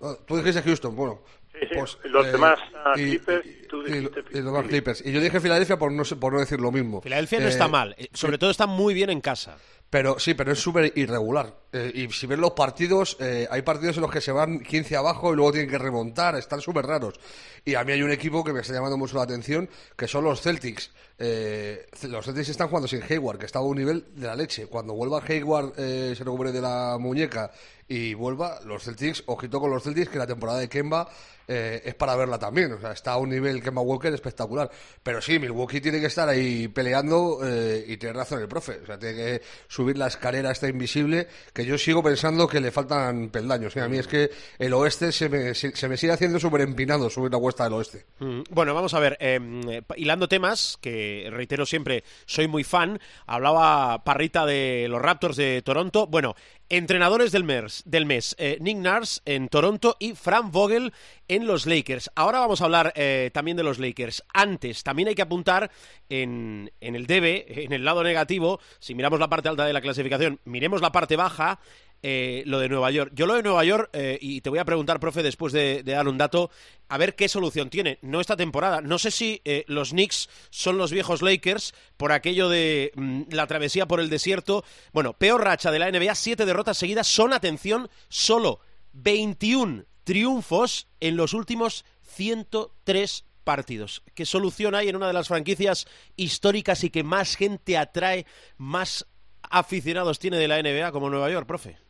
Ah, 0.00 0.14
Tú 0.26 0.36
dijiste 0.38 0.62
Houston, 0.62 0.96
bueno. 0.96 1.20
Sí, 1.52 1.66
sí, 1.72 2.08
los 2.10 2.30
demás, 2.32 2.58
ah, 2.84 2.92
Clippers, 2.94 3.44
tú 3.68 3.82
y- 3.86 3.90
dijiste 3.92 4.20
y 4.30 4.34
los 4.40 4.44
demás. 4.46 4.66
Clippers. 4.66 5.02
Y 5.06 5.12
yo 5.12 5.20
dije 5.20 5.40
Filadelfia 5.40 5.78
por 5.78 5.90
no, 5.92 6.02
por 6.20 6.32
no 6.34 6.40
decir 6.40 6.60
lo 6.60 6.70
mismo. 6.72 7.00
Filadelfia 7.02 7.40
no 7.40 7.46
Eh, 7.46 7.48
está 7.50 7.66
mal, 7.68 7.94
eh, 7.98 8.08
sobre 8.12 8.36
todo 8.38 8.50
está 8.50 8.66
muy 8.66 8.92
bien 8.94 9.08
en 9.10 9.20
casa. 9.22 9.56
Pero 9.88 10.18
sí, 10.18 10.34
pero 10.34 10.52
es 10.52 10.58
súper 10.58 10.92
irregular. 10.96 11.54
Eh, 11.72 11.92
y 11.94 12.12
si 12.12 12.26
ves 12.26 12.38
los 12.38 12.52
partidos, 12.52 13.16
eh, 13.20 13.46
hay 13.50 13.62
partidos 13.62 13.96
en 13.96 14.02
los 14.02 14.10
que 14.10 14.20
se 14.20 14.32
van 14.32 14.60
15 14.60 14.96
abajo 14.96 15.32
y 15.32 15.36
luego 15.36 15.52
tienen 15.52 15.70
que 15.70 15.78
remontar, 15.78 16.34
están 16.36 16.60
súper 16.60 16.86
raros. 16.86 17.20
Y 17.66 17.74
a 17.74 17.82
mí 17.82 17.90
hay 17.90 18.00
un 18.00 18.12
equipo 18.12 18.44
que 18.44 18.52
me 18.52 18.60
está 18.60 18.74
llamando 18.74 18.96
mucho 18.96 19.16
la 19.16 19.24
atención, 19.24 19.68
que 19.96 20.06
son 20.06 20.22
los 20.22 20.40
Celtics. 20.40 20.92
Eh, 21.18 21.86
los 22.02 22.24
Celtics 22.24 22.50
están 22.50 22.68
jugando 22.68 22.86
sin 22.86 23.02
Hayward, 23.02 23.40
que 23.40 23.46
está 23.46 23.58
a 23.58 23.62
un 23.62 23.76
nivel 23.76 24.04
de 24.14 24.28
la 24.28 24.36
leche. 24.36 24.68
Cuando 24.68 24.94
vuelva 24.94 25.20
Hayward, 25.26 25.72
eh, 25.76 26.14
se 26.16 26.22
recupere 26.22 26.52
de 26.52 26.60
la 26.60 26.96
muñeca 27.00 27.50
y 27.88 28.14
vuelva, 28.14 28.60
los 28.64 28.84
Celtics, 28.84 29.24
ojito 29.26 29.60
con 29.60 29.70
los 29.70 29.82
Celtics, 29.82 30.08
que 30.08 30.18
la 30.18 30.28
temporada 30.28 30.60
de 30.60 30.68
Kemba 30.68 31.08
eh, 31.48 31.82
es 31.84 31.94
para 31.94 32.16
verla 32.16 32.38
también. 32.38 32.72
O 32.72 32.80
sea, 32.80 32.92
está 32.92 33.12
a 33.12 33.18
un 33.18 33.30
nivel 33.30 33.62
Kemba 33.62 33.80
Walker 33.82 34.12
espectacular. 34.12 34.70
Pero 35.02 35.20
sí, 35.20 35.38
Milwaukee 35.38 35.80
tiene 35.80 36.00
que 36.00 36.06
estar 36.06 36.28
ahí 36.28 36.68
peleando 36.68 37.40
eh, 37.44 37.84
y 37.86 37.96
tiene 37.96 38.14
razón 38.14 38.40
el 38.40 38.48
profe. 38.48 38.80
O 38.82 38.86
sea, 38.86 38.98
tiene 38.98 39.14
que 39.14 39.42
subir 39.68 39.96
la 39.96 40.08
escalera 40.08 40.50
esta 40.50 40.68
invisible, 40.68 41.28
que 41.52 41.64
yo 41.64 41.78
sigo 41.78 42.02
pensando 42.02 42.48
que 42.48 42.60
le 42.60 42.72
faltan 42.72 43.28
peldaños. 43.30 43.76
A 43.76 43.88
mí 43.88 43.98
es 43.98 44.06
que 44.06 44.30
el 44.58 44.72
oeste 44.74 45.12
se 45.12 45.28
me, 45.28 45.54
se, 45.54 45.74
se 45.76 45.88
me 45.88 45.96
sigue 45.96 46.12
haciendo 46.12 46.40
súper 46.40 46.62
empinado 46.62 47.08
subir 47.08 47.30
la 47.30 47.38
del 47.64 47.74
oeste. 47.74 48.06
Mm, 48.18 48.40
Bueno, 48.50 48.74
vamos 48.74 48.94
a 48.94 49.00
ver, 49.00 49.16
eh, 49.20 49.38
eh, 49.68 49.82
hilando 49.96 50.28
temas, 50.28 50.78
que 50.80 51.28
reitero 51.30 51.66
siempre, 51.66 52.04
soy 52.24 52.48
muy 52.48 52.64
fan, 52.64 52.98
hablaba 53.26 54.02
Parrita 54.04 54.46
de 54.46 54.86
los 54.88 55.00
Raptors 55.02 55.36
de 55.36 55.62
Toronto, 55.62 56.06
bueno, 56.06 56.34
entrenadores 56.68 57.30
del 57.32 57.44
mes, 57.44 57.82
del 57.86 58.06
mes 58.06 58.34
eh, 58.38 58.58
Nick 58.60 58.78
Nurse 58.78 59.20
en 59.24 59.48
Toronto 59.48 59.96
y 59.98 60.14
Frank 60.14 60.50
Vogel 60.50 60.92
en 61.28 61.46
los 61.46 61.66
Lakers. 61.66 62.10
Ahora 62.14 62.40
vamos 62.40 62.60
a 62.60 62.64
hablar 62.64 62.92
eh, 62.96 63.30
también 63.32 63.56
de 63.56 63.62
los 63.62 63.78
Lakers. 63.78 64.24
Antes, 64.34 64.82
también 64.82 65.08
hay 65.08 65.14
que 65.14 65.22
apuntar 65.22 65.70
en, 66.08 66.72
en 66.80 66.96
el 66.96 67.06
debe, 67.06 67.64
en 67.64 67.72
el 67.72 67.84
lado 67.84 68.02
negativo, 68.02 68.60
si 68.78 68.94
miramos 68.94 69.20
la 69.20 69.28
parte 69.28 69.48
alta 69.48 69.64
de 69.64 69.72
la 69.72 69.80
clasificación, 69.80 70.40
miremos 70.44 70.80
la 70.80 70.92
parte 70.92 71.16
baja, 71.16 71.60
eh, 72.02 72.42
lo 72.46 72.60
de 72.60 72.68
Nueva 72.68 72.90
York. 72.90 73.12
Yo 73.14 73.26
lo 73.26 73.34
de 73.34 73.42
Nueva 73.42 73.64
York, 73.64 73.90
eh, 73.92 74.18
y 74.20 74.40
te 74.40 74.50
voy 74.50 74.58
a 74.58 74.64
preguntar, 74.64 75.00
profe, 75.00 75.22
después 75.22 75.52
de, 75.52 75.82
dar 75.82 76.06
un 76.06 76.18
dato, 76.18 76.50
a 76.88 76.98
ver 76.98 77.14
qué 77.14 77.28
solución 77.28 77.70
tiene. 77.70 77.98
No 78.02 78.20
esta 78.20 78.36
temporada. 78.36 78.80
No 78.80 78.98
sé 78.98 79.10
si 79.10 79.40
eh, 79.44 79.64
los 79.66 79.90
Knicks 79.90 80.28
son 80.50 80.78
los 80.78 80.92
viejos 80.92 81.22
Lakers 81.22 81.74
por 81.96 82.12
aquello 82.12 82.48
de 82.48 82.92
mm, 82.94 83.22
la 83.30 83.46
travesía 83.46 83.86
por 83.86 84.00
el 84.00 84.10
desierto. 84.10 84.64
Bueno, 84.92 85.14
peor 85.14 85.42
racha 85.42 85.70
de 85.70 85.78
la 85.78 85.90
NBA, 85.90 86.14
siete 86.14 86.46
derrotas 86.46 86.78
seguidas. 86.78 87.06
Son, 87.06 87.32
atención, 87.32 87.88
solo 88.08 88.60
21 88.92 89.84
triunfos 90.04 90.86
en 91.00 91.16
los 91.16 91.34
últimos 91.34 91.84
103 92.02 93.24
partidos. 93.42 94.02
¿Qué 94.14 94.26
solución 94.26 94.74
hay 94.74 94.88
en 94.88 94.96
una 94.96 95.06
de 95.06 95.12
las 95.12 95.28
franquicias 95.28 95.86
históricas 96.16 96.84
y 96.84 96.90
que 96.90 97.02
más 97.02 97.36
gente 97.36 97.78
atrae, 97.78 98.26
más 98.58 99.06
aficionados 99.42 100.18
tiene 100.18 100.36
de 100.36 100.48
la 100.48 100.60
NBA 100.60 100.92
como 100.92 101.10
Nueva 101.10 101.30
York, 101.30 101.46
profe? 101.46 101.85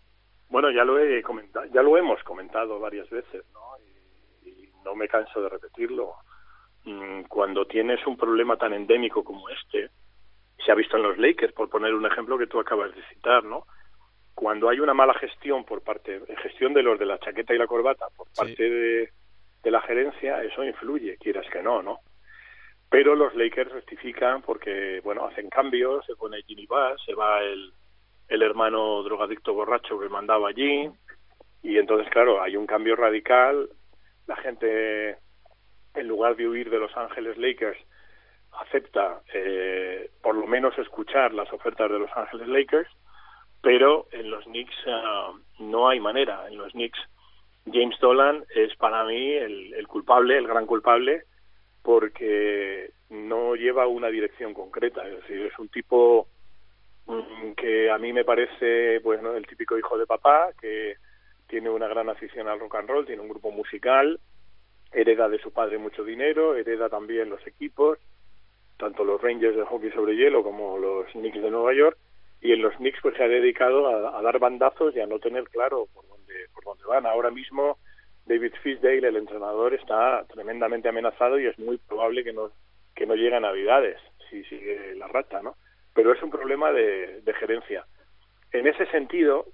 Bueno, 0.48 0.70
ya 0.70 0.84
lo 0.84 0.98
he 0.98 1.22
comentado, 1.22 1.66
ya 1.66 1.82
lo 1.82 1.96
hemos 1.96 2.22
comentado 2.22 2.78
varias 2.78 3.08
veces, 3.10 3.44
¿no? 3.52 3.60
Y, 4.44 4.48
y 4.48 4.70
no 4.84 4.94
me 4.94 5.08
canso 5.08 5.40
de 5.42 5.48
repetirlo. 5.48 6.14
Mm, 6.84 7.22
Cuando 7.24 7.66
tienes 7.66 8.06
un 8.06 8.16
problema 8.16 8.56
tan 8.56 8.72
endémico 8.72 9.24
como 9.24 9.48
este, 9.48 9.90
se 10.64 10.70
ha 10.72 10.74
visto 10.76 10.96
en 10.96 11.02
los 11.02 11.18
Lakers, 11.18 11.52
por 11.52 11.68
poner 11.68 11.94
un 11.94 12.06
ejemplo 12.06 12.38
que 12.38 12.46
tú 12.46 12.60
acabas 12.60 12.94
de 12.94 13.02
citar, 13.08 13.42
¿no? 13.44 13.66
Cuando 14.34 14.68
hay 14.68 14.80
una 14.80 14.94
mala 14.94 15.14
gestión 15.14 15.64
por 15.64 15.82
parte, 15.82 16.20
gestión 16.42 16.74
de 16.74 16.82
los 16.82 16.98
de 16.98 17.06
la 17.06 17.18
chaqueta 17.18 17.54
y 17.54 17.58
la 17.58 17.66
corbata 17.66 18.06
por 18.16 18.28
Sí. 18.28 18.34
parte 18.36 18.62
de, 18.70 19.10
de 19.64 19.70
la 19.70 19.80
gerencia, 19.80 20.42
eso 20.44 20.62
influye, 20.62 21.16
quieras 21.18 21.46
que 21.50 21.62
no, 21.62 21.82
¿no? 21.82 21.98
Pero 22.88 23.16
los 23.16 23.34
Lakers 23.34 23.72
rectifican 23.72 24.42
porque, 24.42 25.00
bueno, 25.02 25.26
hacen 25.26 25.48
cambios, 25.48 26.06
se 26.06 26.14
pone 26.14 26.42
Ginny 26.42 26.66
Bass, 26.66 27.02
se 27.04 27.14
va 27.14 27.42
el, 27.42 27.72
el 28.28 28.42
hermano 28.42 29.02
drogadicto 29.02 29.54
borracho 29.54 29.98
que 29.98 30.08
mandaba 30.08 30.48
allí, 30.48 30.90
y 31.62 31.78
entonces, 31.78 32.08
claro, 32.10 32.42
hay 32.42 32.56
un 32.56 32.66
cambio 32.66 32.96
radical, 32.96 33.68
la 34.26 34.36
gente, 34.36 35.16
en 35.94 36.08
lugar 36.08 36.36
de 36.36 36.48
huir 36.48 36.70
de 36.70 36.78
Los 36.78 36.96
Ángeles 36.96 37.36
Lakers, 37.38 37.78
acepta 38.52 39.20
eh, 39.32 40.10
por 40.22 40.34
lo 40.34 40.46
menos 40.46 40.76
escuchar 40.78 41.32
las 41.34 41.52
ofertas 41.52 41.90
de 41.90 41.98
Los 41.98 42.10
Ángeles 42.16 42.48
Lakers, 42.48 42.88
pero 43.60 44.06
en 44.12 44.30
los 44.30 44.44
Knicks 44.44 44.76
ah, 44.86 45.32
no 45.58 45.88
hay 45.88 45.98
manera. 45.98 46.46
En 46.48 46.56
los 46.56 46.72
Knicks, 46.72 46.98
James 47.72 47.98
Dolan 48.00 48.44
es 48.54 48.74
para 48.76 49.04
mí 49.04 49.32
el, 49.32 49.74
el 49.74 49.88
culpable, 49.88 50.38
el 50.38 50.46
gran 50.46 50.66
culpable, 50.66 51.24
porque 51.82 52.90
no 53.10 53.56
lleva 53.56 53.86
una 53.86 54.08
dirección 54.08 54.54
concreta. 54.54 55.06
Es 55.08 55.16
decir, 55.22 55.40
es 55.46 55.58
un 55.58 55.68
tipo 55.68 56.28
que 57.56 57.90
a 57.90 57.98
mí 57.98 58.12
me 58.12 58.24
parece, 58.24 59.00
pues, 59.02 59.22
¿no? 59.22 59.34
el 59.34 59.46
típico 59.46 59.78
hijo 59.78 59.96
de 59.98 60.06
papá, 60.06 60.50
que 60.60 60.96
tiene 61.48 61.70
una 61.70 61.88
gran 61.88 62.08
afición 62.08 62.48
al 62.48 62.58
rock 62.58 62.76
and 62.76 62.88
roll, 62.88 63.06
tiene 63.06 63.22
un 63.22 63.28
grupo 63.28 63.50
musical, 63.50 64.18
hereda 64.92 65.28
de 65.28 65.38
su 65.38 65.52
padre 65.52 65.78
mucho 65.78 66.04
dinero, 66.04 66.56
hereda 66.56 66.88
también 66.88 67.30
los 67.30 67.44
equipos, 67.46 67.98
tanto 68.76 69.04
los 69.04 69.20
Rangers 69.20 69.56
de 69.56 69.64
hockey 69.64 69.90
sobre 69.92 70.16
hielo 70.16 70.42
como 70.42 70.78
los 70.78 71.06
Knicks 71.12 71.40
de 71.40 71.50
Nueva 71.50 71.72
York, 71.74 71.96
y 72.40 72.52
en 72.52 72.62
los 72.62 72.74
Knicks 72.76 73.00
pues 73.00 73.16
se 73.16 73.22
ha 73.22 73.28
dedicado 73.28 73.86
a, 73.88 74.18
a 74.18 74.22
dar 74.22 74.38
bandazos 74.38 74.94
y 74.94 75.00
a 75.00 75.06
no 75.06 75.18
tener 75.18 75.44
claro 75.44 75.86
por 75.94 76.06
dónde, 76.08 76.34
por 76.52 76.64
dónde 76.64 76.84
van. 76.84 77.06
Ahora 77.06 77.30
mismo 77.30 77.78
David 78.26 78.52
Fisdale, 78.62 79.08
el 79.08 79.16
entrenador, 79.16 79.72
está 79.74 80.24
tremendamente 80.24 80.88
amenazado 80.88 81.38
y 81.38 81.46
es 81.46 81.58
muy 81.58 81.78
probable 81.78 82.24
que 82.24 82.32
no, 82.32 82.50
que 82.94 83.06
no 83.06 83.14
llegue 83.14 83.36
a 83.36 83.40
Navidades, 83.40 83.98
si 84.28 84.42
sigue 84.44 84.94
la 84.96 85.06
rata, 85.06 85.40
¿no? 85.42 85.54
Pero 85.96 86.12
es 86.12 86.22
un 86.22 86.30
problema 86.30 86.70
de, 86.70 87.22
de 87.22 87.34
gerencia. 87.34 87.84
En 88.52 88.68
ese 88.68 88.86
sentido, 88.86 89.46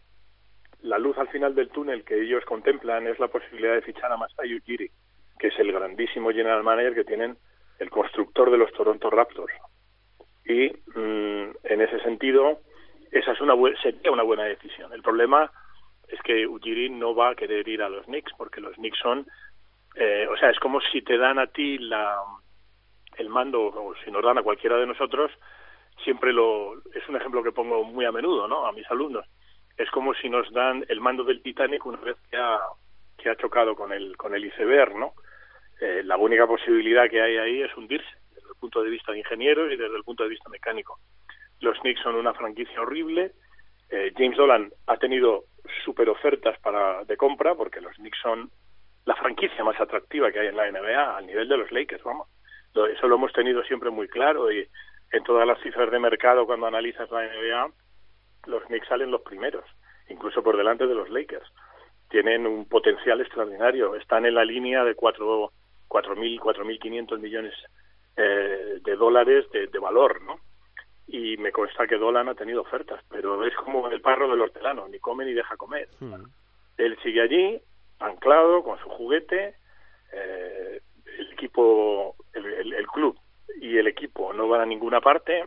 la 0.82 0.98
luz 0.98 1.16
al 1.16 1.28
final 1.28 1.54
del 1.54 1.70
túnel 1.70 2.04
que 2.04 2.20
ellos 2.20 2.44
contemplan 2.44 3.06
es 3.06 3.18
la 3.18 3.28
posibilidad 3.28 3.74
de 3.74 3.82
fichar 3.82 4.12
a 4.12 4.16
Masai 4.16 4.54
Ujiri, 4.54 4.90
que 5.38 5.46
es 5.46 5.58
el 5.58 5.72
grandísimo 5.72 6.30
general 6.30 6.62
manager 6.62 6.94
que 6.94 7.04
tienen 7.04 7.38
el 7.78 7.90
constructor 7.90 8.50
de 8.50 8.58
los 8.58 8.72
Toronto 8.72 9.08
Raptors. 9.08 9.52
Y 10.44 10.68
mm, 10.68 11.56
en 11.64 11.80
ese 11.80 12.00
sentido, 12.00 12.60
esa 13.10 13.32
es 13.32 13.40
una 13.40 13.54
sería 13.82 14.10
una 14.10 14.24
buena 14.24 14.44
decisión. 14.44 14.92
El 14.92 15.02
problema 15.02 15.50
es 16.08 16.20
que 16.22 16.46
Ujiri 16.46 16.90
no 16.90 17.14
va 17.14 17.30
a 17.30 17.34
querer 17.34 17.66
ir 17.68 17.82
a 17.82 17.88
los 17.88 18.04
Knicks 18.06 18.32
porque 18.36 18.60
los 18.60 18.74
Knicks 18.74 18.98
son, 18.98 19.26
eh, 19.94 20.26
o 20.28 20.36
sea, 20.36 20.50
es 20.50 20.58
como 20.58 20.80
si 20.80 21.02
te 21.02 21.16
dan 21.16 21.38
a 21.38 21.46
ti 21.46 21.78
la 21.78 22.18
el 23.18 23.28
mando 23.28 23.62
o 23.62 23.94
si 24.04 24.10
nos 24.10 24.24
dan 24.24 24.38
a 24.38 24.42
cualquiera 24.42 24.78
de 24.78 24.86
nosotros, 24.86 25.30
siempre 26.04 26.32
lo 26.32 26.78
es 26.94 27.08
un 27.08 27.16
ejemplo 27.16 27.42
que 27.42 27.52
pongo 27.52 27.84
muy 27.84 28.04
a 28.04 28.12
menudo, 28.12 28.48
¿no? 28.48 28.66
A 28.66 28.72
mis 28.72 28.88
alumnos. 28.90 29.26
Es 29.76 29.90
como 29.90 30.14
si 30.14 30.28
nos 30.28 30.50
dan 30.52 30.84
el 30.88 31.00
mando 31.00 31.24
del 31.24 31.42
Titanic 31.42 31.84
una 31.86 31.98
vez 31.98 32.16
que 32.30 32.36
ha 32.36 32.58
que 33.16 33.30
ha 33.30 33.36
chocado 33.36 33.74
con 33.74 33.92
el 33.92 34.16
con 34.16 34.34
el 34.34 34.44
iceberg, 34.44 34.96
¿no? 34.96 35.14
Eh, 35.80 36.02
la 36.04 36.16
única 36.16 36.46
posibilidad 36.46 37.08
que 37.08 37.20
hay 37.20 37.36
ahí 37.38 37.62
es 37.62 37.76
hundirse 37.76 38.08
desde 38.34 38.48
el 38.48 38.54
punto 38.60 38.82
de 38.82 38.90
vista 38.90 39.12
de 39.12 39.18
ingenieros 39.18 39.72
y 39.72 39.76
desde 39.76 39.96
el 39.96 40.04
punto 40.04 40.22
de 40.22 40.28
vista 40.28 40.48
mecánico. 40.48 40.98
Los 41.60 41.78
Knicks 41.80 42.02
son 42.02 42.16
una 42.16 42.34
franquicia 42.34 42.80
horrible. 42.80 43.32
Eh, 43.90 44.12
James 44.16 44.36
Dolan 44.36 44.72
ha 44.86 44.96
tenido 44.96 45.44
super 45.84 46.08
ofertas 46.08 46.58
para 46.60 47.04
de 47.04 47.16
compra 47.16 47.54
porque 47.54 47.80
los 47.80 47.94
Knicks 47.96 48.18
son 48.20 48.50
la 49.04 49.16
franquicia 49.16 49.64
más 49.64 49.80
atractiva 49.80 50.30
que 50.30 50.40
hay 50.40 50.48
en 50.48 50.56
la 50.56 50.70
NBA 50.70 51.16
al 51.16 51.26
nivel 51.26 51.48
de 51.48 51.56
los 51.56 51.72
Lakers, 51.72 52.02
vamos. 52.04 52.28
Eso 52.74 53.06
lo 53.06 53.16
hemos 53.16 53.32
tenido 53.32 53.62
siempre 53.64 53.90
muy 53.90 54.08
claro 54.08 54.50
y 54.50 54.66
en 55.12 55.22
todas 55.24 55.46
las 55.46 55.60
cifras 55.60 55.90
de 55.90 55.98
mercado 55.98 56.46
cuando 56.46 56.66
analizas 56.66 57.10
la 57.10 57.22
NBA 57.26 57.70
los 58.46 58.64
Knicks 58.64 58.88
salen 58.88 59.10
los 59.10 59.20
primeros, 59.22 59.64
incluso 60.08 60.42
por 60.42 60.56
delante 60.56 60.86
de 60.86 60.94
los 60.94 61.08
Lakers. 61.10 61.48
Tienen 62.08 62.46
un 62.46 62.66
potencial 62.68 63.20
extraordinario, 63.20 63.94
están 63.94 64.26
en 64.26 64.34
la 64.34 64.44
línea 64.44 64.82
de 64.84 64.94
cuatro 64.94 65.52
4.000, 65.88 66.40
4.500 66.40 67.18
millones 67.20 67.54
eh, 68.16 68.78
de 68.82 68.96
dólares 68.96 69.44
de, 69.52 69.66
de 69.68 69.78
valor, 69.78 70.22
¿no? 70.22 70.40
Y 71.06 71.36
me 71.36 71.52
consta 71.52 71.86
que 71.86 71.98
Dolan 71.98 72.28
ha 72.30 72.34
tenido 72.34 72.62
ofertas, 72.62 73.02
pero 73.10 73.44
es 73.46 73.54
como 73.56 73.88
el 73.88 74.00
parro 74.00 74.28
del 74.28 74.40
hortelano, 74.40 74.88
ni 74.88 74.98
come 74.98 75.24
ni 75.26 75.34
deja 75.34 75.56
comer. 75.56 75.88
Él 76.78 76.98
sigue 77.02 77.20
allí, 77.20 77.60
anclado 78.00 78.62
con 78.64 78.78
su 78.78 78.88
juguete, 78.88 79.54
eh, 80.12 80.80
el 81.18 81.32
equipo, 81.32 82.16
el, 82.32 82.44
el- 82.46 82.72
el 82.72 82.86
club 82.86 83.18
y 83.60 83.78
el 83.78 83.86
equipo 83.86 84.32
no 84.32 84.48
van 84.48 84.62
a 84.62 84.66
ninguna 84.66 85.00
parte, 85.00 85.46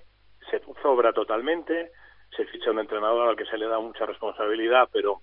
se 0.50 0.62
sobra 0.82 1.14
totalmente, 1.14 1.92
se 2.36 2.46
ficha 2.46 2.72
un 2.72 2.80
entrenador 2.80 3.30
al 3.30 3.36
que 3.36 3.46
se 3.46 3.58
le 3.58 3.68
da 3.68 3.80
mucha 3.80 4.06
responsabilidad, 4.06 4.90
pero 4.92 5.22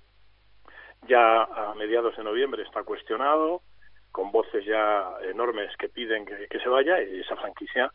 ya 1.08 1.42
a 1.42 1.74
mediados 1.74 2.16
de 2.16 2.24
noviembre 2.24 2.62
está 2.62 2.82
cuestionado, 2.84 3.62
con 4.10 4.30
voces 4.30 4.64
ya 4.64 5.08
enormes 5.22 5.74
que 5.76 5.88
piden 5.88 6.24
que, 6.26 6.46
que 6.48 6.60
se 6.60 6.68
vaya 6.68 7.02
y 7.02 7.20
esa 7.20 7.36
franquicia 7.36 7.90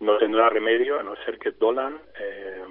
no 0.00 0.18
tendrá 0.18 0.50
remedio 0.50 1.00
a 1.00 1.02
no 1.02 1.16
ser 1.24 1.38
que 1.38 1.52
Dolan 1.52 1.98
eh, 2.20 2.64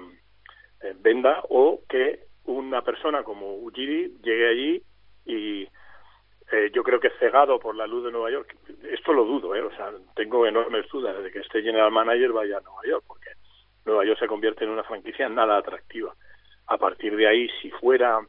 eh, 0.82 0.94
venda 1.00 1.42
o 1.48 1.80
que 1.88 2.26
una 2.44 2.82
persona 2.82 3.22
como 3.22 3.56
Ujiri 3.56 4.18
llegue 4.22 4.48
allí 4.48 4.82
y 5.26 5.68
eh, 6.52 6.70
yo 6.74 6.82
creo 6.82 7.00
que 7.00 7.10
cegado 7.18 7.58
por 7.58 7.74
la 7.74 7.86
luz 7.86 8.04
de 8.04 8.12
Nueva 8.12 8.30
York, 8.30 8.54
esto 8.90 9.12
lo 9.12 9.24
dudo, 9.24 9.54
¿eh? 9.54 9.62
o 9.62 9.74
sea, 9.76 9.90
tengo 10.14 10.46
enormes 10.46 10.86
dudas 10.88 11.22
de 11.22 11.30
que 11.30 11.40
este 11.40 11.62
general 11.62 11.90
manager 11.90 12.32
vaya 12.32 12.58
a 12.58 12.60
Nueva 12.60 12.82
York, 12.86 13.04
porque 13.06 13.30
Nueva 13.84 14.04
York 14.04 14.18
se 14.18 14.26
convierte 14.26 14.64
en 14.64 14.70
una 14.70 14.84
franquicia 14.84 15.28
nada 15.28 15.56
atractiva. 15.56 16.14
A 16.66 16.78
partir 16.78 17.16
de 17.16 17.26
ahí, 17.26 17.48
si 17.60 17.70
fuera 17.70 18.20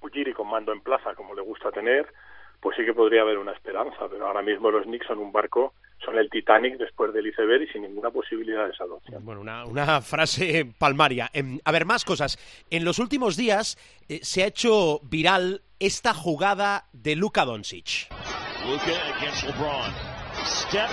Ujiri 0.00 0.32
con 0.32 0.48
mando 0.48 0.72
en 0.72 0.80
plaza, 0.80 1.14
como 1.14 1.34
le 1.34 1.42
gusta 1.42 1.70
tener, 1.70 2.12
pues 2.62 2.76
sí 2.76 2.84
que 2.84 2.94
podría 2.94 3.22
haber 3.22 3.38
una 3.38 3.52
esperanza, 3.52 4.08
pero 4.08 4.24
ahora 4.24 4.40
mismo 4.40 4.70
los 4.70 4.84
Knicks 4.84 5.08
son 5.08 5.18
un 5.18 5.32
barco, 5.32 5.74
son 6.04 6.16
el 6.16 6.30
Titanic 6.30 6.78
después 6.78 7.12
del 7.12 7.26
iceberg 7.26 7.62
y 7.62 7.66
sin 7.66 7.82
ninguna 7.82 8.10
posibilidad 8.10 8.68
de 8.68 8.74
salvación. 8.74 9.24
Bueno, 9.24 9.40
una, 9.40 9.64
una 9.64 10.00
frase 10.00 10.72
palmaria. 10.78 11.28
Em, 11.32 11.58
a 11.64 11.72
ver, 11.72 11.84
más 11.84 12.04
cosas. 12.04 12.38
En 12.70 12.84
los 12.84 13.00
últimos 13.00 13.36
días 13.36 13.76
eh, 14.08 14.20
se 14.22 14.44
ha 14.44 14.46
hecho 14.46 15.00
viral 15.02 15.62
esta 15.80 16.14
jugada 16.14 16.84
de 16.92 17.16
Luka 17.16 17.44
Doncic. 17.44 18.08
Luca 18.64 19.16
against 19.16 19.42
LeBron. 19.42 19.92
Step 20.44 20.88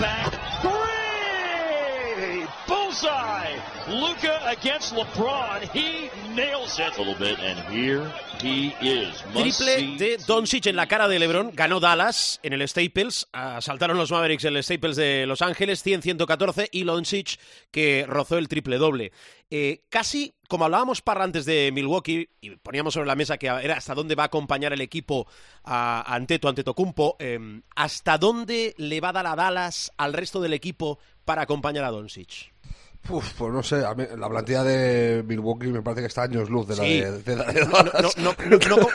back 0.00 0.81
Bullseye. 2.66 3.60
Luca 3.88 4.40
against 4.46 4.94
LeBron. 4.94 5.62
He 5.72 6.10
nails 6.34 6.78
it 6.78 6.96
a 6.96 7.02
little 7.02 7.14
bit, 7.14 7.38
and 7.40 7.58
here 7.72 8.10
he 8.40 8.74
is. 8.80 9.24
Must 9.34 9.58
Triple 9.58 9.76
see 9.76 9.96
de 9.96 10.18
Doncic 10.26 10.66
en 10.66 10.76
la 10.76 10.86
cara 10.86 11.08
de 11.08 11.18
LeBron. 11.18 11.52
Ganó 11.54 11.80
Dallas 11.80 12.38
en 12.42 12.52
el 12.52 12.66
Staples. 12.68 13.28
Asaltaron 13.32 13.96
los 13.96 14.10
Mavericks 14.10 14.44
en 14.44 14.56
el 14.56 14.62
Staples 14.62 14.96
de 14.96 15.26
Los 15.26 15.42
Ángeles, 15.42 15.84
100-114. 15.84 16.68
Y 16.70 16.84
Doncic 16.84 17.38
que 17.70 18.04
rozó 18.06 18.38
el 18.38 18.48
triple 18.48 18.78
doble. 18.78 19.12
Eh, 19.50 19.82
casi 19.88 20.34
como 20.48 20.66
hablábamos 20.66 21.00
para 21.00 21.24
antes 21.24 21.46
de 21.46 21.70
Milwaukee 21.72 22.28
y 22.42 22.50
poníamos 22.56 22.92
sobre 22.92 23.06
la 23.06 23.14
mesa 23.14 23.38
que 23.38 23.46
era 23.46 23.76
hasta 23.76 23.94
dónde 23.94 24.14
va 24.14 24.24
a 24.24 24.26
acompañar 24.26 24.74
el 24.74 24.82
equipo 24.82 25.26
a, 25.64 26.00
a 26.00 26.14
Anteto, 26.14 26.46
Antetokounmpo, 26.46 27.16
eh, 27.18 27.62
hasta 27.74 28.18
dónde 28.18 28.74
le 28.76 29.00
va 29.00 29.08
a 29.10 29.12
dar 29.12 29.26
a 29.26 29.34
Dallas 29.34 29.92
al 29.96 30.12
resto 30.12 30.42
del 30.42 30.52
equipo 30.52 30.98
para 31.24 31.42
acompañar 31.42 31.84
a 31.84 31.90
Doncic. 31.90 32.52
Uf, 33.08 33.32
pues 33.34 33.52
no 33.52 33.62
sé, 33.64 33.84
a 33.84 33.94
mí 33.94 34.04
la 34.16 34.28
plantilla 34.28 34.62
de 34.62 35.24
Milwaukee 35.26 35.66
me 35.68 35.82
parece 35.82 36.02
que 36.02 36.06
está 36.06 36.22
años 36.22 36.48
luz 36.48 36.68
de 36.68 36.76
la 36.76 36.84
Sí. 36.84 37.00
de, 37.00 37.18
de 37.20 37.36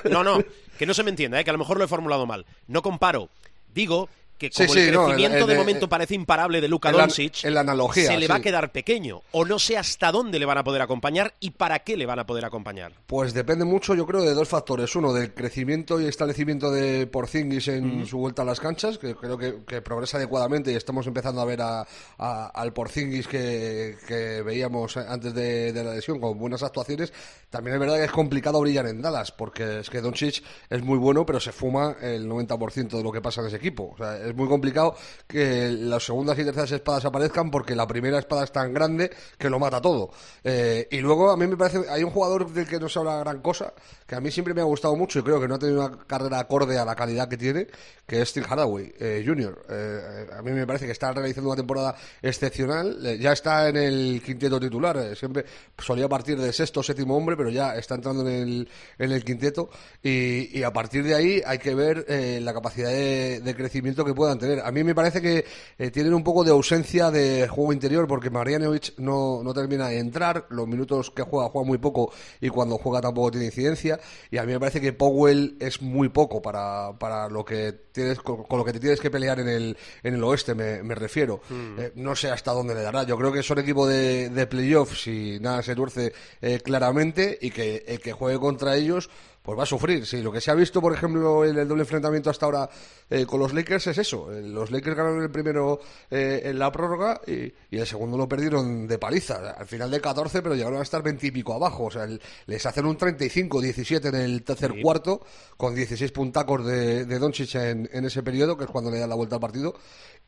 no, 0.09 0.23
no, 0.23 0.43
que 0.77 0.85
no 0.85 0.93
se 0.93 1.03
me 1.03 1.09
entienda, 1.09 1.39
eh, 1.39 1.43
que 1.43 1.49
a 1.49 1.53
lo 1.53 1.59
mejor 1.59 1.77
lo 1.77 1.83
he 1.83 1.87
formulado 1.89 2.25
mal. 2.25 2.45
No 2.67 2.81
comparo. 2.81 3.29
Digo 3.73 4.07
que 4.37 4.49
como 4.51 4.73
sí, 4.73 4.79
el 4.79 4.95
crecimiento 4.95 5.37
en- 5.39 5.47
de 5.47 5.53
en- 5.53 5.59
momento 5.59 5.89
parece 5.89 6.15
imparable 6.15 6.61
de 6.61 6.67
Luka 6.67 6.91
Doncic, 6.91 7.43
la 7.45 7.61
analogía, 7.61 8.07
se 8.07 8.17
le 8.17 8.27
va 8.27 8.35
a 8.35 8.41
quedar 8.41 8.71
pequeño 8.71 9.21
o 9.31 9.45
no 9.45 9.59
sé 9.59 9.77
hasta 9.77 10.11
dónde 10.11 10.39
le 10.39 10.45
van 10.45 10.57
a 10.57 10.63
poder 10.63 10.81
acompañar 10.81 11.33
y 11.39 11.51
para 11.51 11.79
qué 11.79 11.97
le 11.97 12.05
van 12.05 12.19
a 12.19 12.25
poder 12.25 12.45
acompañar. 12.45 12.93
Pues 13.07 13.33
depende 13.33 13.65
mucho, 13.65 13.95
yo 13.95 14.05
creo, 14.05 14.21
de 14.21 14.33
dos 14.33 14.47
factores. 14.47 14.95
Uno, 14.95 15.13
del 15.13 15.33
crecimiento 15.33 15.99
y 15.99 16.05
establecimiento 16.07 16.71
de 16.71 17.07
Porzingis 17.07 17.67
en 17.67 18.05
su 18.05 18.17
vuelta 18.17 18.41
a 18.41 18.45
las 18.45 18.59
canchas, 18.59 18.97
que 18.97 19.15
creo 19.15 19.37
que, 19.37 19.63
que 19.65 19.81
progresa 19.81 20.17
adecuadamente 20.17 20.71
y 20.71 20.75
estamos 20.75 21.07
empezando 21.07 21.41
a 21.41 21.45
ver 21.45 21.61
a, 21.61 21.85
a- 22.17 22.47
al 22.53 22.73
Porzingis 22.73 23.27
que, 23.27 23.95
que 24.07 24.41
veíamos 24.43 24.97
antes 24.97 25.33
de, 25.33 25.73
de 25.73 25.83
la 25.83 25.93
lesión 25.93 26.19
con 26.19 26.37
buenas 26.37 26.63
actuaciones. 26.63 27.11
También 27.49 27.75
es 27.75 27.79
verdad 27.79 27.95
que 27.97 28.03
es 28.05 28.11
complicado 28.11 28.59
brillar 28.59 28.87
en 28.87 29.01
Dallas, 29.01 29.31
porque 29.31 29.79
es 29.79 29.89
que 29.89 30.01
Doncic 30.01 30.43
es 30.69 30.81
muy 30.83 30.97
bueno, 30.97 31.25
pero 31.25 31.39
se 31.39 31.51
fuma 31.51 31.95
el 32.01 32.27
90% 32.27 32.97
de 32.97 33.03
lo 33.03 33.11
que 33.11 33.21
pasa 33.21 33.41
en 33.41 33.47
ese 33.47 33.55
equipo. 33.55 33.91
O 33.93 33.97
sea, 33.97 34.17
es 34.29 34.35
muy 34.35 34.47
complicado 34.47 34.95
que 35.27 35.69
las 35.69 36.05
segundas 36.05 36.37
y 36.39 36.43
terceras 36.43 36.71
espadas 36.71 37.05
aparezcan 37.05 37.51
porque 37.51 37.75
la 37.75 37.87
primera 37.87 38.19
espada 38.19 38.43
es 38.43 38.51
tan 38.51 38.73
grande 38.73 39.11
que 39.37 39.49
lo 39.49 39.59
mata 39.59 39.81
todo. 39.81 40.11
Eh, 40.43 40.87
y 40.91 40.99
luego 40.99 41.31
a 41.31 41.37
mí 41.37 41.47
me 41.47 41.57
parece, 41.57 41.89
hay 41.89 42.03
un 42.03 42.11
jugador 42.11 42.51
del 42.51 42.67
que 42.67 42.79
no 42.79 42.89
se 42.89 42.99
habla 42.99 43.19
gran 43.19 43.41
cosa, 43.41 43.73
que 44.05 44.15
a 44.15 44.19
mí 44.19 44.31
siempre 44.31 44.53
me 44.53 44.61
ha 44.61 44.65
gustado 44.65 44.95
mucho 44.95 45.19
y 45.19 45.23
creo 45.23 45.39
que 45.39 45.47
no 45.47 45.55
ha 45.55 45.59
tenido 45.59 45.85
una 45.85 45.97
carrera 46.05 46.39
acorde 46.39 46.77
a 46.77 46.85
la 46.85 46.95
calidad 46.95 47.27
que 47.27 47.37
tiene, 47.37 47.67
que 48.05 48.21
es 48.21 48.29
Steve 48.29 48.45
Hathaway 48.49 48.93
eh, 48.99 49.23
Jr. 49.25 49.65
Eh, 49.69 50.27
a 50.37 50.41
mí 50.41 50.51
me 50.51 50.65
parece 50.65 50.85
que 50.85 50.91
está 50.91 51.11
realizando 51.11 51.49
una 51.49 51.57
temporada 51.57 51.95
excepcional, 52.21 53.05
eh, 53.05 53.17
ya 53.19 53.33
está 53.33 53.69
en 53.69 53.77
el 53.77 54.21
quinteto 54.23 54.59
titular, 54.59 54.97
eh, 54.97 55.15
siempre 55.15 55.45
solía 55.77 56.07
partir 56.07 56.39
de 56.39 56.53
sexto 56.53 56.79
o 56.79 56.83
séptimo 56.83 57.17
hombre, 57.17 57.35
pero 57.35 57.49
ya 57.49 57.75
está 57.75 57.95
entrando 57.95 58.27
en 58.27 58.67
el, 58.97 59.23
quinteto 59.23 59.69
y, 60.01 60.63
a 60.63 60.71
partir 60.71 61.03
de 61.03 61.15
ahí 61.15 61.41
hay 61.45 61.57
que 61.57 61.75
ver 61.75 62.05
la 62.41 62.53
capacidad 62.53 62.89
de, 62.89 63.41
de 63.41 63.55
crecimiento 63.55 64.05
que 64.05 64.13
puedan 64.17 64.37
tener. 64.37 64.59
A 64.59 64.71
mí 64.71 64.83
me 64.83 64.93
parece 64.93 65.21
que 65.21 65.45
eh, 65.77 65.91
tienen 65.91 66.13
un 66.13 66.23
poco 66.23 66.43
de 66.43 66.51
ausencia 66.51 67.09
de 67.09 67.47
juego 67.47 67.71
interior 67.71 68.05
porque 68.05 68.29
Marianovic 68.29 68.97
no, 68.97 69.41
no 69.41 69.53
termina 69.53 69.87
de 69.87 69.99
entrar, 69.99 70.45
los 70.49 70.67
minutos 70.67 71.11
que 71.11 71.21
juega 71.21 71.47
juega 71.47 71.65
muy 71.65 71.77
poco 71.77 72.11
y 72.41 72.49
cuando 72.49 72.77
juega 72.77 72.99
tampoco 72.99 73.31
tiene 73.31 73.45
incidencia 73.45 73.97
y 74.29 74.37
a 74.37 74.43
mí 74.43 74.51
me 74.51 74.59
parece 74.59 74.81
que 74.81 74.91
Powell 74.91 75.55
es 75.61 75.81
muy 75.81 76.09
poco 76.09 76.41
para, 76.41 76.97
para 76.99 77.29
lo 77.29 77.45
que 77.45 77.71
tienes 77.91 78.19
con, 78.19 78.43
con 78.43 78.59
lo 78.59 78.65
que 78.65 78.73
te 78.73 78.79
tienes 78.79 78.99
que 78.99 79.09
pelear 79.09 79.39
en 79.39 79.47
el, 79.47 79.77
en 80.03 80.13
el 80.15 80.23
oeste, 80.23 80.53
me, 80.53 80.83
me 80.83 80.95
refiero. 80.95 81.41
Eh, 81.77 81.91
no 81.95 82.15
sé 82.15 82.29
hasta 82.29 82.51
dónde 82.51 82.75
le 82.75 82.81
dará. 82.81 83.03
Yo 83.03 83.17
creo 83.17 83.31
que 83.31 83.43
son 83.43 83.59
equipo 83.59 83.87
de, 83.87 84.29
de 84.29 84.47
playoffs 84.47 85.07
y 85.07 85.39
nada 85.39 85.61
se 85.61 85.75
tuerce 85.75 86.13
eh, 86.41 86.59
claramente 86.63 87.37
y 87.41 87.51
que 87.51 87.83
el 87.87 87.99
que 87.99 88.13
juegue 88.13 88.39
contra 88.39 88.75
ellos 88.75 89.09
pues 89.47 89.57
va 89.57 89.63
a 89.63 89.65
sufrir. 89.65 90.05
Sí, 90.05 90.21
lo 90.21 90.29
que 90.29 90.41
se 90.41 90.51
ha 90.51 90.55
visto, 90.55 90.81
por 90.81 90.93
ejemplo, 90.93 91.45
en 91.45 91.57
el 91.57 91.65
doble 91.69 91.83
enfrentamiento 91.83 92.29
hasta 92.29 92.45
ahora 92.47 92.69
eh, 93.09 93.25
con 93.25 93.39
los 93.39 93.53
Lakers 93.53 93.87
es 93.87 93.97
eso. 93.97 94.29
Eh, 94.33 94.41
Los 94.41 94.71
Lakers 94.71 94.97
ganaron 94.97 95.23
el 95.23 95.31
primero 95.31 95.79
eh, 96.11 96.41
en 96.43 96.59
la 96.59 96.69
prórroga 96.69 97.21
y, 97.25 97.53
y 97.71 97.79
el 97.79 97.87
segundo 97.87 98.17
lo 98.17 98.27
perdieron 98.27 98.85
de 98.89 98.99
paliza. 98.99 99.51
Al 99.51 99.65
final 99.65 99.89
de 99.89 100.01
14, 100.01 100.41
pero 100.41 100.53
llegaron 100.53 100.79
a 100.79 100.83
estar 100.83 101.01
20 101.01 101.27
y 101.27 101.31
pico 101.31 101.53
abajo. 101.53 101.85
O 101.85 101.91
sea, 101.91 102.03
el- 102.03 102.21
les 102.47 102.65
hacen 102.65 102.85
un 102.85 102.97
35-17 102.97 104.09
en 104.09 104.15
el 104.15 104.43
tercer 104.43 104.73
cuarto, 104.81 105.21
con 105.55 105.73
16 105.73 106.11
puntacos 106.11 106.65
de, 106.65 107.05
de 107.05 107.17
Doncic 107.19 107.55
en, 107.55 107.89
en 107.93 108.03
ese 108.03 108.23
periodo, 108.23 108.57
que 108.57 108.65
es 108.65 108.69
cuando 108.69 108.91
le 108.91 108.99
dan 108.99 109.07
la 109.09 109.15
vuelta 109.15 109.35
al 109.35 109.41
partido. 109.41 109.75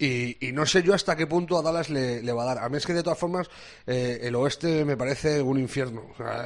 Y, 0.02 0.48
y 0.48 0.54
no 0.54 0.66
sé 0.66 0.82
yo 0.82 0.94
hasta 0.94 1.18
qué 1.18 1.28
punto 1.28 1.60
a 1.60 1.62
Dallas 1.62 1.90
le, 1.90 2.32
va 2.32 2.44
a 2.44 2.46
dar. 2.46 2.60
A 2.60 2.70
mí 2.70 2.78
es 2.78 2.86
que 2.86 2.94
de 2.94 3.04
todas 3.04 3.20
formas 3.20 3.50
eh, 3.86 4.20
el 4.24 4.34
oeste 4.36 4.86
me 4.86 4.96
parece 4.96 5.42
un 5.42 5.60
infierno. 5.60 6.04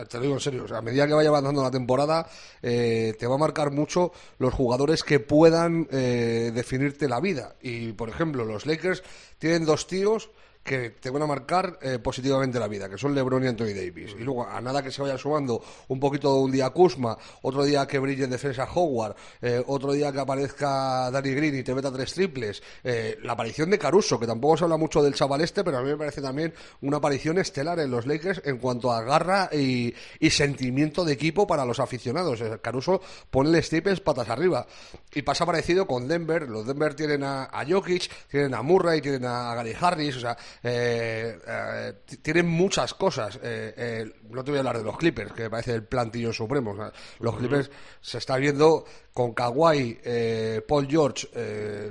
Te 0.09 0.17
lo 0.17 0.23
digo 0.23 0.33
en 0.33 0.39
serio. 0.39 0.65
A 0.75 0.81
medida 0.81 1.05
que 1.05 1.13
vaya 1.13 1.29
avanzando 1.29 1.61
la 1.61 1.69
temporada 1.69 2.27
eh, 2.63 3.15
te 3.19 3.27
va 3.27 3.35
a 3.35 3.37
marcar 3.37 3.69
mucho 3.69 4.11
los 4.39 4.51
jugadores 4.55 5.03
que 5.03 5.19
puedan 5.19 5.87
eh, 5.91 6.51
definirte 6.51 7.07
la 7.07 7.19
vida. 7.19 7.55
Y 7.61 7.91
por 7.91 8.09
ejemplo 8.09 8.43
los 8.43 8.65
Lakers 8.65 9.03
tienen 9.37 9.65
dos 9.65 9.85
tíos 9.85 10.31
que 10.63 10.91
te 10.91 11.09
van 11.09 11.21
a 11.21 11.27
marcar 11.27 11.77
eh, 11.81 11.99
positivamente 11.99 12.59
la 12.59 12.67
vida, 12.67 12.89
que 12.89 12.97
son 12.97 13.13
LeBron 13.13 13.43
y 13.43 13.47
Anthony 13.47 13.73
Davis. 13.75 14.15
Y 14.17 14.23
luego, 14.23 14.47
a 14.47 14.61
nada 14.61 14.81
que 14.81 14.91
se 14.91 15.01
vaya 15.01 15.17
sumando 15.17 15.61
un 15.89 15.99
poquito 15.99 16.35
un 16.37 16.51
día 16.51 16.69
Kuzma, 16.69 17.17
otro 17.41 17.63
día 17.65 17.85
que 17.85 17.99
brille 17.99 18.23
en 18.23 18.29
defensa 18.29 18.67
Howard, 18.73 19.15
eh, 19.41 19.61
otro 19.67 19.91
día 19.91 20.11
que 20.11 20.19
aparezca 20.19 21.11
Danny 21.11 21.33
Green 21.33 21.55
y 21.59 21.63
te 21.63 21.75
meta 21.75 21.91
tres 21.91 22.13
triples, 22.13 22.63
eh, 22.83 23.17
la 23.23 23.33
aparición 23.33 23.69
de 23.69 23.77
Caruso, 23.77 24.19
que 24.19 24.25
tampoco 24.25 24.57
se 24.57 24.63
habla 24.63 24.77
mucho 24.77 25.03
del 25.03 25.13
chaval 25.13 25.41
este, 25.41 25.63
pero 25.63 25.77
a 25.79 25.81
mí 25.81 25.89
me 25.89 25.97
parece 25.97 26.21
también 26.21 26.53
una 26.81 26.97
aparición 26.97 27.37
estelar 27.37 27.79
en 27.79 27.91
los 27.91 28.05
Lakers 28.05 28.41
en 28.45 28.57
cuanto 28.57 28.91
a 28.91 29.03
garra 29.03 29.49
y, 29.51 29.93
sentimiento 30.33 31.05
de 31.05 31.13
equipo 31.13 31.45
para 31.45 31.63
los 31.63 31.79
aficionados. 31.79 32.41
Eh, 32.41 32.57
Caruso 32.59 33.01
pone 33.29 33.61
staples 33.61 33.99
patas 33.99 34.29
arriba. 34.29 34.65
Y 35.13 35.21
pasa 35.21 35.45
parecido 35.45 35.85
con 35.85 36.07
Denver. 36.07 36.49
Los 36.49 36.65
Denver 36.65 36.95
tienen 36.95 37.23
a, 37.23 37.43
a 37.43 37.63
Jokic, 37.63 38.09
tienen 38.29 38.55
a 38.55 38.63
Murray, 38.63 38.99
tienen 38.99 39.25
a 39.25 39.53
Gary 39.53 39.75
Harris, 39.79 40.17
o 40.17 40.19
sea, 40.21 40.35
eh, 40.61 41.39
eh, 41.47 41.93
tienen 42.21 42.47
muchas 42.47 42.93
cosas. 42.93 43.39
Eh, 43.41 44.05
no 44.29 44.43
te 44.43 44.51
voy 44.51 44.57
a 44.57 44.59
hablar 44.59 44.77
de 44.77 44.83
los 44.83 44.97
Clippers, 44.97 45.31
que 45.33 45.43
me 45.43 45.49
parece 45.49 45.73
el 45.73 45.83
plantillo 45.83 46.31
supremo. 46.33 46.71
o 46.71 46.75
sea, 46.75 46.91
los 47.19 47.37
Clippers 47.37 47.71
se 48.01 48.17
está 48.17 48.37
viendo 48.37 48.85
con 49.13 49.33
Kawhi, 49.33 49.99
eh, 50.03 50.61
Paul 50.67 50.87
George, 50.87 51.27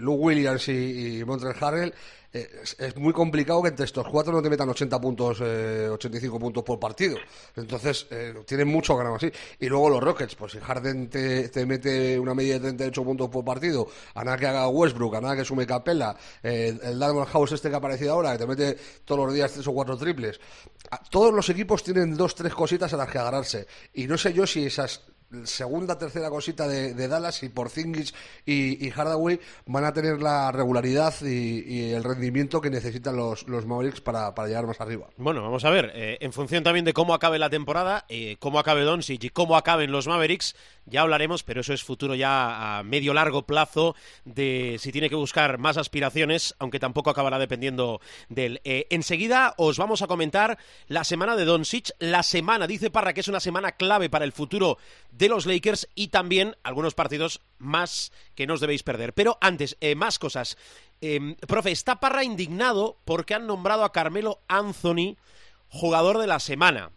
Lou 0.00 0.14
Williams 0.14 0.68
y, 0.68 1.18
y 1.18 1.24
Montrezl 1.24 1.64
Harrell. 1.64 1.94
Es, 2.32 2.96
muy 2.96 3.12
complicado 3.12 3.62
que 3.62 3.68
entre 3.68 3.84
estos 3.84 4.08
cuatro 4.08 4.32
no 4.32 4.40
te 4.40 4.48
metan 4.48 4.68
80 4.68 5.00
puntos, 5.00 5.38
eh, 5.42 5.88
85 5.90 6.38
puntos 6.38 6.64
por 6.64 6.80
partido. 6.80 7.16
Entonces, 7.56 8.06
eh, 8.10 8.34
tienen 8.46 8.68
mucho 8.68 8.96
ganado 8.96 9.16
así. 9.16 9.30
Y 9.60 9.68
luego 9.68 9.90
los 9.90 10.02
Rockets, 10.02 10.34
pues 10.34 10.52
si 10.52 10.58
Harden 10.58 11.10
te, 11.10 11.48
te 11.50 11.66
mete 11.66 12.18
una 12.18 12.34
media 12.34 12.54
de 12.54 12.60
38 12.60 13.04
puntos 13.04 13.28
por 13.28 13.44
partido, 13.44 13.86
a 14.14 14.24
nada 14.24 14.38
que 14.38 14.46
haga 14.46 14.68
Westbrook, 14.68 15.16
a 15.16 15.20
nada 15.20 15.36
que 15.36 15.44
sume 15.44 15.66
Capela, 15.66 16.16
eh, 16.42 16.78
el 16.82 16.98
Diamond 16.98 17.28
House 17.28 17.52
este 17.52 17.68
que 17.68 17.74
ha 17.74 17.78
aparecido 17.78 18.14
ahora, 18.14 18.32
que 18.32 18.38
te 18.38 18.46
mete 18.46 18.78
todos 19.04 19.26
los 19.26 19.34
días 19.34 19.52
tres 19.52 19.66
o 19.66 19.72
cuatro 19.72 19.96
triples. 19.96 20.40
Todos 21.10 21.34
los 21.34 21.48
equipos 21.50 21.82
tienen 21.82 22.16
dos, 22.16 22.34
tres 22.34 22.54
cositas 22.54 22.92
a 22.94 22.96
las 22.96 23.10
que 23.10 23.18
agarrarse. 23.18 23.66
Y 23.94 24.06
no 24.06 24.16
sé 24.16 24.32
yo 24.32 24.46
si 24.46 24.64
esas 24.64 25.02
segunda, 25.44 25.98
tercera 25.98 26.30
cosita 26.30 26.68
de, 26.68 27.08
Dallas 27.08 27.42
y 27.42 27.48
Porzingis 27.48 28.14
y, 28.46 28.90
Hardaway 28.90 29.40
van 29.66 29.84
a 29.84 29.92
tener 29.92 30.22
la 30.22 30.52
regularidad 30.52 31.14
y, 31.22 31.92
el 31.92 32.04
rendimiento 32.04 32.60
que 32.60 32.70
necesitan 32.70 33.16
los, 33.16 33.46
Mavericks 33.46 34.00
para, 34.00 34.32
llegar 34.46 34.66
más 34.66 34.80
arriba. 34.80 35.08
Bueno, 35.16 35.42
vamos 35.42 35.64
a 35.64 35.70
ver, 35.70 35.92
eh, 35.94 36.18
en 36.20 36.32
función 36.32 36.64
también 36.64 36.84
de 36.84 36.92
cómo 36.92 37.14
acabe 37.14 37.38
la 37.38 37.50
temporada, 37.50 38.04
eh, 38.08 38.36
cómo 38.38 38.58
acabe 38.58 38.82
Doncic 38.82 39.24
y 39.24 39.30
cómo 39.30 39.56
acaben 39.56 39.92
los 39.92 40.06
Mavericks, 40.06 40.54
ya 40.86 41.02
hablaremos, 41.02 41.42
pero 41.42 41.60
eso 41.60 41.72
es 41.72 41.82
futuro 41.82 42.14
ya 42.14 42.78
a 42.78 42.82
medio 42.82 43.14
largo 43.14 43.42
plazo 43.42 43.94
de 44.24 44.76
si 44.80 44.92
tiene 44.92 45.08
que 45.08 45.14
buscar 45.14 45.58
más 45.58 45.76
aspiraciones, 45.76 46.54
aunque 46.58 46.80
tampoco 46.80 47.10
acabará 47.10 47.38
dependiendo 47.38 48.00
de 48.28 48.46
él. 48.46 48.60
Eh, 48.64 48.86
enseguida 48.90 49.54
os 49.56 49.78
vamos 49.78 50.02
a 50.02 50.06
comentar 50.06 50.58
la 50.88 51.04
semana 51.04 51.36
de 51.36 51.44
Doncic, 51.44 51.90
la 51.98 52.22
semana, 52.22 52.66
dice 52.66 52.90
Parra 52.90 53.12
que 53.12 53.20
es 53.20 53.28
una 53.28 53.40
semana 53.40 53.72
clave 53.72 54.10
para 54.10 54.24
el 54.24 54.32
futuro 54.32 54.78
los 55.28 55.46
Lakers 55.46 55.88
y 55.94 56.08
también 56.08 56.56
algunos 56.62 56.94
partidos 56.94 57.40
más 57.58 58.12
que 58.34 58.46
no 58.46 58.54
os 58.54 58.60
debéis 58.60 58.82
perder. 58.82 59.14
Pero 59.14 59.38
antes, 59.40 59.76
eh, 59.80 59.94
más 59.94 60.18
cosas. 60.18 60.56
Eh, 61.00 61.36
profe, 61.48 61.72
está 61.72 62.00
Parra 62.00 62.24
indignado 62.24 62.98
porque 63.04 63.34
han 63.34 63.46
nombrado 63.46 63.84
a 63.84 63.92
Carmelo 63.92 64.40
Anthony 64.48 65.16
jugador 65.68 66.18
de 66.18 66.26
la 66.26 66.38
semana. 66.38 66.92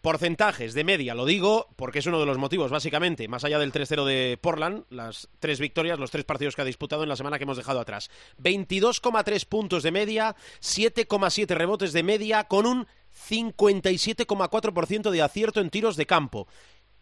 Porcentajes 0.00 0.74
de 0.74 0.84
media, 0.84 1.14
lo 1.14 1.26
digo 1.26 1.68
porque 1.76 1.98
es 1.98 2.06
uno 2.06 2.20
de 2.20 2.26
los 2.26 2.38
motivos, 2.38 2.70
básicamente, 2.70 3.26
más 3.26 3.42
allá 3.42 3.58
del 3.58 3.72
3-0 3.72 4.04
de 4.04 4.38
Portland, 4.40 4.84
las 4.90 5.28
tres 5.40 5.58
victorias, 5.58 5.98
los 5.98 6.12
tres 6.12 6.24
partidos 6.24 6.54
que 6.54 6.62
ha 6.62 6.64
disputado 6.64 7.02
en 7.02 7.08
la 7.08 7.16
semana 7.16 7.36
que 7.36 7.42
hemos 7.42 7.56
dejado 7.56 7.80
atrás. 7.80 8.08
22,3 8.40 9.44
puntos 9.46 9.82
de 9.82 9.90
media, 9.90 10.36
7,7 10.60 11.48
rebotes 11.48 11.92
de 11.92 12.04
media, 12.04 12.44
con 12.44 12.64
un 12.64 12.86
57,4% 13.28 15.10
de 15.10 15.22
acierto 15.22 15.60
en 15.60 15.70
tiros 15.70 15.96
de 15.96 16.06
campo. 16.06 16.46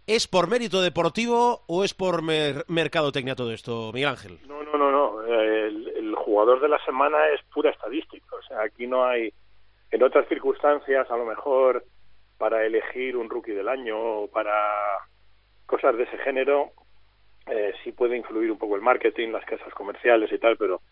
¿Es 0.07 0.29
por 0.29 0.49
mérito 0.49 0.81
deportivo 0.83 1.63
o 1.67 1.83
es 1.83 1.93
por 1.93 2.23
mer 2.23 2.65
mercadotecnia 2.69 3.35
todo 3.35 3.53
esto, 3.53 3.91
Miguel 3.93 4.11
Ángel? 4.11 4.39
No, 4.47 4.63
no, 4.63 4.79
no, 4.79 4.93
no. 4.93 5.23
El, 5.23 6.15
jugador 6.15 6.61
de 6.61 6.69
la 6.69 6.85
semana 6.85 7.29
es 7.31 7.41
pura 7.53 7.71
estadística. 7.71 8.37
O 8.37 8.43
sea, 8.43 8.63
aquí 8.63 8.87
no 8.87 9.05
hay, 9.05 9.33
en 9.91 10.03
otras 10.03 10.29
circunstancias, 10.29 11.11
a 11.11 11.17
lo 11.17 11.25
mejor 11.25 11.85
para 12.39 12.65
elegir 12.65 13.17
un 13.17 13.31
rookie 13.31 13.53
del 13.53 13.69
año 13.69 13.99
o 13.99 14.29
para 14.29 14.53
cosas 15.67 15.97
de 15.97 16.05
ese 16.05 16.19
género, 16.19 16.71
eh, 17.47 17.73
sí 17.83 17.91
puede 17.91 18.17
influir 18.17 18.53
un 18.53 18.59
poco 18.59 18.77
el 18.77 18.83
marketing, 18.83 19.31
las 19.31 19.45
casas 19.45 19.73
comerciales 19.75 20.31
y 20.33 20.39
tal, 20.39 20.57
pero 20.57 20.83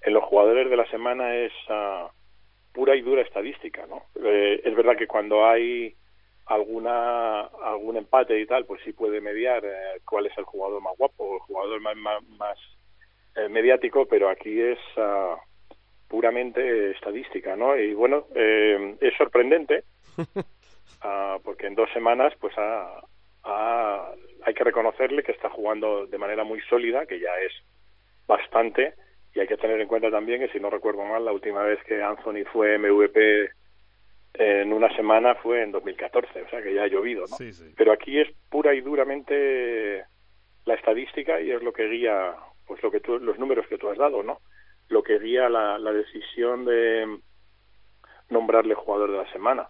en 0.00 0.14
los 0.14 0.24
jugadores 0.24 0.70
de 0.70 0.76
la 0.76 0.88
semana 0.90 1.34
es 1.36 1.52
uh, 1.68 2.08
pura 2.72 2.96
y 2.96 3.02
dura 3.02 3.22
estadística, 3.22 3.86
¿no? 3.86 4.04
Eh, 4.22 4.60
es 4.64 4.74
verdad 4.74 4.96
que 4.96 5.06
cuando 5.06 5.44
hay 5.44 5.94
alguna 6.54 7.40
algún 7.40 7.96
empate 7.96 8.38
y 8.40 8.46
tal, 8.46 8.64
pues 8.66 8.80
sí 8.84 8.92
puede 8.92 9.20
mediar 9.20 9.64
eh, 9.64 10.00
cuál 10.04 10.26
es 10.26 10.36
el 10.36 10.44
jugador 10.44 10.82
más 10.82 10.96
guapo, 10.96 11.34
el 11.34 11.40
jugador 11.40 11.80
más, 11.80 11.96
más, 11.96 12.22
más 12.38 12.58
eh, 13.36 13.48
mediático, 13.48 14.06
pero 14.06 14.28
aquí 14.28 14.60
es 14.60 14.78
uh, 14.96 15.36
puramente 16.08 16.90
estadística, 16.90 17.56
¿no? 17.56 17.76
Y 17.76 17.94
bueno, 17.94 18.26
eh, 18.34 18.96
es 19.00 19.14
sorprendente 19.16 19.84
uh, 20.18 21.40
porque 21.44 21.66
en 21.66 21.74
dos 21.74 21.90
semanas, 21.92 22.34
pues 22.38 22.52
ha, 22.58 23.00
ha, 23.44 24.12
hay 24.44 24.54
que 24.54 24.64
reconocerle 24.64 25.22
que 25.22 25.32
está 25.32 25.48
jugando 25.48 26.06
de 26.06 26.18
manera 26.18 26.44
muy 26.44 26.60
sólida, 26.68 27.06
que 27.06 27.18
ya 27.18 27.34
es 27.40 27.52
bastante, 28.26 28.94
Y 29.34 29.40
hay 29.40 29.46
que 29.46 29.56
tener 29.56 29.80
en 29.80 29.88
cuenta 29.88 30.10
también 30.10 30.40
que, 30.40 30.48
si 30.48 30.60
no 30.60 30.68
recuerdo 30.68 31.04
mal, 31.04 31.24
la 31.24 31.32
última 31.32 31.62
vez 31.62 31.82
que 31.84 32.02
Anthony 32.02 32.44
fue 32.52 32.76
MVP 32.76 33.50
en 34.34 34.72
una 34.72 34.94
semana 34.96 35.34
fue 35.36 35.62
en 35.62 35.72
2014, 35.72 36.42
o 36.42 36.48
sea 36.48 36.62
que 36.62 36.74
ya 36.74 36.84
ha 36.84 36.88
llovido, 36.88 37.24
¿no? 37.28 37.36
Pero 37.76 37.92
aquí 37.92 38.18
es 38.18 38.28
pura 38.50 38.74
y 38.74 38.80
duramente 38.80 40.04
la 40.64 40.74
estadística 40.74 41.40
y 41.40 41.50
es 41.50 41.62
lo 41.62 41.72
que 41.72 41.88
guía, 41.88 42.34
pues 42.66 42.82
lo 42.82 42.90
que 42.90 43.00
tú, 43.00 43.18
los 43.18 43.38
números 43.38 43.66
que 43.66 43.78
tú 43.78 43.88
has 43.88 43.98
dado, 43.98 44.22
¿no? 44.22 44.40
Lo 44.88 45.02
que 45.02 45.18
guía 45.18 45.48
la, 45.48 45.78
la 45.78 45.92
decisión 45.92 46.64
de 46.64 47.18
nombrarle 48.30 48.74
jugador 48.74 49.10
de 49.10 49.18
la 49.18 49.32
semana. 49.32 49.68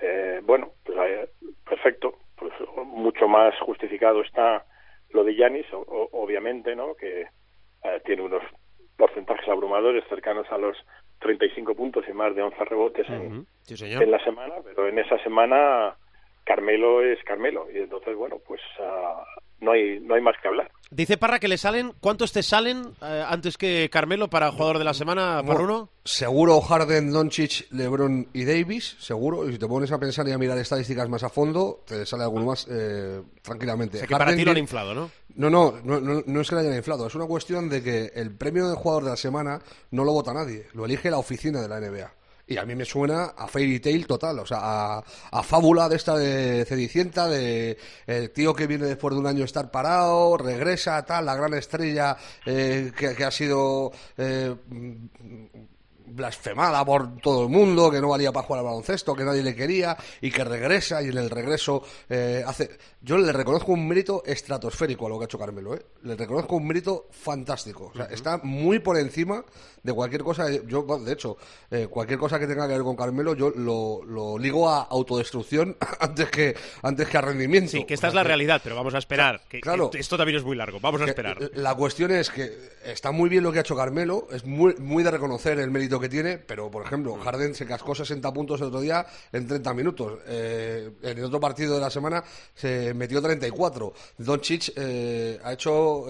Eh, 0.00 0.40
bueno, 0.42 0.72
pues 0.84 0.98
eh, 0.98 1.28
perfecto, 1.68 2.14
pues 2.36 2.52
mucho 2.86 3.28
más 3.28 3.54
justificado 3.60 4.22
está 4.22 4.64
lo 5.10 5.24
de 5.24 5.34
Yanis, 5.34 5.66
obviamente, 5.72 6.76
¿no? 6.76 6.94
Que 6.94 7.22
eh, 7.84 8.00
tiene 8.04 8.22
unos 8.22 8.42
porcentajes 8.96 9.48
abrumadores 9.48 10.04
cercanos 10.08 10.46
a 10.50 10.58
los 10.58 10.76
35 11.20 11.74
puntos 11.74 12.04
y 12.08 12.12
más 12.12 12.34
de 12.34 12.42
11 12.42 12.64
rebotes 12.64 13.08
en, 13.08 13.46
en 13.68 14.10
la 14.10 14.22
semana, 14.24 14.54
pero 14.64 14.88
en 14.88 14.98
esa 14.98 15.18
semana 15.22 15.96
Carmelo 16.44 17.02
es 17.02 17.22
Carmelo. 17.24 17.66
Y 17.72 17.78
entonces 17.78 18.16
bueno 18.16 18.38
pues 18.46 18.60
uh, 18.78 19.22
no 19.60 19.72
hay 19.72 20.00
no 20.00 20.14
hay 20.14 20.22
más 20.22 20.36
que 20.40 20.48
hablar. 20.48 20.70
Dice 20.90 21.18
Parra 21.18 21.38
que 21.38 21.48
le 21.48 21.58
salen 21.58 21.92
¿cuántos 22.00 22.32
te 22.32 22.42
salen 22.42 22.94
eh, 23.02 23.24
antes 23.26 23.58
que 23.58 23.90
Carmelo 23.90 24.28
para 24.28 24.52
jugador 24.52 24.78
de 24.78 24.84
la 24.84 24.94
semana 24.94 25.42
Parruno? 25.46 25.90
seguro 26.04 26.60
Harden, 26.62 27.12
Doncic, 27.12 27.70
LeBron 27.70 28.28
y 28.32 28.44
Davis, 28.44 28.96
seguro. 28.98 29.48
Y 29.48 29.52
si 29.52 29.58
te 29.58 29.66
pones 29.66 29.92
a 29.92 29.98
pensar 29.98 30.26
y 30.26 30.32
a 30.32 30.38
mirar 30.38 30.58
estadísticas 30.58 31.08
más 31.08 31.22
a 31.22 31.28
fondo, 31.28 31.84
te 31.86 32.06
sale 32.06 32.22
alguno 32.22 32.46
más 32.46 32.66
eh, 32.70 33.22
tranquilamente. 33.42 34.02
O 34.02 34.06
que 34.06 34.16
para 34.16 34.34
ti 34.34 34.44
lo 34.44 34.52
han 34.52 34.58
inflado, 34.58 34.94
¿no? 34.94 35.10
No, 35.34 35.50
no, 35.50 35.80
no, 35.82 36.22
no, 36.24 36.40
es 36.40 36.48
que 36.48 36.54
lo 36.54 36.62
hayan 36.62 36.74
inflado. 36.74 37.06
Es 37.06 37.14
una 37.14 37.26
cuestión 37.26 37.68
de 37.68 37.82
que 37.82 38.10
el 38.14 38.34
premio 38.34 38.68
de 38.68 38.74
jugador 38.74 39.04
de 39.04 39.10
la 39.10 39.16
semana 39.16 39.60
no 39.90 40.04
lo 40.04 40.12
vota 40.12 40.32
nadie, 40.32 40.66
lo 40.72 40.86
elige 40.86 41.10
la 41.10 41.18
oficina 41.18 41.60
de 41.60 41.68
la 41.68 41.80
NBA. 41.80 42.12
Y 42.50 42.56
a 42.56 42.64
mí 42.64 42.74
me 42.74 42.86
suena 42.86 43.34
a 43.36 43.46
fairy 43.46 43.78
tale 43.78 44.04
total, 44.04 44.38
o 44.38 44.46
sea, 44.46 44.98
a, 44.98 45.42
fábula 45.42 45.86
de 45.86 45.96
esta 45.96 46.16
de 46.16 46.64
Cenicienta, 46.64 47.28
de 47.28 47.76
el 48.06 48.30
tío 48.30 48.54
que 48.54 48.66
viene 48.66 48.86
después 48.86 49.14
de 49.14 49.20
un 49.20 49.26
año 49.26 49.44
estar 49.44 49.70
parado, 49.70 50.38
regresa, 50.38 51.04
tal, 51.04 51.26
la 51.26 51.36
gran 51.36 51.52
estrella 51.52 52.16
eh, 52.46 52.90
que, 52.96 53.14
que, 53.14 53.24
ha 53.24 53.30
sido 53.30 53.92
eh, 54.16 54.54
blasfemada 56.10 56.84
por 56.84 57.16
todo 57.18 57.44
el 57.44 57.48
mundo, 57.48 57.90
que 57.90 58.00
no 58.00 58.08
valía 58.08 58.32
para 58.32 58.46
jugar 58.46 58.60
al 58.60 58.66
baloncesto, 58.66 59.14
que 59.14 59.24
nadie 59.24 59.42
le 59.42 59.54
quería 59.54 59.96
y 60.20 60.30
que 60.30 60.44
regresa 60.44 61.02
y 61.02 61.08
en 61.08 61.18
el 61.18 61.30
regreso 61.30 61.82
eh, 62.08 62.42
hace... 62.46 62.70
Yo 63.00 63.16
le 63.16 63.32
reconozco 63.32 63.72
un 63.72 63.86
mérito 63.86 64.24
estratosférico 64.26 65.06
a 65.06 65.08
lo 65.08 65.18
que 65.18 65.24
ha 65.24 65.26
hecho 65.26 65.38
Carmelo, 65.38 65.74
¿eh? 65.74 65.82
Le 66.02 66.16
reconozco 66.16 66.56
un 66.56 66.66
mérito 66.66 67.06
fantástico. 67.10 67.92
O 67.94 67.96
sea, 67.96 68.06
está 68.06 68.38
muy 68.38 68.80
por 68.80 68.98
encima 68.98 69.44
de 69.82 69.92
cualquier 69.92 70.22
cosa. 70.22 70.50
Yo, 70.66 70.82
de 70.82 71.12
hecho, 71.12 71.36
eh, 71.70 71.86
cualquier 71.88 72.18
cosa 72.18 72.38
que 72.38 72.46
tenga 72.46 72.66
que 72.66 72.74
ver 72.74 72.82
con 72.82 72.96
Carmelo, 72.96 73.34
yo 73.34 73.50
lo, 73.50 74.02
lo, 74.04 74.38
ligo 74.38 74.68
a 74.68 74.82
autodestrucción 74.82 75.76
antes 76.00 76.28
que, 76.30 76.56
antes 76.82 77.08
que 77.08 77.18
a 77.18 77.20
rendimiento. 77.20 77.70
Sí, 77.70 77.84
que 77.84 77.94
esta 77.94 78.08
es 78.08 78.14
la 78.14 78.24
realidad, 78.24 78.60
pero 78.62 78.76
vamos 78.76 78.94
a 78.94 78.98
esperar. 78.98 79.42
Que, 79.48 79.60
claro, 79.60 79.90
esto 79.94 80.16
también 80.16 80.38
es 80.38 80.44
muy 80.44 80.56
largo. 80.56 80.80
Vamos 80.80 81.00
a 81.00 81.04
esperar. 81.04 81.50
La 81.54 81.74
cuestión 81.74 82.10
es 82.10 82.30
que 82.30 82.52
está 82.84 83.12
muy 83.12 83.28
bien 83.28 83.44
lo 83.44 83.52
que 83.52 83.58
ha 83.58 83.62
hecho 83.62 83.76
Carmelo, 83.76 84.28
es 84.30 84.44
muy, 84.44 84.74
muy 84.78 85.02
de 85.02 85.10
reconocer 85.10 85.58
el 85.58 85.70
mérito 85.70 85.97
que 86.00 86.08
tiene, 86.08 86.38
pero 86.38 86.70
por 86.70 86.84
ejemplo, 86.84 87.14
Harden 87.16 87.54
se 87.54 87.66
cascó 87.66 87.94
60 87.94 88.32
puntos 88.32 88.60
el 88.60 88.68
otro 88.68 88.80
día 88.80 89.06
en 89.32 89.46
30 89.46 89.74
minutos. 89.74 90.18
Eh, 90.26 90.90
en 91.02 91.18
el 91.18 91.24
otro 91.24 91.40
partido 91.40 91.74
de 91.74 91.80
la 91.80 91.90
semana 91.90 92.22
se 92.54 92.94
metió 92.94 93.22
34. 93.22 93.92
Doncic 94.18 94.72
eh, 94.76 95.38
ha 95.42 95.52
hecho 95.52 96.04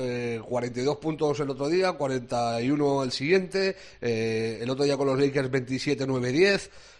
42 0.48 0.94
eh, 0.94 0.98
puntos 1.00 1.40
el 1.40 1.50
otro 1.50 1.68
día, 1.68 1.92
41 1.92 3.02
el 3.02 3.12
siguiente. 3.12 3.76
Eh, 4.00 4.58
el 4.60 4.70
otro 4.70 4.84
día 4.84 4.96
con 4.96 5.06
los 5.06 5.18
Lakers 5.18 5.50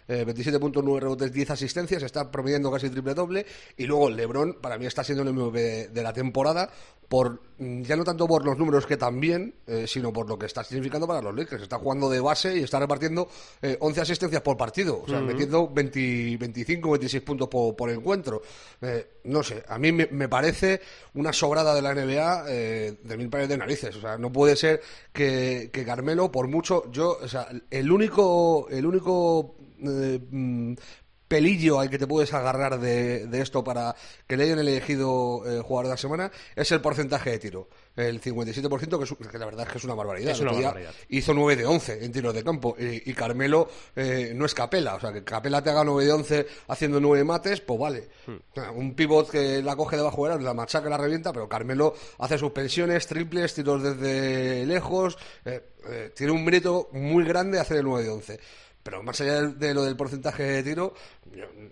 27-9-10. 0.09 0.49
27.9 0.49 0.99
rebotes, 0.99 1.31
10 1.31 1.51
asistencias, 1.51 2.03
está 2.03 2.31
promediando 2.31 2.71
casi 2.71 2.89
triple 2.89 3.13
doble. 3.13 3.45
Y 3.77 3.85
luego 3.85 4.09
LeBron, 4.09 4.57
para 4.61 4.77
mí, 4.77 4.85
está 4.85 5.03
siendo 5.03 5.23
el 5.23 5.33
MVP 5.33 5.89
de 5.89 6.03
la 6.03 6.13
temporada, 6.13 6.69
por 7.07 7.41
mm, 7.57 7.81
ya 7.81 7.95
no 7.95 8.03
tanto 8.03 8.27
por 8.27 8.45
los 8.45 8.57
números 8.57 8.85
que 8.85 8.97
también, 8.97 9.55
eh, 9.67 9.85
sino 9.87 10.13
por 10.13 10.27
lo 10.27 10.37
que 10.37 10.45
está 10.45 10.63
significando 10.63 11.07
para 11.07 11.21
los 11.21 11.35
Lakers. 11.35 11.63
Está 11.63 11.77
jugando 11.77 12.09
de 12.09 12.19
base 12.19 12.57
y 12.57 12.63
está 12.63 12.79
repartiendo 12.79 13.29
11 13.61 13.99
eh, 13.99 14.01
asistencias 14.01 14.41
por 14.41 14.57
partido, 14.57 15.01
o 15.03 15.07
sea, 15.07 15.19
metiendo 15.19 15.67
20, 15.67 16.37
25, 16.37 16.91
26 16.91 17.23
puntos 17.23 17.47
por, 17.47 17.89
encuentro. 17.89 18.41
Eh, 18.81 19.19
no 19.25 19.43
sé, 19.43 19.63
a 19.67 19.77
mí 19.77 19.91
me, 19.91 20.29
parece 20.29 20.81
una 21.15 21.33
sobrada 21.33 21.73
de 21.73 21.81
la 21.81 21.93
NBA 21.93 22.43
de 22.43 23.17
mil 23.17 23.29
pares 23.29 23.49
de 23.49 23.57
narices. 23.57 23.95
O 23.95 24.01
sea, 24.01 24.17
no 24.17 24.31
puede 24.31 24.55
ser 24.55 24.81
que, 25.11 25.69
que 25.73 25.83
Carmelo, 25.83 26.31
por 26.31 26.47
mucho, 26.47 26.89
yo, 26.91 27.17
o 27.21 27.27
sea, 27.27 27.47
el 27.69 27.91
único, 27.91 28.67
el 28.69 28.85
único 28.85 29.55
mm, 29.81 30.73
pelillo 31.29 31.79
al 31.79 31.89
que 31.89 31.99
te 31.99 32.07
puedes 32.07 32.33
agarrar 32.33 32.79
de, 32.79 33.29
esto 33.39 33.63
para 33.63 33.95
que 34.27 34.35
le 34.35 34.45
hayan 34.45 34.59
elegido 34.59 35.43
eh, 35.45 35.61
jugador 35.61 35.85
de 35.85 35.91
la 35.91 35.97
semana 35.97 36.31
es 36.55 36.71
el 36.71 36.81
porcentaje 36.81 37.29
de 37.29 37.39
tiro. 37.39 37.69
El 37.95 38.21
57%, 38.21 38.97
que, 38.97 39.03
es, 39.03 39.29
que 39.29 39.37
la 39.37 39.45
verdad 39.45 39.65
es 39.67 39.71
que 39.73 39.77
es 39.77 39.83
una 39.83 39.93
barbaridad. 39.93 40.31
Hizo 41.09 41.33
9 41.33 41.55
de 41.55 41.65
11 41.65 42.05
en 42.05 42.11
tiros 42.11 42.33
de 42.33 42.43
campo. 42.43 42.75
Y, 42.79 43.13
Carmelo 43.13 43.69
eh, 43.95 44.31
no 44.35 44.45
es 44.45 44.53
Capela. 44.53 44.95
O 44.95 44.99
sea, 44.99 45.11
que 45.11 45.23
Capela 45.23 45.61
te 45.61 45.69
haga 45.69 45.83
9 45.83 46.05
de 46.05 46.11
11 46.11 46.47
haciendo 46.69 46.99
9 46.99 47.23
mates, 47.25 47.61
pues 47.61 47.79
vale. 47.79 48.07
Hmm. 48.25 48.77
Un 48.77 48.95
pivot 48.95 49.29
que 49.29 49.61
la 49.61 49.75
coge 49.75 49.97
debajo 49.97 50.25
de 50.27 50.35
la, 50.35 50.41
la 50.41 50.53
machaca, 50.53 50.89
la 50.89 50.97
revienta, 50.97 51.33
pero 51.33 51.49
Carmelo 51.49 51.93
hace 52.19 52.37
suspensiones, 52.37 53.05
triples, 53.05 53.53
tiros 53.53 53.83
desde 53.83 54.65
lejos. 54.65 55.17
Eh, 55.43 55.61
eh, 55.87 56.11
tiene 56.15 56.31
un 56.31 56.43
mérito 56.43 56.89
muy 56.93 57.23
grande 57.23 57.59
hacer 57.59 57.77
el 57.77 57.83
9 57.83 58.03
de 58.03 58.09
11. 58.09 58.39
Pero 58.89 59.03
más 59.03 59.21
allá 59.21 59.43
de 59.43 59.71
lo 59.75 59.83
del 59.83 59.95
porcentaje 59.95 60.41
de 60.41 60.63
tiro, 60.63 60.95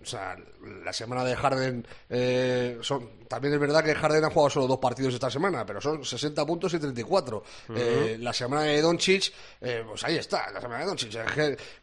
o 0.00 0.06
sea, 0.06 0.36
la 0.84 0.92
semana 0.92 1.24
de 1.24 1.34
Harden 1.34 1.84
eh, 2.08 2.78
son 2.80 3.10
también 3.28 3.54
es 3.54 3.60
verdad 3.60 3.84
que 3.84 3.94
Harden 3.94 4.24
ha 4.24 4.30
jugado 4.30 4.50
solo 4.50 4.66
dos 4.66 4.78
partidos 4.78 5.14
esta 5.14 5.30
semana, 5.30 5.64
pero 5.66 5.80
son 5.80 6.04
60 6.04 6.44
puntos 6.46 6.72
y 6.74 6.78
34. 6.78 7.42
Eh, 7.74 8.16
la 8.20 8.32
semana 8.32 8.62
de 8.62 8.80
Doncic, 8.80 9.32
eh, 9.60 9.84
pues 9.86 10.02
ahí 10.04 10.16
está, 10.16 10.50
la 10.50 10.60
semana 10.60 10.80
de 10.80 10.86
Doncic. 10.86 11.12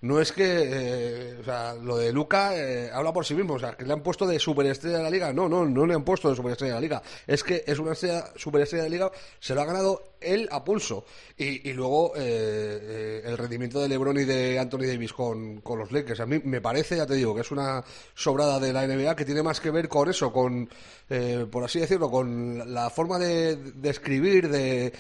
no 0.02 0.20
es 0.20 0.32
que, 0.32 1.38
o 1.40 1.44
sea, 1.44 1.74
lo 1.76 1.98
de 1.98 2.12
Luca 2.12 2.54
habla 2.94 3.14
por 3.14 3.26
sí 3.26 3.36
mismo, 3.36 3.56
o 3.56 3.60
sea, 3.60 3.74
que 3.76 3.86
le 3.86 3.94
han 3.94 4.02
puesto 4.02 4.28
de 4.28 4.40
superestrella 4.40 4.98
de 4.98 5.04
la 5.04 5.10
liga. 5.10 5.34
No, 5.34 5.48
no, 5.48 5.66
no 5.66 5.86
le 5.86 5.94
han 5.94 6.04
puesto 6.04 6.30
de 6.30 6.36
superestrella 6.36 6.74
de 6.74 6.80
la 6.80 6.82
liga. 6.82 7.04
Es 7.28 7.44
que 7.44 7.64
es 7.66 7.80
una 7.80 7.94
estrella, 7.94 8.32
superestrella 8.36 8.84
de 8.84 8.90
la 8.90 8.96
liga, 8.96 9.12
se 9.40 9.56
lo 9.56 9.62
ha 9.62 9.66
ganado 9.66 10.16
él 10.20 10.50
a 10.52 10.64
pulso. 10.64 11.06
Y, 11.38 11.70
y 11.70 11.74
luego 11.74 12.16
el 12.16 13.38
rendimiento 13.38 13.80
de 13.80 13.90
LeBron 13.90 14.18
y 14.18 14.24
de 14.26 14.58
Anthony 14.60 14.88
Davis 14.88 15.14
con, 15.14 15.62
con 15.62 15.80
los 15.80 15.92
Lakers. 15.92 16.20
A 16.20 16.26
mí 16.26 16.40
me 16.44 16.62
parece, 16.62 16.98
ya 16.98 17.06
te 17.06 17.16
digo, 17.16 17.36
que 17.36 17.42
es 17.42 17.52
una 17.52 17.84
sobrada 18.14 18.60
de 18.60 18.74
la 18.74 18.88
NBA 18.88 19.16
que 19.16 19.26
tiene 19.26 19.44
más 19.44 19.60
que 19.60 19.72
ver 19.72 19.88
con 19.88 20.10
eso, 20.10 20.32
con, 20.32 20.70
eh, 21.10 21.35
por 21.52 21.64
así 21.64 21.80
decirlo, 21.80 22.10
con 22.10 22.74
la 22.74 22.90
forma 22.90 23.18
de, 23.18 23.58
escribir, 23.84 24.50
de, 24.50 24.92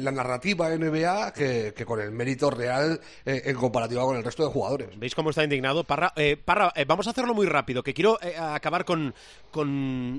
la 0.00 0.10
narrativa 0.10 0.68
NBA, 0.68 1.32
que, 1.32 1.84
con 1.86 2.00
el 2.00 2.10
mérito 2.10 2.50
real 2.50 3.00
eh, 3.24 3.42
en 3.44 3.56
comparativa 3.56 4.02
con 4.02 4.16
el 4.16 4.24
resto 4.24 4.44
de 4.44 4.50
jugadores. 4.50 4.88
¿Veis 4.98 5.14
cómo 5.14 5.30
está 5.30 5.44
indignado? 5.44 5.84
Parra, 5.84 6.12
eh, 6.16 6.36
Parra 6.36 6.72
vamos 6.86 7.06
a 7.06 7.10
hacerlo 7.10 7.34
muy 7.34 7.46
rápido, 7.46 7.82
que 7.82 7.94
quiero 7.94 8.18
acabar 8.38 8.84
con, 8.84 9.14
con 9.50 9.68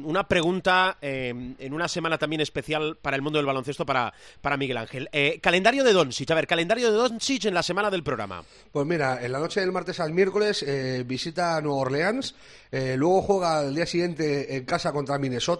una 0.05 0.27
pregunta 0.27 0.97
en 1.01 1.73
una 1.73 1.87
semana 1.87 2.17
también 2.17 2.41
especial 2.41 2.97
para 3.01 3.15
el 3.15 3.21
mundo 3.21 3.37
del 3.37 3.45
baloncesto 3.45 3.85
para, 3.85 4.13
para 4.41 4.57
Miguel 4.57 4.77
Ángel. 4.77 5.09
calendario 5.41 5.83
de 5.83 5.93
Doncic, 5.93 6.29
a 6.31 6.35
ver, 6.35 6.47
calendario 6.47 6.91
de 6.91 6.97
Doncic 6.97 7.45
en 7.45 7.53
la 7.53 7.63
semana 7.63 7.89
del 7.89 8.03
programa. 8.03 8.43
Pues 8.71 8.85
mira, 8.85 9.23
en 9.23 9.31
la 9.31 9.39
noche 9.39 9.59
del 9.59 9.71
martes 9.71 9.99
al 9.99 10.13
miércoles 10.13 10.65
visita 11.05 11.59
Nueva 11.61 11.79
Orleans, 11.79 12.35
luego 12.71 13.21
juega 13.21 13.59
al 13.59 13.75
día 13.75 13.85
siguiente 13.85 14.55
en 14.55 14.65
casa 14.65 14.91
contra 14.91 15.17
Minnesota. 15.17 15.54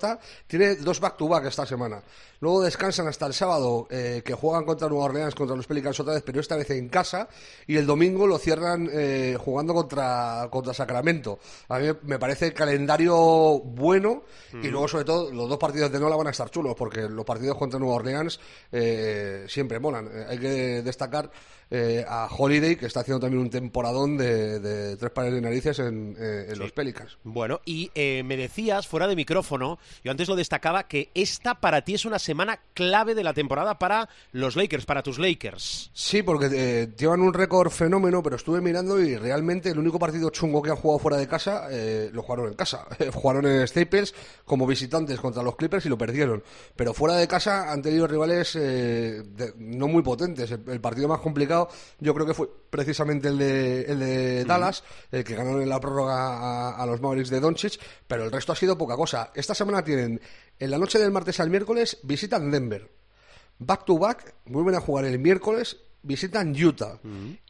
Tiene 0.48 0.76
dos 0.76 1.00
back-to-back 1.00 1.46
esta 1.46 1.66
semana. 1.66 2.02
Luego 2.42 2.62
descansan 2.62 3.08
hasta 3.08 3.26
el 3.26 3.34
sábado, 3.34 3.88
eh, 3.90 4.22
que 4.24 4.34
juegan 4.34 4.66
contra 4.66 4.90
Nueva 4.90 5.06
Orleans, 5.06 5.34
contra 5.34 5.56
los 5.56 5.66
Pelicans 5.66 6.00
otra 6.00 6.14
vez, 6.14 6.24
pero 6.24 6.40
esta 6.40 6.56
vez 6.56 6.70
en 6.72 6.90
casa. 6.90 7.28
Y 7.66 7.78
el 7.78 7.86
domingo 7.86 8.28
lo 8.28 8.38
cierran 8.38 8.90
eh, 8.92 9.38
jugando 9.40 9.74
contra, 9.74 10.48
contra 10.52 10.74
Sacramento. 10.74 11.40
A 11.70 11.80
mí 11.80 11.88
me 12.04 12.20
parece 12.20 12.48
el 12.48 12.54
calendario 12.54 13.60
bueno. 13.60 14.24
Y 14.54 14.68
luego, 14.68 14.88
sobre 14.88 15.06
todo, 15.06 15.32
los 15.32 15.50
dos 15.50 15.58
partidos 15.58 15.92
de 15.92 16.00
Nola 16.00 16.16
van 16.16 16.28
a 16.28 16.32
estar 16.32 16.50
chulos, 16.50 16.76
porque 16.76 17.02
los 17.10 17.26
partidos 17.26 17.58
contra 17.58 17.80
Nueva 17.80 17.96
Orleans 17.96 18.40
eh, 18.72 19.46
siempre 19.48 19.80
molan. 19.80 20.10
hay 20.28 20.38
que 20.38 20.82
destacar 20.82 21.32
eh, 21.72 22.06
a 22.08 22.28
Holiday, 22.30 22.76
que 22.76 22.86
está 22.86 23.00
haciendo 23.00 23.20
también 23.20 23.42
un 23.42 23.50
temporadón 23.50 24.18
de, 24.18 24.96
tres 24.98 25.12
pares 25.12 25.34
de 25.34 25.42
narices 25.42 25.80
en, 25.80 26.16
eh, 26.20 26.54
los 26.56 26.72
Pelicans. 26.72 27.18
Bueno, 27.24 27.62
y 27.66 27.90
eh, 27.96 28.22
me 28.24 28.38
decías, 28.38 28.88
fuera 28.88 29.08
de 29.08 29.16
micrófono, 29.16 29.80
yo 30.04 30.12
antes 30.12 30.28
lo 30.28 30.36
destacaba, 30.36 30.88
que 30.88 31.10
esta 31.16 31.56
para 31.56 31.82
ti 31.82 31.96
es 31.96 32.06
una 32.06 32.20
semana 32.20 32.60
clave 32.74 33.16
de 33.16 33.24
la 33.24 33.34
temporada 33.34 33.80
para 33.80 34.10
los 34.32 34.56
Lakers, 34.56 34.86
para 34.86 35.02
tus 35.02 35.18
Lakers. 35.18 35.90
Sí, 35.94 36.22
porque 36.22 36.90
llevan 36.98 37.22
un 37.22 37.34
récord 37.34 37.72
fenómeno, 37.72 38.22
pero 38.22 38.36
estuve 38.36 38.62
mirando 38.62 39.00
y 39.00 39.18
realmente 39.18 39.70
el 39.70 39.80
único 39.80 39.98
partido 39.98 40.30
chungo 40.30 40.62
que 40.62 40.70
han 40.70 40.76
jugado 40.76 41.00
fuera 41.00 41.18
de 41.18 41.28
casa 41.28 41.68
lo 42.12 42.22
jugaron 42.22 42.48
en 42.50 42.54
casa. 42.54 42.86
jugaron 43.14 43.48
en 43.48 43.68
Staples 43.68 44.14
como 44.46 44.68
visitantes 44.68 45.20
contra 45.20 45.42
los 45.42 45.56
Clippers 45.56 45.86
y 45.86 45.90
lo 45.90 45.98
perdieron. 45.98 46.44
Pero 46.76 46.94
fuera 46.94 47.16
de 47.16 47.28
casa 47.28 47.72
han 47.72 47.82
tenido 47.82 48.08
rivales 48.08 48.58
no 49.58 49.88
muy 49.88 50.04
potentes. 50.04 50.52
el 50.52 50.82
partido 50.82 51.08
más 51.08 51.20
complicado 51.20 51.55
yo 52.00 52.14
creo 52.14 52.26
que 52.26 52.34
fue 52.34 52.50
precisamente 52.70 53.28
el 53.28 53.38
de, 53.38 53.82
el 53.84 54.00
de 54.00 54.46
Dallas, 54.46 54.84
el 55.12 55.24
que 55.24 55.36
ganaron 55.36 55.62
en 55.62 55.70
la 55.70 55.80
prórroga 55.80 56.76
a, 56.76 56.86
los 56.86 57.02
Mavericks 57.02 57.30
de 57.30 57.40
Doncic, 57.40 57.80
pero 58.08 58.24
el 58.24 58.32
resto 58.32 58.52
ha 58.52 58.56
sido 58.56 58.78
poca 58.78 58.96
cosa. 58.96 59.32
Esta 59.34 59.56
semana 59.56 59.84
tienen, 59.84 60.22
en 60.60 60.72
la 60.72 60.78
noche 60.78 61.00
del 61.00 61.12
martes 61.12 61.40
al 61.40 61.50
miércoles, 61.50 62.00
visitan 62.04 62.52
Denver. 62.52 62.90
Back 63.60 63.86
to 63.86 63.98
back, 63.98 64.36
vuelven 64.46 64.76
a 64.76 64.82
jugar 64.82 65.06
el 65.06 65.20
miércoles, 65.20 65.78
visitan 66.02 66.52
Utah. 66.52 67.00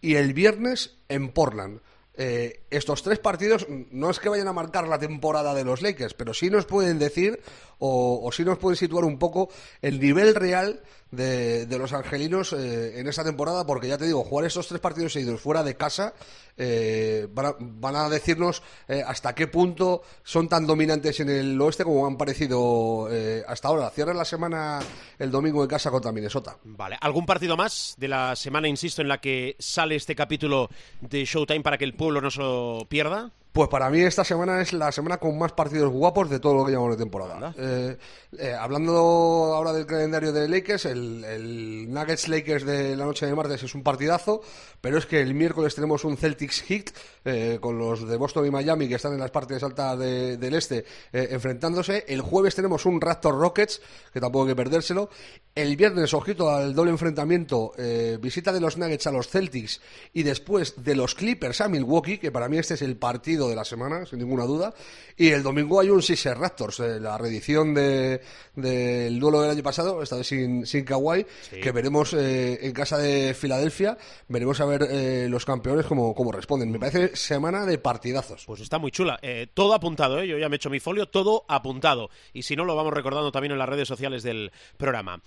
Y 0.01 0.15
el 0.15 0.33
viernes 0.33 0.97
en 1.09 1.29
Portland. 1.29 1.81
Eh, 2.17 2.63
estos 2.69 3.03
tres 3.03 3.19
partidos 3.19 3.67
no 3.91 4.09
es 4.09 4.19
que 4.19 4.29
vayan 4.29 4.47
a 4.47 4.53
marcar 4.53 4.87
la 4.87 4.97
temporada 4.97 5.53
de 5.53 5.65
los 5.65 5.81
Lakers, 5.81 6.13
pero 6.13 6.33
sí 6.33 6.49
nos 6.49 6.65
pueden 6.65 6.97
decir 6.97 7.41
o, 7.79 8.21
o 8.23 8.31
sí 8.31 8.43
nos 8.43 8.57
pueden 8.57 8.77
situar 8.77 9.03
un 9.05 9.17
poco 9.17 9.49
el 9.81 9.99
nivel 9.99 10.35
real 10.35 10.81
de, 11.15 11.77
los 11.77 11.93
angelinos 11.93 12.53
eh, 12.53 12.99
en 12.99 13.07
esta 13.07 13.23
temporada, 13.23 13.65
porque 13.65 13.87
ya 13.87 13.97
te 13.97 14.05
digo, 14.05 14.23
jugar 14.23 14.45
estos 14.45 14.67
tres 14.67 14.81
partidos 14.81 15.13
seguidos 15.13 15.41
fuera 15.41 15.63
de 15.63 15.75
casa 15.75 16.13
eh, 16.57 17.27
van, 17.31 17.95
a, 17.95 18.09
decirnos 18.09 18.61
eh, 18.87 19.03
hasta 19.05 19.35
qué 19.35 19.47
punto 19.47 20.03
son 20.23 20.47
tan 20.47 20.65
dominantes 20.65 21.19
en 21.19 21.29
el 21.29 21.59
oeste 21.59 21.83
como 21.83 22.05
han 22.05 22.17
parecido 22.17 23.09
hasta 23.47 23.67
ahora. 23.67 23.89
Cierran 23.89 24.17
la 24.17 24.25
semana 24.25 24.79
el 25.19 25.31
domingo 25.31 25.63
en 25.63 25.69
casa 25.69 25.91
contra 25.91 26.11
Minnesota. 26.11 26.57
Vale, 26.63 26.97
¿algún 27.01 27.25
partido 27.25 27.57
más 27.57 27.95
de 27.97 28.07
la 28.07 28.35
semana, 28.35 28.67
insisto, 28.67 29.01
en 29.01 29.07
la 29.07 29.19
que 29.19 29.55
sale 29.59 29.95
este 29.95 30.15
capítulo 30.15 30.69
de 31.01 31.25
Showtime 31.25 31.61
para 31.61 31.77
que 31.77 31.85
el 31.85 31.93
pueblo 31.93 32.21
no 32.21 32.31
se 32.31 32.39
lo 32.39 32.85
pierda? 32.89 33.31
Pues 33.55 33.69
para 33.69 33.89
mí 33.89 34.01
esta 34.01 34.25
semana 34.25 34.59
es 34.59 34.73
la 34.73 34.91
semana 34.91 35.15
con 35.15 35.37
más 35.37 35.53
partidos 35.53 35.89
guapos 35.89 36.29
de 36.29 36.41
todo 36.41 36.55
lo 36.55 36.65
que 36.65 36.71
llevamos 36.71 36.97
de 36.97 37.01
temporada. 37.01 37.55
Eh, 37.57 37.97
eh, 38.37 38.53
hablando 38.53 38.91
ahora 38.91 39.71
del 39.71 39.85
calendario 39.85 40.33
de 40.33 40.49
Lakers, 40.49 40.83
el, 40.87 41.85
Nuggets 41.89 42.27
Lakers 42.27 42.65
de 42.65 42.97
la 42.97 43.05
noche 43.05 43.25
de 43.25 43.33
martes 43.33 43.63
es 43.63 43.73
un 43.73 43.81
partidazo, 43.81 44.41
pero 44.81 44.97
es 44.97 45.05
que 45.05 45.21
el 45.21 45.33
miércoles 45.33 45.73
tenemos 45.73 46.03
un 46.03 46.17
Celtics 46.17 46.63
Heat 46.63 46.89
eh, 47.23 47.57
con 47.61 47.77
los 47.77 48.05
de 48.05 48.17
Boston 48.17 48.45
y 48.45 48.51
Miami 48.51 48.89
que 48.89 48.95
están 48.95 49.13
en 49.13 49.21
las 49.21 49.31
partes 49.31 49.63
altas 49.63 49.97
del 49.99 50.53
este 50.53 50.83
enfrentándose. 51.13 52.03
El 52.09 52.19
jueves 52.19 52.55
tenemos 52.55 52.85
un 52.85 52.99
Raptor 52.99 53.39
Rockets, 53.39 53.81
que 54.11 54.19
tampoco 54.19 54.43
hay 54.43 54.51
que 54.51 54.57
perdérselo. 54.57 55.09
El 55.55 55.77
viernes, 55.77 56.13
ojito 56.13 56.49
al 56.49 56.75
doble 56.75 56.91
enfrentamiento, 56.91 57.71
visita 58.19 58.51
de 58.51 58.59
los 58.59 58.77
Nuggets 58.77 59.07
a 59.07 59.13
los 59.13 59.29
Celtics 59.29 59.79
y 60.11 60.23
después 60.23 60.83
de 60.83 60.95
los 60.95 61.15
Clippers 61.15 61.61
a 61.61 61.69
Milwaukee, 61.69 62.17
que 62.17 62.33
para 62.33 62.49
mí 62.49 62.57
este 62.57 62.73
es 62.73 62.81
el 62.81 62.97
partido 62.97 63.44
de 63.47 63.55
la 63.55 63.65
semana, 63.65 64.05
sin 64.05 64.19
ninguna 64.19 64.45
duda. 64.45 64.73
Y 65.17 65.29
el 65.29 65.43
domingo 65.43 65.79
hay 65.79 65.89
un 65.89 66.01
Sixers 66.01 66.37
Raptors, 66.37 66.79
eh, 66.79 66.99
la 66.99 67.17
reedición 67.17 67.73
del 67.73 68.21
de, 68.55 69.09
duelo 69.11 69.41
del 69.41 69.51
año 69.51 69.63
pasado, 69.63 70.01
esta 70.01 70.17
vez 70.17 70.27
sin, 70.27 70.65
sin 70.65 70.83
Kawhi, 70.83 71.25
que 71.61 71.71
veremos 71.71 72.13
eh, 72.13 72.59
en 72.65 72.73
casa 72.73 72.97
de 72.97 73.33
Filadelfia. 73.33 73.97
Veremos 74.27 74.59
a 74.59 74.65
ver 74.65 74.87
eh, 74.89 75.27
los 75.29 75.45
campeones 75.45 75.85
cómo, 75.85 76.13
cómo 76.13 76.31
responden. 76.31 76.71
Me 76.71 76.79
parece 76.79 77.15
semana 77.15 77.65
de 77.65 77.77
partidazos. 77.77 78.45
Pues 78.45 78.61
está 78.61 78.77
muy 78.77 78.91
chula. 78.91 79.19
todo 79.53 79.73
apuntado, 79.73 80.23
yo 80.23 80.37
ya 80.37 80.49
me 80.49 80.55
he 80.55 80.57
hecho 80.57 80.69
mi 80.69 80.79
folio, 80.79 81.07
todo 81.07 81.45
apuntado. 81.47 82.09
Y 82.33 82.43
si 82.43 82.55
no, 82.55 82.65
lo 82.65 82.75
vamos 82.75 82.93
recordando 82.93 83.31
también 83.31 83.51
en 83.51 83.59
las 83.59 83.69
redes 83.69 83.87
sociales 83.87 84.23
del 84.23 84.51
programa. 84.77 85.21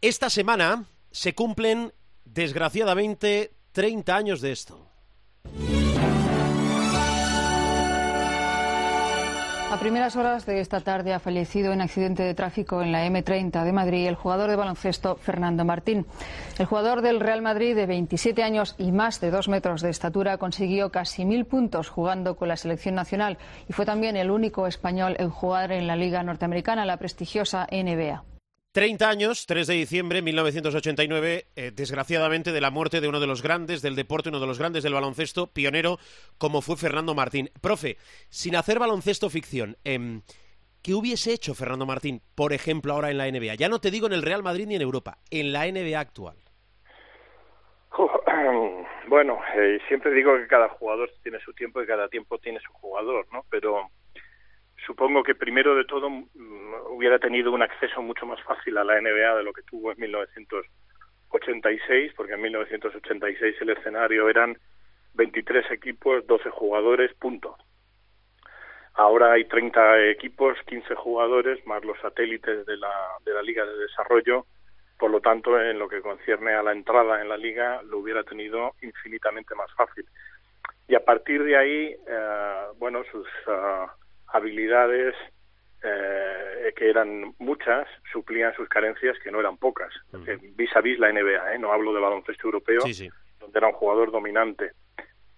Esta 0.00 0.30
semana 0.30 0.86
se 1.10 1.34
cumplen, 1.34 1.92
desgraciadamente, 2.24 3.52
30 3.72 4.16
años 4.16 4.40
de 4.40 4.52
esto. 4.52 4.90
A 9.70 9.78
primeras 9.78 10.16
horas 10.16 10.46
de 10.46 10.60
esta 10.60 10.80
tarde 10.80 11.14
ha 11.14 11.20
fallecido 11.20 11.72
en 11.72 11.80
accidente 11.80 12.24
de 12.24 12.34
tráfico 12.34 12.82
en 12.82 12.90
la 12.90 13.06
M30 13.06 13.62
de 13.62 13.72
Madrid 13.72 14.08
el 14.08 14.16
jugador 14.16 14.50
de 14.50 14.56
baloncesto 14.56 15.14
Fernando 15.14 15.64
Martín. 15.64 16.06
El 16.58 16.66
jugador 16.66 17.02
del 17.02 17.20
Real 17.20 17.40
Madrid 17.40 17.76
de 17.76 17.86
27 17.86 18.42
años 18.42 18.74
y 18.78 18.90
más 18.90 19.20
de 19.20 19.30
dos 19.30 19.48
metros 19.48 19.80
de 19.80 19.90
estatura 19.90 20.38
consiguió 20.38 20.90
casi 20.90 21.24
mil 21.24 21.44
puntos 21.44 21.88
jugando 21.88 22.34
con 22.34 22.48
la 22.48 22.56
selección 22.56 22.96
nacional 22.96 23.38
y 23.68 23.72
fue 23.72 23.86
también 23.86 24.16
el 24.16 24.32
único 24.32 24.66
español 24.66 25.14
en 25.20 25.30
jugar 25.30 25.70
en 25.70 25.86
la 25.86 25.94
Liga 25.94 26.24
Norteamericana, 26.24 26.84
la 26.84 26.96
prestigiosa 26.96 27.68
NBA. 27.70 28.24
30 28.72 29.08
años, 29.08 29.46
3 29.46 29.66
de 29.66 29.74
diciembre 29.74 30.18
de 30.18 30.22
1989, 30.22 31.46
eh, 31.56 31.72
desgraciadamente 31.74 32.52
de 32.52 32.60
la 32.60 32.70
muerte 32.70 33.00
de 33.00 33.08
uno 33.08 33.18
de 33.18 33.26
los 33.26 33.42
grandes 33.42 33.82
del 33.82 33.96
deporte, 33.96 34.28
uno 34.28 34.38
de 34.38 34.46
los 34.46 34.60
grandes 34.60 34.84
del 34.84 34.94
baloncesto, 34.94 35.48
pionero 35.48 35.98
como 36.38 36.62
fue 36.62 36.76
Fernando 36.76 37.12
Martín. 37.12 37.50
Profe, 37.60 37.96
sin 38.28 38.54
hacer 38.54 38.78
baloncesto 38.78 39.28
ficción, 39.28 39.76
eh, 39.84 40.20
¿qué 40.84 40.94
hubiese 40.94 41.32
hecho 41.32 41.52
Fernando 41.56 41.84
Martín, 41.84 42.22
por 42.36 42.52
ejemplo, 42.52 42.92
ahora 42.92 43.10
en 43.10 43.18
la 43.18 43.26
NBA? 43.26 43.56
Ya 43.56 43.68
no 43.68 43.80
te 43.80 43.90
digo 43.90 44.06
en 44.06 44.12
el 44.12 44.22
Real 44.22 44.44
Madrid 44.44 44.68
ni 44.68 44.76
en 44.76 44.82
Europa, 44.82 45.18
en 45.32 45.52
la 45.52 45.66
NBA 45.66 45.98
actual. 45.98 46.36
Bueno, 49.08 49.40
eh, 49.56 49.80
siempre 49.88 50.12
digo 50.12 50.36
que 50.36 50.46
cada 50.46 50.68
jugador 50.68 51.10
tiene 51.24 51.40
su 51.40 51.52
tiempo 51.52 51.82
y 51.82 51.86
cada 51.86 52.08
tiempo 52.08 52.38
tiene 52.38 52.60
su 52.60 52.72
jugador, 52.74 53.26
¿no? 53.32 53.44
Pero 53.50 53.90
supongo 54.86 55.22
que 55.22 55.34
primero 55.34 55.74
de 55.74 55.84
todo 55.84 56.08
mm, 56.10 56.74
hubiera 56.90 57.18
tenido 57.18 57.52
un 57.52 57.62
acceso 57.62 58.02
mucho 58.02 58.26
más 58.26 58.40
fácil 58.42 58.76
a 58.78 58.84
la 58.84 59.00
NBA 59.00 59.36
de 59.36 59.42
lo 59.42 59.52
que 59.52 59.62
tuvo 59.62 59.92
en 59.92 60.00
1986, 60.00 62.12
porque 62.16 62.34
en 62.34 62.42
1986 62.42 63.56
el 63.60 63.70
escenario 63.70 64.28
eran 64.28 64.56
23 65.14 65.70
equipos, 65.72 66.26
12 66.26 66.50
jugadores, 66.50 67.12
punto. 67.14 67.56
Ahora 68.94 69.32
hay 69.32 69.44
30 69.44 70.10
equipos, 70.10 70.58
15 70.66 70.94
jugadores, 70.94 71.64
más 71.66 71.84
los 71.84 71.98
satélites 72.00 72.66
de 72.66 72.76
la, 72.76 72.92
de 73.24 73.32
la 73.32 73.42
Liga 73.42 73.64
de 73.64 73.76
Desarrollo. 73.78 74.46
Por 74.98 75.10
lo 75.10 75.20
tanto, 75.20 75.58
en 75.58 75.78
lo 75.78 75.88
que 75.88 76.02
concierne 76.02 76.52
a 76.52 76.62
la 76.62 76.72
entrada 76.72 77.22
en 77.22 77.28
la 77.28 77.38
Liga, 77.38 77.82
lo 77.82 77.98
hubiera 77.98 78.22
tenido 78.24 78.74
infinitamente 78.82 79.54
más 79.54 79.72
fácil. 79.74 80.04
Y 80.88 80.94
a 80.94 81.04
partir 81.04 81.44
de 81.44 81.56
ahí, 81.56 81.96
eh, 82.06 82.66
bueno, 82.78 83.02
sus 83.10 83.26
ah, 83.46 83.94
habilidades 84.32 85.14
eh, 85.82 86.72
que 86.76 86.90
eran 86.90 87.34
muchas 87.38 87.88
suplían 88.12 88.54
sus 88.54 88.68
carencias 88.68 89.18
que 89.22 89.30
no 89.30 89.40
eran 89.40 89.56
pocas. 89.56 89.92
Vis 90.54 90.76
a 90.76 90.80
vis 90.80 90.98
la 90.98 91.10
NBA, 91.10 91.54
¿eh? 91.54 91.58
no 91.58 91.72
hablo 91.72 91.94
de 91.94 92.00
baloncesto 92.00 92.48
europeo, 92.48 92.82
donde 93.38 93.58
era 93.58 93.68
un 93.68 93.72
jugador 93.72 94.10
dominante. 94.10 94.72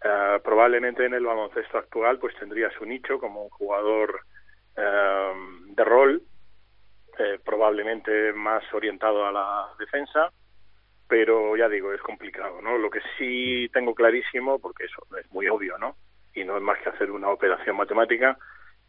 Eh, 0.05 0.41
probablemente 0.43 1.07
en 1.07 1.15
el 1.15 1.25
baloncesto 1.25 1.79
actual 1.79 2.19
pues 2.19 2.35
tendría 2.37 2.71
su 2.71 2.85
nicho 2.85 3.21
como 3.21 3.45
un 3.45 3.51
jugador 3.51 4.23
eh, 4.77 5.33
de 5.67 5.85
rol, 5.85 6.23
probablemente 7.45 8.33
más 8.33 8.65
orientado 8.75 9.25
a 9.25 9.31
la 9.31 9.69
defensa, 9.79 10.33
pero 11.07 11.57
ya 11.57 11.69
digo, 11.69 11.93
es 11.93 12.01
complicado, 12.01 12.61
¿no? 12.63 12.79
Lo 12.79 12.91
que 12.91 13.01
sí 13.17 13.69
tengo 13.73 13.95
clarísimo, 13.95 14.59
porque 14.59 14.87
eso 14.87 15.07
es 15.21 15.31
muy 15.31 15.47
obvio, 15.47 15.79
¿no? 15.79 15.95
Y 16.35 16.43
no 16.43 16.57
es 16.57 16.63
más 16.63 16.79
que 16.81 16.89
hacer 16.89 17.13
una 17.13 17.29
operación 17.29 17.77
matemática, 17.77 18.37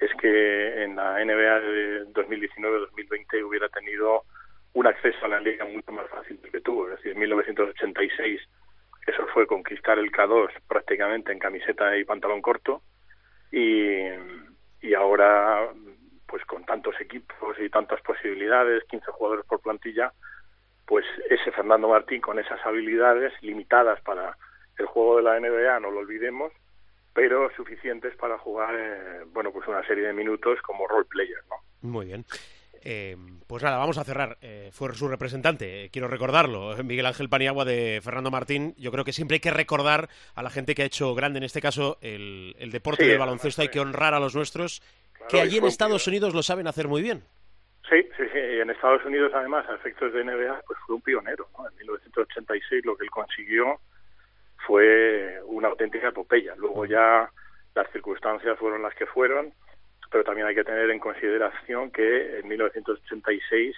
es 0.04 0.14
que 0.16 0.84
en 0.84 0.96
la 0.96 1.24
NBA 1.24 1.60
de 1.60 2.06
2019-2020 2.08 3.44
hubiera 3.44 3.70
tenido 3.70 4.24
un 4.74 4.88
acceso 4.88 5.26
a 5.26 5.30
la 5.30 5.40
liga 5.40 5.66
mucho 5.66 5.92
más 5.92 6.10
fácil 6.10 6.42
del 6.42 6.52
que 6.52 6.62
tuvo. 6.62 6.90
Es 6.90 6.98
decir, 6.98 7.14
en 7.14 7.20
1986 7.20 8.42
eso 9.08 9.28
fue 9.34 9.48
conquistar 9.48 10.00
el 10.00 10.12
K2 10.12 10.50
prácticamente 10.68 11.32
en 11.32 11.40
camiseta 11.40 11.96
y 11.98 12.06
pantalón 12.06 12.42
corto 12.42 12.82
y, 13.52 14.08
y 14.82 14.94
ahora 14.94 15.70
pues 16.26 16.44
con 16.46 16.66
tantos 16.66 17.00
equipos 17.00 17.58
y 17.60 17.70
tantas 17.70 18.02
posibilidades, 18.02 18.84
15 18.86 19.12
jugadores 19.12 19.46
por 19.46 19.62
plantilla, 19.62 20.12
pues 20.88 21.06
ese 21.30 21.52
Fernando 21.52 21.88
Martín 21.88 22.22
con 22.22 22.40
esas 22.40 22.60
habilidades 22.66 23.34
limitadas 23.42 24.02
para 24.02 24.36
el 24.80 24.88
juego 24.88 25.18
de 25.18 25.24
la 25.24 25.40
NBA, 25.40 25.80
no 25.80 25.92
lo 25.92 26.00
olvidemos, 26.00 26.52
pero 27.14 27.50
suficientes 27.56 28.16
para 28.16 28.38
jugar, 28.38 28.76
eh, 28.76 29.24
bueno, 29.32 29.52
pues 29.52 29.68
una 29.68 29.86
serie 29.86 30.06
de 30.06 30.14
minutos 30.14 30.60
como 30.62 30.88
role 30.88 31.06
player, 31.06 31.40
¿no? 31.50 31.58
Muy 31.82 32.08
bien. 32.08 32.26
Eh, 32.86 33.16
pues 33.48 33.64
nada, 33.64 33.78
vamos 33.78 33.98
a 33.98 34.04
cerrar. 34.04 34.38
Eh, 34.42 34.70
fue 34.74 34.94
su 34.94 35.08
representante, 35.08 35.90
quiero 35.92 36.08
recordarlo, 36.08 36.76
Miguel 36.84 37.06
Ángel 37.06 37.30
Paniagua 37.30 37.64
de 37.66 38.02
Fernando 38.04 38.32
Martín. 38.32 38.74
Yo 38.78 38.92
creo 38.92 39.06
que 39.06 39.14
siempre 39.14 39.36
hay 39.36 39.40
que 39.40 39.52
recordar 39.52 40.10
a 40.36 40.44
la 40.44 40.50
gente 40.50 40.76
que 40.76 40.82
ha 40.82 40.86
hecho 40.86 41.16
grande, 41.16 41.38
en 41.38 41.44
este 41.44 41.62
caso, 41.62 41.98
el, 42.02 42.56
deporte 42.72 43.06
del 43.06 43.20
baloncesto. 43.20 43.62
Hay 43.62 43.70
que 43.70 43.80
honrar 43.80 44.14
a 44.14 44.20
los 44.20 44.36
nuestros, 44.36 44.82
que 45.30 45.40
allí 45.40 45.58
en 45.58 45.66
Estados 45.66 46.08
Unidos 46.08 46.34
lo 46.34 46.44
saben 46.44 46.68
hacer 46.68 46.88
muy 46.88 47.02
bien. 47.02 47.24
Sí, 47.90 48.02
sí, 48.18 48.24
sí. 48.32 48.40
Y 48.40 48.60
en 48.60 48.70
Estados 48.70 49.06
Unidos, 49.06 49.32
además, 49.34 49.66
a 49.70 49.76
efectos 49.76 50.12
de 50.14 50.24
NBA, 50.24 50.62
pues 50.66 50.80
fue 50.86 50.96
un 50.96 51.02
pionero. 51.02 51.48
¿no? 51.58 51.70
En 51.70 51.76
1986 51.76 52.86
lo 52.86 52.98
que 52.98 53.06
él 53.06 53.12
consiguió 53.12 53.80
fue 54.66 55.40
una 55.46 55.68
auténtica 55.70 56.10
epopeya. 56.10 56.56
Luego 56.56 56.86
ya 56.86 57.30
las 57.76 57.92
circunstancias 57.92 58.58
fueron 58.60 58.82
las 58.82 58.94
que 58.96 59.06
fueron, 59.06 59.54
pero 60.12 60.24
también 60.24 60.48
hay 60.48 60.56
que 60.56 60.64
tener 60.64 60.90
en 60.90 61.00
consideración 61.00 61.92
que 61.92 62.40
en 62.40 62.48
1986 62.48 63.76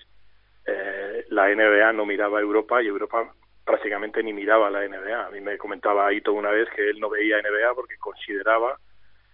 eh, 0.67 1.25
la 1.29 1.47
NBA 1.53 1.93
no 1.93 2.05
miraba 2.05 2.39
a 2.39 2.41
Europa 2.41 2.81
y 2.81 2.87
Europa 2.87 3.31
prácticamente 3.63 4.21
ni 4.21 4.33
miraba 4.33 4.67
a 4.67 4.71
la 4.71 4.87
NBA. 4.87 5.27
A 5.27 5.29
mí 5.31 5.39
me 5.41 5.57
comentaba 5.57 6.11
Ito 6.13 6.33
una 6.33 6.49
vez 6.51 6.69
que 6.75 6.89
él 6.89 6.99
no 6.99 7.09
veía 7.09 7.41
NBA 7.41 7.73
porque 7.73 7.97
consideraba 7.97 8.77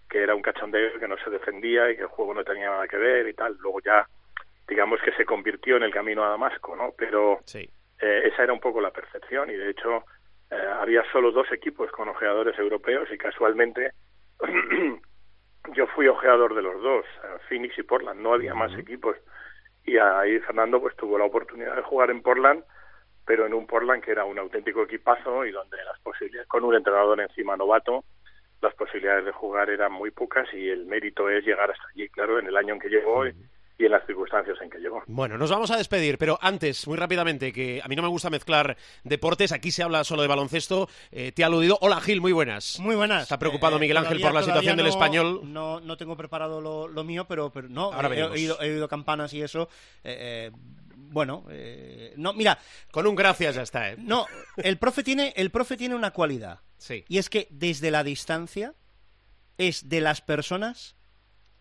que 0.09 0.21
era 0.23 0.35
un 0.35 0.41
cachondeo, 0.41 0.99
que 0.99 1.07
no 1.07 1.17
se 1.23 1.29
defendía 1.29 1.89
y 1.89 1.95
que 1.95 2.01
el 2.01 2.07
juego 2.07 2.33
no 2.33 2.43
tenía 2.43 2.69
nada 2.69 2.87
que 2.87 2.97
ver 2.97 3.27
y 3.27 3.33
tal. 3.33 3.57
Luego 3.61 3.79
ya, 3.81 4.05
digamos 4.67 4.99
que 5.01 5.13
se 5.13 5.25
convirtió 5.25 5.77
en 5.77 5.83
el 5.83 5.93
camino 5.93 6.23
a 6.23 6.29
Damasco, 6.29 6.75
¿no? 6.75 6.93
Pero 6.97 7.39
Sí. 7.45 7.69
eh, 8.01 8.23
esa 8.25 8.43
era 8.43 8.51
un 8.53 8.59
poco 8.59 8.81
la 8.81 8.91
percepción 8.91 9.49
y 9.49 9.53
de 9.55 9.69
hecho 9.69 10.03
eh, 10.51 10.55
había 10.79 11.03
solo 11.11 11.31
dos 11.31 11.51
equipos 11.51 11.91
con 11.91 12.09
ojeadores 12.09 12.57
europeos 12.59 13.09
y 13.11 13.17
casualmente 13.17 13.91
yo 15.73 15.87
fui 15.87 16.07
ojeador 16.07 16.55
de 16.55 16.61
los 16.61 16.81
dos, 16.81 17.05
Phoenix 17.47 17.77
y 17.77 17.83
Portland, 17.83 18.21
no 18.21 18.33
había 18.33 18.53
más 18.53 18.77
equipos. 18.77 19.15
Y 19.83 19.97
ahí 19.97 20.39
Fernando 20.39 20.79
pues 20.79 20.95
tuvo 20.95 21.17
la 21.17 21.25
oportunidad 21.25 21.75
de 21.75 21.81
jugar 21.81 22.11
en 22.11 22.21
Portland 22.21 22.63
pero 23.25 23.45
en 23.45 23.53
un 23.53 23.67
Portland 23.67 24.03
que 24.03 24.11
era 24.11 24.25
un 24.25 24.39
auténtico 24.39 24.83
equipazo 24.83 25.45
y 25.45 25.51
donde 25.51 25.77
las 25.85 25.99
posibilidades 25.99 26.47
con 26.47 26.63
un 26.63 26.75
entrenador 26.75 27.19
encima 27.21 27.55
novato 27.55 28.03
las 28.61 28.73
posibilidades 28.75 29.25
de 29.25 29.31
jugar 29.31 29.69
eran 29.69 29.91
muy 29.91 30.11
pocas 30.11 30.51
y 30.53 30.69
el 30.69 30.85
mérito 30.85 31.29
es 31.29 31.45
llegar 31.45 31.71
hasta 31.71 31.87
allí 31.93 32.09
claro 32.09 32.39
en 32.39 32.47
el 32.47 32.57
año 32.57 32.73
en 32.73 32.79
que 32.79 32.89
llegó 32.89 33.25
y, 33.27 33.33
y 33.81 33.85
en 33.85 33.91
las 33.91 34.05
circunstancias 34.05 34.57
en 34.61 34.69
que 34.69 34.77
llegó 34.77 35.01
Bueno, 35.07 35.37
nos 35.37 35.49
vamos 35.49 35.71
a 35.71 35.77
despedir, 35.77 36.17
pero 36.17 36.37
antes, 36.41 36.87
muy 36.87 36.97
rápidamente, 36.97 37.51
que 37.51 37.81
a 37.83 37.87
mí 37.87 37.95
no 37.95 38.01
me 38.03 38.07
gusta 38.07 38.29
mezclar 38.29 38.77
deportes, 39.03 39.51
aquí 39.51 39.71
se 39.71 39.83
habla 39.83 40.03
solo 40.03 40.21
de 40.21 40.27
baloncesto, 40.27 40.87
eh, 41.11 41.31
te 41.31 41.43
ha 41.43 41.47
aludido. 41.47 41.77
Hola 41.81 41.99
Gil, 42.01 42.21
muy 42.21 42.31
buenas. 42.31 42.79
Muy 42.79 42.95
buenas. 42.95 43.23
Está 43.23 43.39
preocupado 43.39 43.77
Eh, 43.77 43.79
Miguel 43.79 43.97
Ángel 43.97 44.19
todavía- 44.19 44.27
por 44.27 44.35
la 44.35 44.43
situación 44.43 44.77
del 44.77 44.87
español. 44.87 45.41
No, 45.43 45.79
no 45.79 45.97
tengo 45.97 46.15
preparado 46.15 46.61
lo, 46.61 46.87
lo 46.87 47.03
mío, 47.03 47.25
pero, 47.27 47.51
pero 47.51 47.69
no, 47.69 47.91
Ahora 47.91 48.07
he- 48.07 48.11
he, 48.11 48.15
veremos. 48.15 48.31
oído, 48.33 48.61
he 48.61 48.71
oído 48.71 48.87
campanas 48.87 49.33
y 49.33 49.41
eso. 49.41 49.67
eh, 50.03 50.49
eh, 50.49 50.51
bueno, 51.13 51.43
eh, 51.49 52.13
no, 52.15 52.31
mira, 52.33 52.57
Con 52.89 53.05
un 53.05 53.15
gracias 53.15 53.55
ya 53.55 53.63
está, 53.63 53.89
¿eh? 53.91 53.95
no, 53.97 54.25
el 54.55 54.77
profe 54.77 55.03
tiene, 55.03 55.33
el 55.35 55.49
profe 55.51 55.75
tiene 55.75 55.93
una 55.95 56.11
cualidad. 56.11 56.59
Sí. 56.77 57.03
Y 57.09 57.17
es 57.17 57.29
que 57.29 57.47
desde 57.49 57.91
la 57.91 58.03
distancia 58.05 58.73
es 59.57 59.89
de 59.89 59.99
las 60.01 60.21
personas 60.21 60.95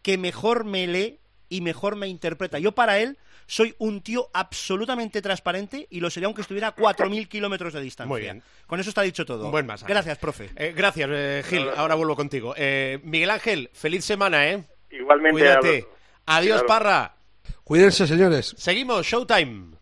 que 0.02 0.18
mejor 0.18 0.64
me 0.64 0.86
lee 0.86 1.18
y 1.50 1.60
mejor 1.60 1.96
me 1.96 2.08
interpreta. 2.08 2.58
Yo 2.58 2.72
para 2.72 2.98
él 2.98 3.18
soy 3.46 3.74
un 3.78 4.00
tío 4.00 4.30
absolutamente 4.32 5.20
transparente 5.20 5.86
y 5.90 6.00
lo 6.00 6.08
sería 6.08 6.26
aunque 6.26 6.40
estuviera 6.40 6.68
a 6.68 6.74
4.000 6.76 7.28
kilómetros 7.28 7.74
de 7.74 7.80
distancia. 7.82 8.08
Muy 8.08 8.22
bien. 8.22 8.42
Con 8.66 8.80
eso 8.80 8.88
está 8.88 9.02
dicho 9.02 9.26
todo. 9.26 9.44
Un 9.46 9.50
buen 9.50 9.66
masaje. 9.66 9.92
Gracias, 9.92 10.16
profe. 10.16 10.50
Eh, 10.56 10.72
gracias, 10.74 11.10
eh, 11.12 11.42
Gil. 11.46 11.68
Ahora 11.76 11.96
vuelvo 11.96 12.16
contigo. 12.16 12.54
Eh, 12.56 13.00
Miguel 13.02 13.30
Ángel, 13.30 13.68
feliz 13.74 14.04
semana, 14.04 14.48
¿eh? 14.48 14.64
igualmente 14.90 15.32
Cuídate. 15.32 15.86
Adiós, 16.26 16.62
Claro. 16.62 16.66
Parra. 16.68 17.14
Cuídense, 17.64 18.06
señores. 18.06 18.54
Seguimos, 18.56 19.06
Showtime. 19.06 19.76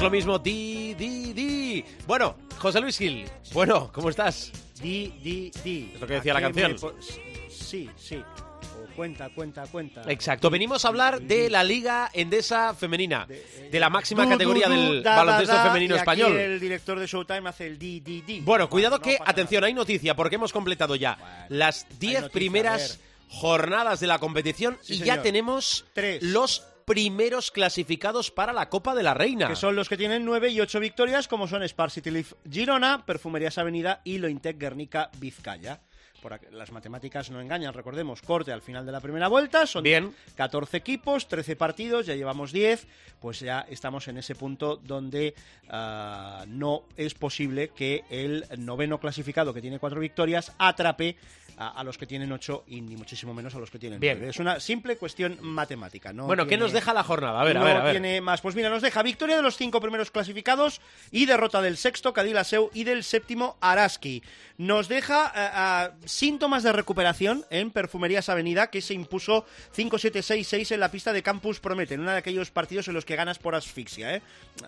Es 0.00 0.04
lo 0.04 0.10
mismo, 0.10 0.38
di, 0.38 0.94
di, 0.94 1.34
di. 1.34 1.84
Bueno, 2.06 2.34
José 2.58 2.80
Luis 2.80 2.96
Gil. 2.96 3.26
Bueno, 3.52 3.90
¿cómo 3.92 4.08
estás? 4.08 4.50
Di, 4.80 5.12
di, 5.22 5.50
di. 5.62 5.90
Es 5.94 6.00
lo 6.00 6.06
que 6.06 6.14
decía 6.14 6.32
la 6.32 6.38
¿A 6.38 6.50
qué 6.50 6.62
canción. 6.62 6.94
me 6.96 7.02
Sí, 7.50 7.90
sí. 7.96 8.16
O 8.16 8.96
cuenta, 8.96 9.28
cuenta, 9.34 9.66
cuenta. 9.66 10.02
Exacto, 10.10 10.48
venimos 10.48 10.86
a 10.86 10.88
hablar 10.88 11.20
de 11.20 11.50
la 11.50 11.62
Liga 11.62 12.08
Endesa 12.14 12.72
Femenina, 12.72 13.26
de 13.26 13.78
la 13.78 13.90
máxima 13.90 14.24
Du, 14.24 14.30
categoría 14.30 14.68
du, 14.68 14.74
du, 14.74 14.80
del 14.94 15.02
da, 15.02 15.16
baloncesto 15.16 15.54
da, 15.54 15.64
femenino 15.66 15.94
y 15.94 15.98
aquí 15.98 16.00
español. 16.00 16.38
el 16.38 16.58
director 16.60 16.98
de 16.98 17.06
Showtime 17.06 17.48
hace 17.50 17.66
el 17.66 17.78
di, 17.78 18.00
di, 18.00 18.22
di. 18.22 18.40
Bueno, 18.40 18.70
cuidado 18.70 18.96
no 18.96 19.02
que, 19.02 19.18
atención, 19.22 19.64
hay 19.64 19.74
noticia, 19.74 20.16
porque 20.16 20.36
hemos 20.36 20.50
completado 20.52 20.96
ya 20.96 21.46
las 21.50 21.86
10 21.98 22.12
noticia, 22.22 22.32
primeras 22.32 23.00
jornadas 23.28 24.00
de 24.00 24.06
la 24.06 24.18
competición 24.18 24.78
Sí, 24.80 24.94
y 24.94 24.98
señor. 24.98 25.16
ya 25.16 25.22
tenemos 25.22 25.84
Tres. 25.92 26.22
los 26.22 26.64
primeros 26.90 27.52
clasificados 27.52 28.32
para 28.32 28.52
la 28.52 28.68
Copa 28.68 28.96
de 28.96 29.04
la 29.04 29.14
Reina. 29.14 29.46
Que 29.46 29.54
son 29.54 29.76
los 29.76 29.88
que 29.88 29.96
tienen 29.96 30.24
9 30.24 30.48
y 30.48 30.60
8 30.60 30.80
victorias, 30.80 31.28
como 31.28 31.46
son 31.46 31.62
Spar 31.62 31.88
City 31.88 32.10
Leaf 32.10 32.32
Girona, 32.50 33.06
Perfumerías 33.06 33.58
Avenida 33.58 34.00
y 34.02 34.18
Lointec 34.18 34.58
Guernica 34.58 35.08
Vizcaya. 35.18 35.82
Por 36.20 36.34
aquí- 36.34 36.46
las 36.52 36.70
matemáticas 36.72 37.30
no 37.30 37.40
engañan, 37.40 37.72
recordemos, 37.72 38.20
corte 38.22 38.52
al 38.52 38.62
final 38.62 38.84
de 38.84 38.92
la 38.92 39.00
primera 39.00 39.28
vuelta, 39.28 39.66
son 39.66 39.82
Bien. 39.82 40.14
14 40.36 40.76
equipos, 40.76 41.28
13 41.28 41.56
partidos, 41.56 42.06
ya 42.06 42.14
llevamos 42.14 42.52
10, 42.52 42.86
pues 43.20 43.40
ya 43.40 43.66
estamos 43.70 44.06
en 44.08 44.18
ese 44.18 44.34
punto 44.34 44.76
donde 44.76 45.34
ah, 45.68 46.44
no 46.48 46.84
es 46.96 47.14
posible 47.14 47.68
que 47.70 48.04
el 48.10 48.44
noveno 48.58 48.98
clasificado, 48.98 49.54
que 49.54 49.60
tiene 49.62 49.78
4 49.78 49.98
victorias, 50.00 50.52
atrape 50.58 51.16
a, 51.56 51.68
a 51.80 51.84
los 51.84 51.98
que 51.98 52.06
tienen 52.06 52.32
8 52.32 52.64
y 52.68 52.80
ni 52.80 52.96
muchísimo 52.96 53.34
menos 53.34 53.54
a 53.54 53.58
los 53.58 53.70
que 53.70 53.78
tienen 53.78 54.00
Bien. 54.00 54.16
9. 54.18 54.30
Es 54.30 54.38
una 54.38 54.60
simple 54.60 54.96
cuestión 54.96 55.38
matemática. 55.42 56.12
No 56.12 56.26
bueno, 56.26 56.44
¿qué 56.44 56.50
tiene- 56.50 56.62
nos 56.64 56.72
deja 56.72 56.94
la 56.94 57.02
jornada? 57.04 57.40
A 57.40 57.44
ver, 57.44 57.56
a 57.56 57.60
no 57.60 57.66
ver, 57.66 57.76
a 57.76 57.82
ver. 57.84 57.92
tiene 57.92 58.20
más. 58.20 58.40
Pues 58.40 58.54
mira, 58.54 58.70
nos 58.70 58.82
deja 58.82 59.02
victoria 59.02 59.36
de 59.36 59.42
los 59.42 59.56
cinco 59.56 59.80
primeros 59.80 60.10
clasificados 60.10 60.80
y 61.10 61.26
derrota 61.26 61.60
del 61.60 61.76
sexto, 61.76 62.12
Cadilaseu, 62.12 62.70
y 62.72 62.84
del 62.84 63.04
séptimo, 63.04 63.56
Araski. 63.60 64.22
Nos 64.56 64.88
deja 64.88 65.90
eh, 66.02 66.06
síntomas 66.10 66.62
de 66.62 66.72
recuperación 66.72 67.44
en 67.50 67.70
Perfumerías 67.70 68.28
Avenida, 68.28 68.68
que 68.68 68.80
se 68.80 68.94
impuso 68.94 69.46
5-7-6-6 69.76 70.72
en 70.72 70.80
la 70.80 70.90
pista 70.90 71.12
de 71.12 71.22
Campus 71.22 71.60
Promete, 71.60 71.94
en 71.94 72.00
uno 72.00 72.10
de 72.10 72.18
aquellos 72.18 72.50
partidos 72.50 72.88
en 72.88 72.94
los 72.94 73.04
que 73.04 73.16
ganas 73.16 73.38
por 73.38 73.54
asfixia. 73.54 74.16
¿eh? 74.16 74.22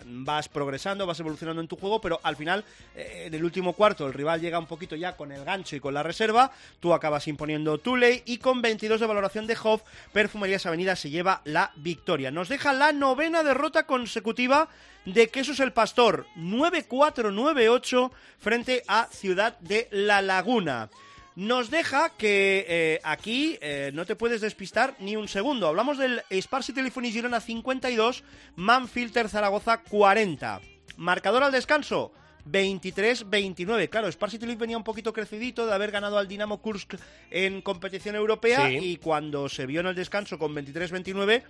Vas 0.05 0.49
progresando, 0.49 1.07
vas 1.07 1.21
evolucionando 1.21 1.61
en 1.61 1.69
tu 1.69 1.77
juego, 1.77 2.01
pero 2.01 2.21
al 2.23 2.37
final, 2.37 2.65
eh, 2.95 3.25
en 3.27 3.35
el 3.35 3.45
último 3.45 3.73
cuarto, 3.73 4.07
el 4.07 4.13
rival 4.13 4.41
llega 4.41 4.59
un 4.59 4.67
poquito 4.67 4.97
ya 4.97 5.17
con 5.17 5.33
el 5.33 5.45
gancho 5.45 5.77
y 5.77 5.81
con 5.81 5.95
la 5.95 6.03
reserva. 6.03 6.53
Tú 6.81 6.95
acabas 6.95 7.27
imponiendo 7.29 7.79
Tuley 7.79 8.23
y 8.25 8.39
con 8.39 8.63
22 8.63 9.01
de 9.01 9.07
valoración 9.07 9.47
de 9.47 9.57
Hoff, 9.63 9.83
Perfumerías 10.13 10.65
Avenida 10.67 10.97
se 10.97 11.11
lleva 11.11 11.43
la 11.45 11.73
victoria. 11.77 12.31
Nos 12.31 12.49
deja 12.49 12.73
la 12.73 12.93
novena 12.93 13.43
derrota 13.43 13.85
consecutiva 13.85 14.69
de 15.05 15.29
Quesos 15.29 15.61
el 15.61 15.73
Pastor, 15.73 16.27
9-4-9-8 16.37 18.11
frente 18.39 18.85
a 18.87 19.09
Ciudad 19.11 19.59
de 19.59 19.89
La 19.91 20.23
Laguna. 20.23 20.91
Nos 21.35 21.71
deja 21.71 22.11
que 22.11 22.67
eh, 22.69 23.01
aquí 23.05 23.59
eh, 23.63 23.91
no 23.95 24.05
te 24.05 24.17
puedes 24.17 24.41
despistar 24.43 24.95
ni 24.99 25.17
un 25.17 25.29
segundo. 25.29 25.67
Hablamos 25.67 25.97
del 25.97 26.23
Spar 26.31 26.63
City 26.63 26.77
Telephony 26.77 27.11
Girona 27.11 27.41
52, 27.41 28.23
Manfilter 28.57 29.29
Zaragoza 29.31 29.79
40. 29.83 30.61
Marcador 30.99 31.43
al 31.43 31.53
descanso, 31.53 32.13
23-29. 32.47 33.89
Claro, 33.89 34.09
Spar 34.13 34.31
City 34.31 34.45
Leaf 34.47 34.59
venía 34.59 34.77
un 34.77 34.85
poquito 34.85 35.13
crecidito 35.15 35.67
de 35.67 35.73
haber 35.73 35.91
ganado 35.91 36.19
al 36.19 36.29
Dinamo 36.29 36.61
Kursk 36.61 36.95
en 37.31 37.63
competición 37.63 38.15
europea 38.15 38.69
Sí. 38.69 38.77
y 38.83 38.97
cuando 38.99 39.49
se 39.49 39.65
vio 39.65 39.81
en 39.81 39.87
el 39.87 39.95
descanso 39.95 40.39
con 40.39 40.55
23-29 40.55 41.43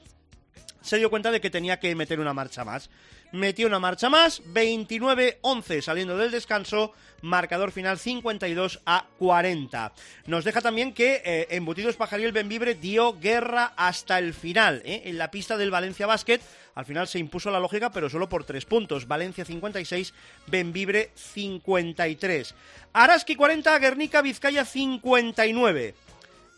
se 0.83 0.99
dio 0.99 1.11
cuenta 1.11 1.31
de 1.31 1.41
que 1.41 1.51
tenía 1.51 1.81
que 1.81 1.95
meter 1.95 2.21
una 2.21 2.35
marcha 2.35 2.65
más. 2.65 2.91
Metió 3.33 3.67
una 3.67 3.79
marcha 3.79 4.11
más, 4.11 4.43
29-11 4.45 5.81
saliendo 5.81 6.19
del 6.19 6.31
descanso, 6.31 6.93
marcador 7.23 7.73
final 7.73 7.99
52 7.99 8.81
a 8.85 9.07
40. 9.19 9.93
Nos 10.27 10.45
deja 10.45 10.61
también 10.61 10.93
que 10.93 11.23
eh, 11.25 11.47
Embutidos 11.51 11.97
Pajariel 11.97 12.33
Benvibre 12.33 12.75
dio 12.75 13.19
guerra 13.19 13.73
hasta 13.77 14.19
el 14.19 14.35
final, 14.35 14.83
¿eh? 14.85 15.05
en 15.07 15.17
la 15.17 15.31
pista 15.31 15.57
del 15.57 15.71
Valencia 15.71 16.07
Basket. 16.07 16.41
Al 16.75 16.85
final 16.85 17.09
se 17.09 17.19
impuso 17.19 17.51
la 17.51 17.61
lógica, 17.61 17.91
pero 17.91 18.11
solo 18.11 18.29
por 18.29 18.45
tres 18.45 18.67
puntos. 18.67 19.09
Valencia 19.09 19.47
56, 19.47 20.13
Benvibre 20.47 21.11
53. 21.15 22.55
Araski 22.93 23.35
40, 23.35 23.79
Guernica 23.79 24.21
Vizcaya 24.21 24.67
59. 24.67 25.95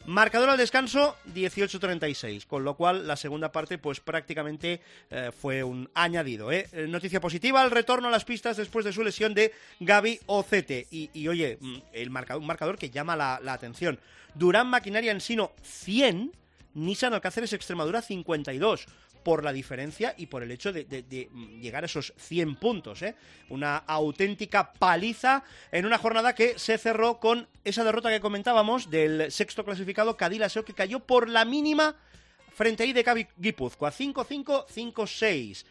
Marcador 0.07 0.51
al 0.51 0.59
descanso 0.59 1.17
18-36, 1.35 2.47
con 2.47 2.63
lo 2.63 2.75
cual 2.75 3.07
la 3.07 3.17
segunda 3.17 3.51
parte 3.51 3.79
pues 3.79 4.01
prácticamente 4.01 4.83
eh, 5.11 5.31
fue 5.33 5.65
un 5.65 5.89
añadido. 5.95 6.53
¿eh? 6.53 6.69
Eh, 6.73 6.87
Noticia 6.87 7.23
positiva, 7.23 7.65
el 7.65 7.71
retorno 7.71 8.09
a 8.09 8.11
las 8.11 8.27
pistas 8.27 8.59
después 8.59 8.85
de 8.85 8.93
su 8.93 9.03
lesión 9.03 9.33
de 9.33 9.53
Gaby 9.81 10.21
Ocete. 10.27 10.87
Y, 10.91 11.27
oye, 11.27 11.57
mm, 11.59 11.77
el 11.95 12.11
un 12.11 12.47
marcador 12.47 12.77
que 12.77 12.91
llama 12.91 13.17
la, 13.17 13.41
la 13.43 13.55
atención. 13.55 13.99
Durán 14.35 14.67
Maquinaria 14.67 15.11
Ensino 15.11 15.53
100, 15.63 16.33
Nissan 16.75 17.15
Alcáceres 17.15 17.55
Extremadura 17.55 18.03
52 18.03 18.87
por 19.25 19.43
la 19.43 19.53
diferencia 19.53 20.15
y 20.17 20.27
por 20.27 20.43
el 20.43 20.51
hecho 20.53 20.73
de, 20.73 20.85
de- 20.85 21.03
de, 21.03 21.29
mm, 21.33 21.61
llegar 21.61 21.83
a 21.83 21.87
esos 21.87 22.13
100 22.19 22.57
puntos. 22.57 23.03
¿eh? 23.03 23.17
Una 23.49 23.79
auténtica 23.79 24.73
paliza 24.75 25.43
en 25.73 25.87
una 25.87 25.99
jornada 25.99 26.35
que 26.35 26.59
se 26.59 26.79
cerró 26.79 27.19
con 27.19 27.49
esa 27.65 27.83
derrota 27.83 28.11
que 28.11 28.21
comentábamos 28.21 28.91
del 28.91 29.33
sexto 29.33 29.65
clasificado 29.65 30.17
Cadilaseo 30.17 30.65
que 30.65 30.75
cayó 30.75 31.01
por 31.01 31.29
la 31.29 31.45
mínima 31.45 31.97
frente 32.55 32.85
a 32.85 32.87
IDK 32.87 33.31
Guipúzcoa 33.37 33.91
5-5, 33.91 34.67
5-6. 34.69 35.65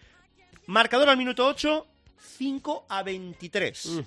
Marcador 0.65 1.07
al 1.09 1.17
minuto 1.17 1.45
8, 1.47 1.87
5 2.37 2.85
a 2.89 3.03
23. 3.03 3.85
Mm. 3.85 3.99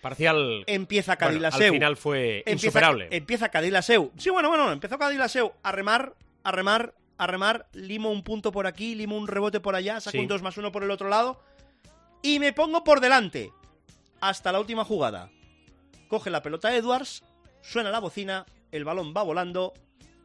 Parcial. 0.00 0.64
Empieza 0.66 1.14
Bueno, 1.14 1.28
Cadilaseu. 1.28 1.66
al 1.66 1.72
final 1.72 1.96
fue 1.96 2.38
Empieza- 2.38 2.66
insuperable. 2.66 3.08
Empieza 3.10 3.48
Cadilaseu. 3.50 4.10
Sí, 4.18 4.30
bueno, 4.30 4.48
bueno, 4.48 4.72
empezó 4.72 4.98
Cadilaseu 4.98 5.52
a 5.62 5.70
remar, 5.72 6.14
a 6.42 6.50
remar, 6.50 6.92
a 7.22 7.26
remar. 7.26 7.68
Limo 7.72 8.10
un 8.10 8.22
punto 8.22 8.52
por 8.52 8.66
aquí, 8.66 8.94
limo 8.94 9.16
un 9.16 9.28
rebote 9.28 9.60
por 9.60 9.74
allá, 9.74 10.00
saco 10.00 10.12
Sí. 10.12 10.18
un 10.18 10.28
2 10.28 10.42
más 10.42 10.56
1 10.56 10.72
por 10.72 10.82
el 10.84 10.90
otro 10.90 11.08
lado. 11.08 11.40
Y 12.22 12.38
me 12.38 12.52
pongo 12.52 12.84
por 12.84 13.00
delante. 13.00 13.52
Hasta 14.20 14.52
la 14.52 14.60
última 14.60 14.84
jugada. 14.84 15.30
Coge 16.08 16.30
la 16.30 16.42
pelota 16.42 16.74
Edwards, 16.74 17.24
suena 17.62 17.90
la 17.90 17.98
bocina, 18.00 18.46
el 18.70 18.84
balón 18.84 19.12
va 19.16 19.22
volando. 19.22 19.72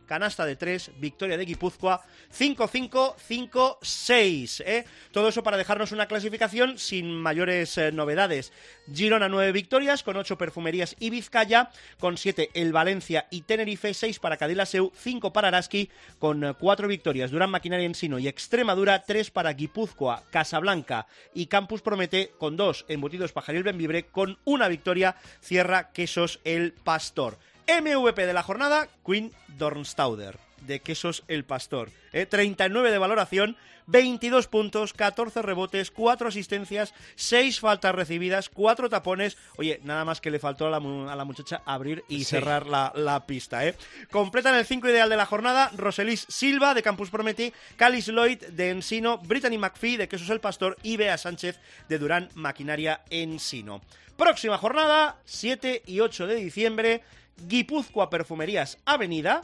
Canasta 0.07 0.45
de 0.45 0.55
3, 0.55 0.93
victoria 0.99 1.37
de 1.37 1.45
Guipúzcoa, 1.45 2.01
5-5-5-6. 2.35 4.63
¿eh? 4.65 4.85
Todo 5.11 5.29
eso 5.29 5.43
para 5.43 5.57
dejarnos 5.57 5.91
una 5.91 6.07
clasificación 6.07 6.79
sin 6.79 7.13
mayores 7.13 7.77
eh, 7.77 7.91
novedades. 7.91 8.51
Girona 8.91 9.29
9 9.29 9.51
victorias, 9.51 10.01
con 10.01 10.17
8 10.17 10.37
Perfumerías 10.37 10.95
y 10.99 11.09
Vizcaya, 11.09 11.71
con 11.99 12.17
7 12.17 12.51
el 12.53 12.71
Valencia 12.71 13.27
y 13.29 13.41
Tenerife, 13.41 13.93
6 13.93 14.19
para 14.19 14.37
Cadilaseu, 14.37 14.91
5 14.95 15.33
para 15.33 15.49
Araski, 15.49 15.89
con 16.19 16.55
4 16.57 16.87
victorias. 16.87 17.31
Durán 17.31 17.51
Maquinaria 17.51 17.85
Ensino 17.85 18.17
y 18.17 18.27
Extremadura, 18.27 19.03
3 19.03 19.29
para 19.31 19.53
Guipúzcoa, 19.53 20.23
Casablanca 20.31 21.07
y 21.33 21.47
Campus 21.47 21.81
Promete, 21.81 22.31
con 22.37 22.55
2 22.55 22.85
Embutidos 22.87 23.33
Pajaril 23.33 23.63
Benvibre, 23.63 24.05
con 24.05 24.37
una 24.45 24.67
victoria 24.67 25.15
cierra 25.41 25.91
Quesos 25.91 26.39
El 26.43 26.71
Pastor. 26.71 27.37
MVP 27.67 28.25
de 28.25 28.33
la 28.33 28.43
jornada, 28.43 28.87
Queen 29.05 29.33
Dornstauder, 29.57 30.37
de 30.61 30.79
Quesos 30.81 31.23
El 31.27 31.43
Pastor. 31.45 31.91
¿eh? 32.13 32.25
39 32.25 32.91
de 32.91 32.97
valoración, 32.97 33.57
22 33.87 34.47
puntos, 34.47 34.91
14 34.93 35.41
rebotes, 35.41 35.91
4 35.91 36.27
asistencias, 36.27 36.93
6 37.15 37.59
faltas 37.61 37.95
recibidas, 37.95 38.49
4 38.49 38.89
tapones. 38.89 39.37
Oye, 39.55 39.79
nada 39.83 40.03
más 40.03 40.19
que 40.19 40.29
le 40.31 40.39
faltó 40.39 40.67
a 40.67 40.69
la, 40.69 40.79
mu- 40.81 41.09
a 41.09 41.15
la 41.15 41.23
muchacha 41.23 41.61
abrir 41.65 42.03
y 42.09 42.19
Sí. 42.19 42.25
cerrar 42.25 42.65
la, 42.67 42.91
la 42.95 43.25
pista. 43.25 43.65
¿eh? 43.65 43.75
Completan 44.11 44.55
el 44.55 44.65
5 44.65 44.89
ideal 44.89 45.09
de 45.09 45.15
la 45.15 45.25
jornada, 45.25 45.71
Roselis 45.77 46.25
Silva, 46.27 46.73
de 46.73 46.83
Campus 46.83 47.09
Prometi, 47.09 47.53
Calis 47.77 48.07
Lloyd, 48.09 48.39
de 48.43 48.71
Ensino, 48.71 49.19
Brittany 49.19 49.57
McPhee, 49.57 49.95
de 49.97 50.09
Quesos 50.09 50.29
El 50.29 50.41
Pastor, 50.41 50.77
y 50.83 50.97
Bea 50.97 51.17
Sánchez, 51.17 51.59
de 51.87 51.97
Durán 51.97 52.29
Maquinaria 52.35 53.01
Ensino. 53.09 53.81
Próxima 54.17 54.57
jornada, 54.57 55.17
7 55.25 55.83
y 55.85 55.99
8 56.01 56.27
de 56.27 56.35
diciembre, 56.35 57.03
Guipúzcoa 57.47 58.09
Perfumerías 58.09 58.79
Avenida, 58.85 59.41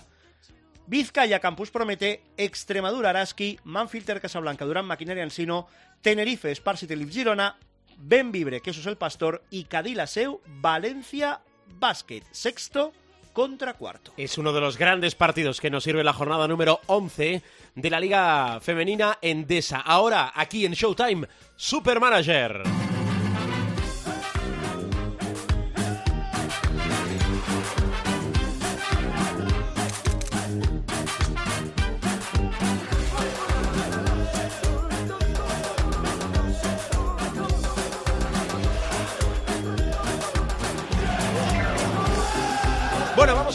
Vizcaya 0.88 1.39
Campus 1.39 1.71
Promete, 1.71 2.23
Extremadura 2.38 3.09
Araski, 3.09 3.59
Manfilter 3.63 4.21
Casablanca, 4.21 4.65
Durán 4.65 4.86
Maquinaria 4.86 5.23
Ensino, 5.23 5.67
Tenerife 6.01 6.53
Sparsity 6.53 6.95
Girona, 7.09 7.57
Benvibre 7.97 8.61
Quesos 8.61 8.86
El 8.86 8.97
Pastor 8.97 9.43
y 9.49 9.65
Cadilaseu 9.65 10.41
Valencia 10.45 11.41
Basket, 11.79 12.23
sexto 12.31 12.93
contra 13.34 13.73
cuarto. 13.73 14.13
Es 14.17 14.38
uno 14.38 14.53
de 14.53 14.61
los 14.61 14.77
grandes 14.77 15.15
partidos 15.15 15.59
que 15.59 15.71
nos 15.71 15.84
sirve 15.84 16.03
la 16.03 16.13
jornada 16.13 16.47
número 16.47 16.79
11 16.88 17.41
de 17.75 17.89
la 17.89 17.99
Liga 17.99 18.59
Femenina 18.61 19.17
Endesa. 19.21 19.79
Ahora, 19.79 20.31
aquí 20.36 20.65
en 20.65 20.73
Showtime, 20.73 21.27
Supermanager. 21.55 22.82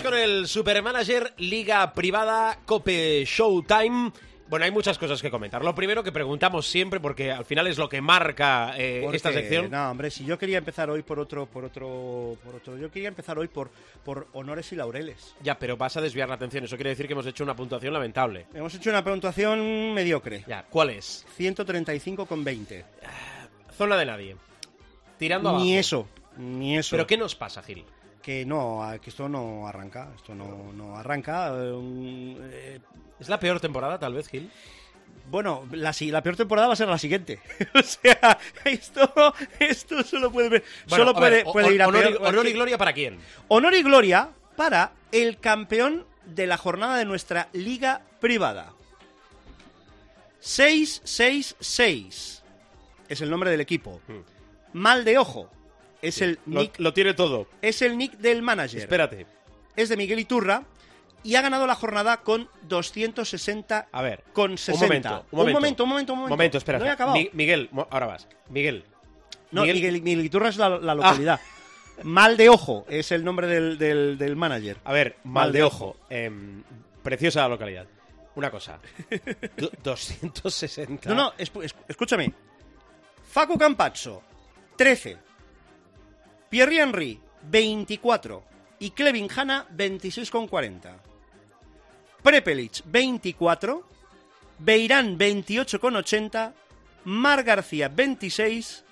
Con 0.08 0.18
el 0.18 0.48
Supermanager 0.48 1.34
Liga 1.36 1.92
Privada 1.92 2.60
Cope 2.64 3.24
Showtime. 3.26 4.10
Bueno, 4.48 4.64
hay 4.64 4.70
muchas 4.70 4.96
cosas 4.96 5.20
que 5.20 5.30
comentar. 5.30 5.62
Lo 5.62 5.74
primero 5.74 6.02
que 6.02 6.12
preguntamos 6.12 6.66
siempre, 6.66 6.98
porque 6.98 7.30
al 7.30 7.44
final 7.44 7.66
es 7.66 7.76
lo 7.76 7.90
que 7.90 8.00
marca 8.00 8.72
eh, 8.78 9.00
Porque, 9.02 9.18
esta 9.18 9.34
sección. 9.34 9.70
No, 9.70 9.90
hombre, 9.90 10.10
si 10.10 10.24
yo 10.24 10.38
quería 10.38 10.56
empezar 10.56 10.88
hoy 10.88 11.02
por 11.02 11.18
otro, 11.18 11.44
por 11.44 11.66
otro, 11.66 12.38
por 12.42 12.54
otro, 12.54 12.78
yo 12.78 12.90
quería 12.90 13.08
empezar 13.08 13.38
hoy 13.38 13.48
por, 13.48 13.70
por 14.02 14.28
honores 14.32 14.72
y 14.72 14.76
laureles. 14.76 15.34
Ya, 15.42 15.58
pero 15.58 15.76
vas 15.76 15.98
a 15.98 16.00
desviar 16.00 16.30
la 16.30 16.36
atención. 16.36 16.64
Eso 16.64 16.76
quiere 16.76 16.90
decir 16.90 17.06
que 17.06 17.12
hemos 17.12 17.26
hecho 17.26 17.44
una 17.44 17.54
puntuación 17.54 17.92
lamentable. 17.92 18.46
Hemos 18.54 18.74
hecho 18.74 18.88
una 18.88 19.04
puntuación 19.04 19.92
mediocre. 19.92 20.42
Ya, 20.48 20.64
¿cuál 20.70 20.88
es? 20.88 21.26
135 21.36 22.24
con 22.24 22.44
20. 22.44 22.82
Zona 23.76 23.98
de 23.98 24.06
nadie. 24.06 24.36
Tirando 25.18 25.50
abajo. 25.50 25.64
Ni 25.64 25.76
eso, 25.76 26.08
ni 26.38 26.78
eso. 26.78 26.96
¿Pero 26.96 27.06
qué 27.06 27.18
nos 27.18 27.34
pasa, 27.34 27.62
Gil? 27.62 27.84
Que 28.22 28.44
no, 28.44 28.82
que 29.02 29.10
esto 29.10 29.28
no 29.28 29.66
arranca, 29.66 30.08
esto 30.16 30.34
no, 30.34 30.72
no 30.72 30.96
arranca. 30.96 31.50
eh, 31.54 32.80
¿Es 33.18 33.28
la 33.28 33.40
peor 33.40 33.60
temporada, 33.60 33.98
tal 33.98 34.14
vez, 34.14 34.28
Gil? 34.28 34.50
bueno, 35.30 35.66
la, 35.72 35.92
si- 35.92 36.10
la 36.10 36.22
peor 36.22 36.36
temporada 36.36 36.68
va 36.68 36.72
a 36.72 36.76
ser 36.76 36.88
la 36.88 36.98
siguiente. 36.98 37.40
o 37.74 37.82
sea, 37.82 38.38
esto, 38.64 39.34
esto 39.58 40.02
solo 40.02 40.30
puede, 40.32 40.48
ver- 40.48 40.64
Bueno, 40.88 41.04
solo 41.06 41.20
ver, 41.20 41.44
puede, 41.44 41.74
ir 41.74 41.82
a 41.82 41.88
honor, 41.88 42.02
peor. 42.02 42.26
honor 42.26 42.46
y 42.46 42.52
gloria 42.52 42.78
para 42.78 42.92
quién? 42.92 43.18
Honor 43.48 43.74
y 43.74 43.82
gloria 43.82 44.30
para 44.56 44.92
el 45.12 45.38
campeón 45.38 46.06
de 46.26 46.46
la 46.46 46.56
jornada 46.56 46.96
de 46.96 47.04
nuestra 47.04 47.48
liga 47.52 48.02
privada. 48.20 48.72
666 50.40 52.42
es 53.08 53.20
el 53.20 53.30
nombre 53.30 53.50
del 53.50 53.60
equipo. 53.60 54.00
Mal 54.72 55.04
de 55.04 55.18
ojo 55.18 55.50
es 56.02 56.20
el 56.22 56.38
Lo, 56.46 56.60
nick 56.60 56.78
lo 56.78 56.92
tiene 56.92 57.14
todo. 57.14 57.46
es 57.62 57.82
el 57.82 57.96
nick 57.98 58.12
del 58.18 58.42
manager. 58.42 58.80
Espérate. 58.80 59.26
Es 59.76 59.88
de 59.88 59.96
Miguel 59.96 60.18
Iturra 60.20 60.62
y 61.22 61.34
ha 61.34 61.42
ganado 61.42 61.66
la 61.66 61.74
jornada 61.74 62.18
con 62.18 62.48
260 62.62 63.88
A 63.90 64.02
ver. 64.02 64.22
con 64.32 64.56
60. 64.58 64.74
Un 64.84 64.88
momento, 64.88 65.26
un 65.30 65.38
momento. 65.38 65.48
un 65.48 65.52
momento, 65.52 65.82
un 65.84 65.88
momento, 65.88 66.12
un 66.12 66.18
momento. 66.18 66.32
Momento, 66.36 66.58
espera. 66.58 66.78
No 66.78 66.84
he 66.84 66.88
espera. 66.88 66.94
acabado. 67.10 67.18
Mi- 67.18 67.30
Miguel, 67.32 67.70
ahora 67.90 68.06
vas. 68.06 68.28
Miguel. 68.50 68.84
No, 69.50 69.62
Miguel- 69.62 69.76
Miguel, 69.76 70.02
Miguel 70.02 70.24
Iturra 70.26 70.48
es 70.50 70.56
la, 70.56 70.68
la 70.78 70.94
localidad. 70.94 71.40
Mal 72.04 72.36
de 72.36 72.48
ojo 72.48 72.86
es 72.88 73.10
el 73.10 73.24
nombre 73.24 73.46
del, 73.48 73.76
del, 73.78 74.18
del 74.18 74.36
manager. 74.36 74.76
A 74.84 74.92
ver, 74.92 75.16
mal, 75.24 75.32
Mal 75.46 75.52
de 75.52 75.58
de 75.58 75.64
ojo. 75.64 75.96
Em, 76.08 76.62
preciosa 77.02 77.40
la 77.42 77.48
localidad. 77.48 77.86
Una 78.36 78.50
cosa. 78.52 78.78
Du- 79.56 79.70
260. 79.82 81.08
No, 81.08 81.14
no, 81.16 81.32
escúchame. 81.88 82.32
Facu 83.30 83.58
Campazzo, 83.58 84.22
13. 84.76 85.18
Pierre 86.48 86.80
Henry, 86.80 87.20
24. 87.50 88.44
Y 88.80 88.90
Clevin 88.90 89.28
Hanna, 89.34 89.66
26,40. 89.76 90.96
Prepelic, 92.22 92.82
24. 92.84 93.86
Beirán, 94.58 95.18
28,80. 95.18 96.52
Mar 97.04 97.42
García, 97.42 97.88
26. 97.88 98.84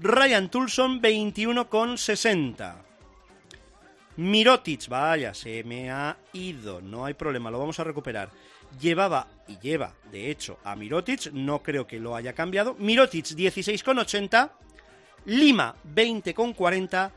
Ryan 0.00 0.50
Tulson, 0.50 1.00
21,60. 1.00 2.88
Mirotic, 4.16 4.88
vaya, 4.88 5.32
se 5.32 5.62
me 5.62 5.92
ha 5.92 6.16
ido, 6.32 6.80
no 6.80 7.04
hay 7.04 7.14
problema, 7.14 7.52
lo 7.52 7.60
vamos 7.60 7.78
a 7.78 7.84
recuperar. 7.84 8.30
Llevaba 8.80 9.28
y 9.46 9.58
lleva, 9.58 9.94
de 10.10 10.28
hecho, 10.30 10.58
a 10.64 10.74
Mirotic, 10.74 11.32
no 11.32 11.62
creo 11.62 11.86
que 11.86 12.00
lo 12.00 12.16
haya 12.16 12.32
cambiado. 12.32 12.74
Mirotic 12.80 13.26
16,80, 13.26 14.50
Lima 15.24 15.74
20,40, 15.94 17.10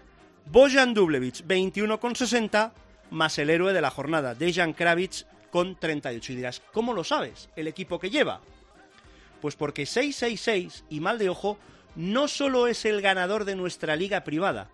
Bojan 0.45 0.93
Dublevich 0.93 1.43
21,60, 1.45 2.71
más 3.11 3.37
el 3.37 3.49
héroe 3.49 3.73
de 3.73 3.81
la 3.81 3.91
jornada, 3.91 4.35
Dejan 4.35 4.73
Kravic 4.73 5.25
con 5.49 5.75
38. 5.75 6.31
Y 6.31 6.35
dirás, 6.35 6.61
¿cómo 6.73 6.93
lo 6.93 7.03
sabes? 7.03 7.49
El 7.55 7.67
equipo 7.67 7.99
que 7.99 8.09
lleva. 8.09 8.41
Pues 9.41 9.55
porque 9.55 9.85
666 9.85 10.85
y 10.89 10.99
mal 10.99 11.17
de 11.17 11.29
ojo 11.29 11.57
no 11.95 12.27
solo 12.27 12.67
es 12.67 12.85
el 12.85 13.01
ganador 13.01 13.43
de 13.45 13.55
nuestra 13.55 13.95
liga 13.95 14.23
privada, 14.23 14.69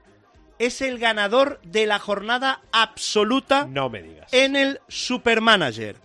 es 0.59 0.81
el 0.81 0.99
ganador 0.99 1.59
de 1.63 1.85
la 1.85 1.99
jornada 1.99 2.61
absoluta 2.71 3.65
No 3.69 3.89
me 3.89 4.01
digas. 4.03 4.31
en 4.33 4.55
el 4.55 4.79
Supermanager. 4.87 5.95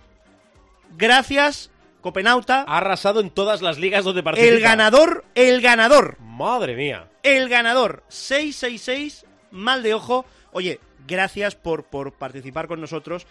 Gracias, 0.96 1.70
Copenauta. 2.02 2.64
Ha 2.68 2.76
arrasado 2.78 3.20
en 3.20 3.30
todas 3.30 3.62
las 3.62 3.78
ligas 3.78 4.04
donde 4.04 4.22
participa. 4.22 4.52
El 4.52 4.60
ganador, 4.60 5.24
el 5.34 5.62
ganador, 5.62 6.18
Madre 6.20 6.76
mía. 6.76 7.08
el 7.22 7.48
ganador. 7.48 8.02
666, 8.08 9.24
mal 9.50 9.82
de 9.82 9.94
ojo. 9.94 10.26
Oye, 10.52 10.80
gracias 11.06 11.54
por, 11.54 11.84
por 11.84 12.12
participar 12.12 12.68
con 12.68 12.80
nosotros. 12.80 13.26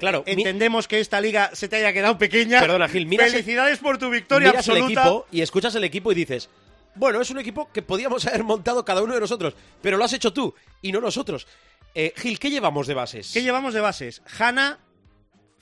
Claro, 0.00 0.24
Eh, 0.26 0.34
mi- 0.34 0.42
entendemos 0.42 0.88
que 0.88 0.98
esta 0.98 1.20
liga 1.20 1.50
se 1.52 1.68
te 1.68 1.76
haya 1.76 1.92
quedado 1.92 2.18
pequeña. 2.18 2.58
Perdona, 2.60 2.88
Gil, 2.88 3.06
miras 3.06 3.26
el- 3.28 3.32
Felicidades 3.34 3.78
por 3.78 3.98
tu 3.98 4.10
victoria 4.10 4.48
Miras 4.50 4.66
el 4.66 4.72
absoluta. 4.78 5.02
equipo 5.02 5.26
y 5.30 5.40
escuchas 5.42 5.74
el 5.76 5.84
equipo 5.84 6.10
y 6.10 6.16
dices, 6.16 6.50
bueno, 6.96 7.20
es 7.20 7.30
un 7.30 7.38
equipo 7.38 7.70
que 7.72 7.82
podíamos 7.82 8.26
haber 8.26 8.42
montado 8.42 8.84
cada 8.84 9.02
uno 9.02 9.14
de 9.14 9.20
nosotros, 9.20 9.54
pero 9.80 9.96
lo 9.96 10.04
has 10.04 10.12
hecho 10.12 10.32
tú 10.32 10.52
y 10.82 10.90
no 10.90 11.00
nosotros. 11.00 11.46
Eh, 11.94 12.12
Gil, 12.16 12.40
¿qué 12.40 12.50
llevamos 12.50 12.88
de 12.88 12.94
bases? 12.94 13.30
¿Qué 13.32 13.42
llevamos 13.42 13.72
de 13.74 13.80
bases? 13.80 14.20
Hanna, 14.38 14.78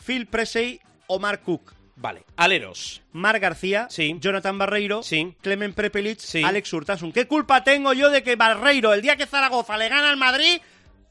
Phil 0.04 0.26
Presey, 0.26 0.80
Omar 1.08 1.42
Cook. 1.42 1.74
Vale, 2.02 2.24
aleros. 2.36 3.00
Mar 3.12 3.38
García, 3.38 3.86
Sí. 3.88 4.16
Jonathan 4.20 4.58
Barreiro, 4.58 5.04
Sí. 5.04 5.36
Clemen 5.40 5.72
Prepelic, 5.72 6.18
Sí. 6.18 6.42
Alex 6.42 6.72
Urtasun. 6.72 7.12
¿Qué 7.12 7.26
culpa 7.28 7.62
tengo 7.62 7.92
yo 7.92 8.10
de 8.10 8.24
que 8.24 8.34
Barreiro, 8.34 8.92
el 8.92 9.00
día 9.02 9.16
que 9.16 9.24
Zaragoza 9.26 9.76
le 9.78 9.88
gana 9.88 10.10
al 10.10 10.16
Madrid, 10.16 10.60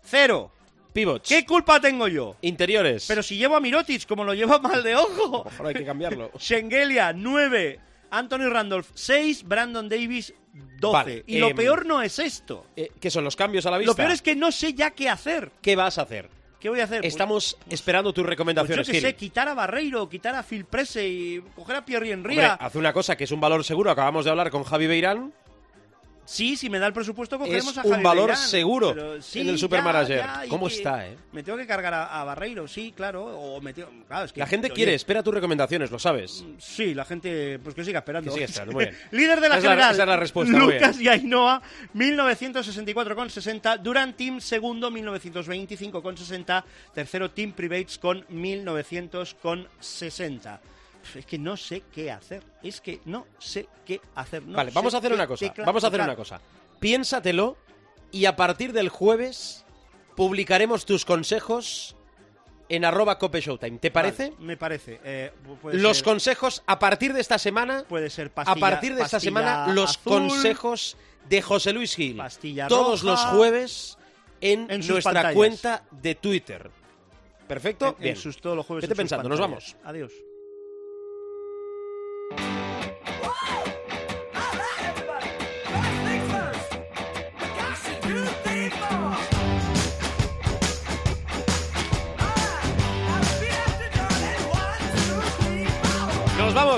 cero? 0.03 0.51
Pivots. 0.91 1.29
¿Qué 1.29 1.45
culpa 1.45 1.79
tengo 1.79 2.09
yo? 2.09 2.35
Interiores. 2.41 3.05
Pero 3.07 3.23
si 3.23 3.37
llevo 3.37 3.55
a 3.55 3.61
Mirotic, 3.61 4.05
como 4.05 4.25
lo 4.25 4.33
lleva 4.33 4.59
mal 4.59 4.83
de 4.83 4.97
ojo. 4.97 5.43
Ojalá 5.47 5.69
hay 5.69 5.75
que 5.75 5.85
cambiarlo. 5.85 6.29
Schengelia, 6.37 7.13
9. 7.13 7.79
Anthony 8.09 8.49
Randolph, 8.49 8.89
6. 8.93 9.43
Brandon 9.45 9.87
Davis, 9.87 10.33
12. 10.81 10.91
Vale, 10.93 11.23
y 11.25 11.39
lo 11.39 11.47
em, 11.51 11.55
peor 11.55 11.85
no 11.85 12.01
es 12.01 12.19
esto. 12.19 12.65
Eh, 12.75 12.91
¿Qué 12.99 13.09
son 13.09 13.23
los 13.23 13.37
cambios 13.37 13.65
a 13.65 13.71
la 13.71 13.77
vista? 13.77 13.91
Lo 13.91 13.95
peor 13.95 14.11
es 14.11 14.21
que 14.21 14.35
no 14.35 14.51
sé 14.51 14.73
ya 14.73 14.91
qué 14.91 15.07
hacer. 15.07 15.53
¿Qué 15.61 15.77
vas 15.77 15.97
a 15.97 16.01
hacer? 16.01 16.29
¿Qué 16.61 16.69
voy 16.69 16.79
a 16.79 16.83
hacer? 16.83 17.01
Pues- 17.01 17.11
Estamos 17.13 17.57
esperando 17.69 18.13
tus 18.13 18.21
Pues 18.21 18.27
yo 18.27 18.29
recomendaciones, 18.29 18.87
que 18.87 18.93
Gil. 18.93 19.01
sé, 19.01 19.15
quitar 19.15 19.47
a 19.49 19.53
Barreiro, 19.55 20.07
quitar 20.07 20.35
a 20.35 20.43
Phil 20.43 20.63
Prese 20.65 21.07
y 21.07 21.41
coger 21.55 21.77
a 21.77 21.83
Pierre 21.85 22.11
Henry. 22.11 22.39
hace 22.39 22.77
una 22.77 22.93
cosa 22.93 23.15
que 23.17 23.23
es 23.23 23.31
un 23.31 23.41
valor 23.41 23.63
seguro. 23.63 23.89
Acabamos 23.89 24.25
de 24.25 24.31
hablar 24.31 24.51
con 24.51 24.63
Javi 24.63 24.85
Beirán. 24.87 25.33
Sí, 26.31 26.55
si 26.55 26.69
me 26.69 26.79
da 26.79 26.87
el 26.87 26.93
presupuesto, 26.93 27.37
cogeremos 27.37 27.73
Es 27.73 27.77
a 27.77 27.81
un 27.83 27.91
Javi 27.91 28.03
valor 28.05 28.27
Beirán, 28.29 28.47
seguro 28.47 29.21
sí, 29.21 29.41
en 29.41 29.49
el 29.49 29.59
Supermanager. 29.59 30.19
ya, 30.19 30.43
¿Cómo 30.47 30.67
está, 30.69 31.05
eh? 31.05 31.17
Me 31.33 31.43
tengo 31.43 31.57
que 31.57 31.67
cargar 31.67 31.93
a, 31.93 32.21
a 32.21 32.23
Barreiro, 32.23 32.69
sí, 32.69 32.93
claro. 32.95 33.25
O 33.25 33.59
me 33.59 33.73
tengo- 33.73 33.89
claro, 34.07 34.23
es 34.25 34.31
que- 34.31 34.39
La 34.39 34.47
gente 34.47 34.67
oye, 34.67 34.73
quiere, 34.75 34.93
espera 34.93 35.21
tus 35.23 35.33
recomendaciones, 35.33 35.91
lo 35.91 35.99
sabes. 35.99 36.45
Sí, 36.57 36.93
la 36.93 37.03
gente, 37.03 37.59
pues 37.59 37.75
que 37.75 37.83
siga 37.83 37.99
esperando. 37.99 38.29
Que 38.29 38.33
siga 38.35 38.45
esperando, 38.45 38.71
muy 38.73 38.85
bien. 38.85 38.97
Líder 39.11 39.41
de 39.41 39.49
la 39.49 39.57
es 39.57 39.63
la- 39.65 39.69
general. 39.71 39.93
esa 39.93 40.03
es 40.03 40.07
la 40.07 40.15
respuesta, 40.17 40.57
muy 40.57 40.73
Lucas 40.75 41.01
y 41.01 41.09
Ainhoa, 41.09 41.61
1964,60. 41.93 43.77
Durant 43.79 44.15
Team, 44.15 44.39
segundo, 44.39 44.89
1925,60. 44.89 46.63
Tercero, 46.93 47.29
Team 47.31 47.51
Privates 47.51 47.97
con 47.97 48.25
1900,60. 48.27 50.59
Es 51.15 51.25
que 51.25 51.37
no 51.39 51.57
sé 51.57 51.83
qué 51.93 52.11
hacer. 52.11 52.43
Es 52.63 52.79
que 52.81 53.01
no 53.05 53.25
sé 53.39 53.67
qué 53.85 53.99
hacer. 54.15 54.43
no 54.43 54.55
vale, 54.57 54.71
vamos 54.71 54.93
a 54.93 54.97
hacer 54.99 55.11
una 55.13 55.27
cosa. 55.27 55.47
tecla 55.47 55.65
Vamos 55.65 55.83
a 55.83 55.87
hacer 55.87 56.01
una 56.01 56.15
cosa. 56.15 56.39
Piénsatelo 56.79 57.57
y 58.11 58.25
a 58.25 58.35
partir 58.35 58.71
del 58.73 58.89
jueves 58.89 59.65
publicaremos 60.15 60.85
tus 60.85 61.05
consejos 61.05 61.95
en 62.69 62.85
arroba 62.85 63.17
cope 63.19 63.41
showtime. 63.41 63.79
¿Te 63.79 63.91
parece? 63.91 64.29
Vale, 64.31 64.45
me 64.45 64.57
parece. 64.57 64.99
Eh, 65.03 65.31
puede 65.61 65.77
Los 65.77 65.97
ser- 65.97 66.05
consejos 66.05 66.63
a 66.65 66.79
partir 66.79 67.13
de 67.13 67.19
esta 67.21 67.37
semana. 67.37 67.83
Puede 67.87 68.09
ser 68.09 68.27
a 68.27 68.33
pastilla- 68.35 68.59
partir 68.59 68.95
de 68.95 69.01
esta 69.01 69.19
semana, 69.19 69.67
los 69.73 69.91
azul, 69.97 70.03
consejos 70.13 70.97
de 71.27 71.41
José 71.41 71.73
Luis 71.73 71.95
Gil. 71.95 72.17
Pastilla 72.17 72.67
Todos 72.67 73.01
roja. 73.03 73.11
los 73.25 73.35
jueves 73.37 73.97
en, 74.39 74.71
En 74.71 74.87
nuestra 74.87 75.01
pantallas. 75.13 75.33
cuenta 75.35 75.83
de 75.91 76.15
Twitter. 76.15 76.71
¿Perfecto? 77.47 77.87
En, 77.87 77.95
en 77.97 78.01
Bien. 78.03 78.15
sus, 78.15 78.39
todos 78.39 78.55
los 78.55 78.65
jueves. 78.65 78.83
Vete 78.83 78.93
en 78.93 78.97
pensando, 78.97 79.27
nos 79.27 79.39
vamos. 79.39 79.75
Adiós. 79.83 80.11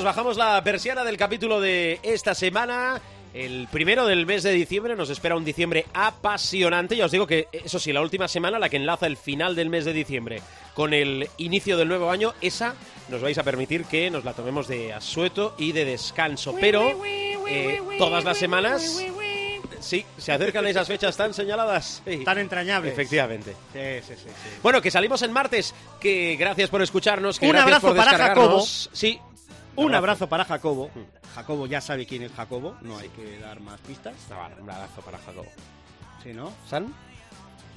Nos 0.04 0.14
vamos, 0.14 0.36
bajamos 0.36 0.38
la 0.38 0.62
persiana 0.66 1.06
del 1.06 1.16
capítulo 1.16 1.62
de 1.62 2.02
esta 2.04 2.36
semana. 2.36 3.00
El 3.34 3.70
primero 3.72 4.06
del 4.06 4.26
mes 4.26 4.44
de 4.44 4.52
diciembre 4.52 4.98
nos 4.98 5.10
espera 5.10 5.38
un 5.38 5.46
diciembre 5.46 5.86
apasionante. 5.94 6.98
Ya 6.98 7.06
os 7.06 7.12
digo 7.12 7.26
que, 7.26 7.48
eso 7.54 7.80
sí, 7.80 7.94
la 7.94 8.02
última 8.02 8.28
semana, 8.28 8.60
la 8.60 8.68
que 8.68 8.76
enlaza 8.76 9.08
el 9.08 9.16
final 9.16 9.56
del 9.56 9.70
mes 9.70 9.86
de 9.86 9.94
diciembre 9.94 10.42
con 10.74 10.94
el 10.94 11.30
inicio 11.38 11.78
del 11.78 11.88
nuevo 11.88 12.12
año, 12.12 12.34
esa 12.42 12.76
nos 13.08 13.22
vais 13.22 13.38
a 13.38 13.44
permitir 13.44 13.86
que 13.86 14.12
nos 14.12 14.26
la 14.26 14.34
tomemos 14.34 14.68
de 14.68 14.92
asueto 14.92 15.56
y 15.58 15.72
de 15.72 15.86
descanso. 15.86 16.54
Pero 16.60 16.84
eh, 17.48 17.80
todas 17.98 18.26
las 18.26 18.38
semanas, 18.38 19.02
sí, 19.80 20.06
se 20.18 20.34
acercan 20.34 20.68
esas 20.68 20.86
fechas 20.86 21.16
tan 21.16 21.34
señaladas. 21.34 22.02
Sí. 22.06 22.18
Tan 22.26 22.40
entrañables. 22.40 22.92
Efectivamente. 22.92 23.56
Sí, 23.72 24.06
sí, 24.06 24.16
sí. 24.18 24.30
sí. 24.30 24.50
Bueno, 24.62 24.82
que 24.82 24.92
salimos 24.92 25.22
el 25.22 25.32
martes. 25.32 25.74
Que 26.02 26.36
gracias 26.38 26.70
por 26.70 26.82
escucharnos. 26.82 27.40
Que 27.40 27.46
Un 27.46 27.54
gracias 27.54 27.68
abrazo 27.68 27.88
por 27.88 27.96
para 27.96 28.12
descargarnos. 28.12 28.90
Sí. 28.92 29.18
Un 29.76 29.94
abrazo 29.96 30.28
para 30.30 30.46
Jacobo. 30.46 30.90
Jacobo 31.36 31.66
ya 31.68 31.82
sabe 31.82 32.06
quién 32.06 32.24
es 32.24 32.32
Jacobo, 32.32 32.76
no 32.82 32.98
hay 32.98 33.10
que 33.10 33.40
dar 33.40 33.60
más 33.60 33.80
pistas. 33.82 34.14
Un 34.62 34.70
abrazo 34.70 35.02
para 35.02 35.18
Jacobo. 35.18 35.48
Sí, 36.22 36.34
¿no? 36.34 36.54
¿San? 36.70 36.94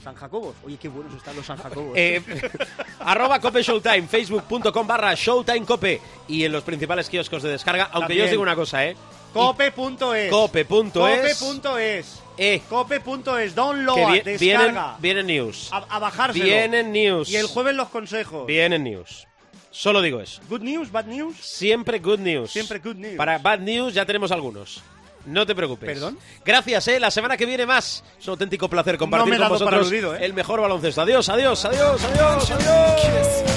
San 0.05 0.15
Jacobos. 0.15 0.55
Oye, 0.65 0.77
qué 0.77 0.89
buenos 0.89 1.13
están 1.15 1.35
los 1.35 1.45
San 1.47 1.57
Jacobos. 1.57 1.93
Eh, 1.97 2.23
arroba 3.01 3.41
Cope 3.41 3.63
Showtime, 3.63 4.03
facebook.com 4.07 4.87
barra 4.87 5.15
Showtime 5.15 5.65
Cope 5.67 6.01
y 6.29 6.45
en 6.45 6.53
los 6.53 6.63
principales 6.63 7.09
kioscos 7.09 7.43
de 7.43 7.49
descarga. 7.51 7.85
Aunque 7.85 8.01
También. 8.01 8.19
yo 8.19 8.25
os 8.27 8.31
digo 8.31 8.43
una 8.43 8.55
cosa, 8.55 8.85
¿eh? 8.87 8.97
Cope.es. 9.33 10.31
Cope.es. 10.31 11.39
Cope.es. 11.39 12.23
Eh, 12.39 12.63
Cope.es. 12.69 13.55
Download, 13.55 13.97
vi- 13.97 14.21
vienen, 14.39 14.61
descarga. 14.67 14.97
vienen 15.01 15.27
news. 15.27 15.71
A, 15.73 15.79
a 15.89 15.99
bajárselo. 15.99 16.45
Vienen 16.45 16.93
news. 16.93 17.29
Y 17.29 17.37
el 17.37 17.47
jueves 17.47 17.75
los 17.75 17.89
consejos. 17.89 18.47
Vienen 18.47 18.85
news. 18.85 19.27
Solo 19.77 20.01
digo 20.01 20.21
eso. 20.21 20.41
Good 20.49 20.63
news, 20.63 20.91
bad 20.91 21.05
news. 21.05 21.37
Siempre 21.39 21.99
good 21.99 22.19
news. 22.19 22.51
Siempre 22.51 22.79
good 22.79 22.97
news. 22.97 23.17
Para 23.17 23.37
bad 23.37 23.59
news 23.59 23.93
ya 23.93 24.07
tenemos 24.07 24.33
algunos. 24.33 24.83
No 25.27 25.45
te 25.45 25.55
preocupes. 25.55 25.87
¿Perdón? 25.87 26.19
Gracias, 26.47 26.89
eh. 26.89 26.99
La 26.99 27.11
semana 27.11 27.37
que 27.37 27.45
viene 27.45 27.67
más. 27.67 28.03
Es 28.19 28.27
un 28.27 28.33
auténtico 28.33 28.71
placer 28.71 28.97
compartir 28.97 29.27
No 29.27 29.31
me 29.31 29.37
he 29.37 29.39
con 29.39 29.49
vosotros 29.51 29.87
aludido, 29.87 30.17
¿eh? 30.17 30.25
el 30.25 30.33
mejor 30.33 30.63
baloncesto. 30.63 31.03
Adiós, 31.03 31.29
adiós, 31.29 31.63
adiós, 31.67 32.03
adiós, 32.05 32.51
adiós. 32.53 33.56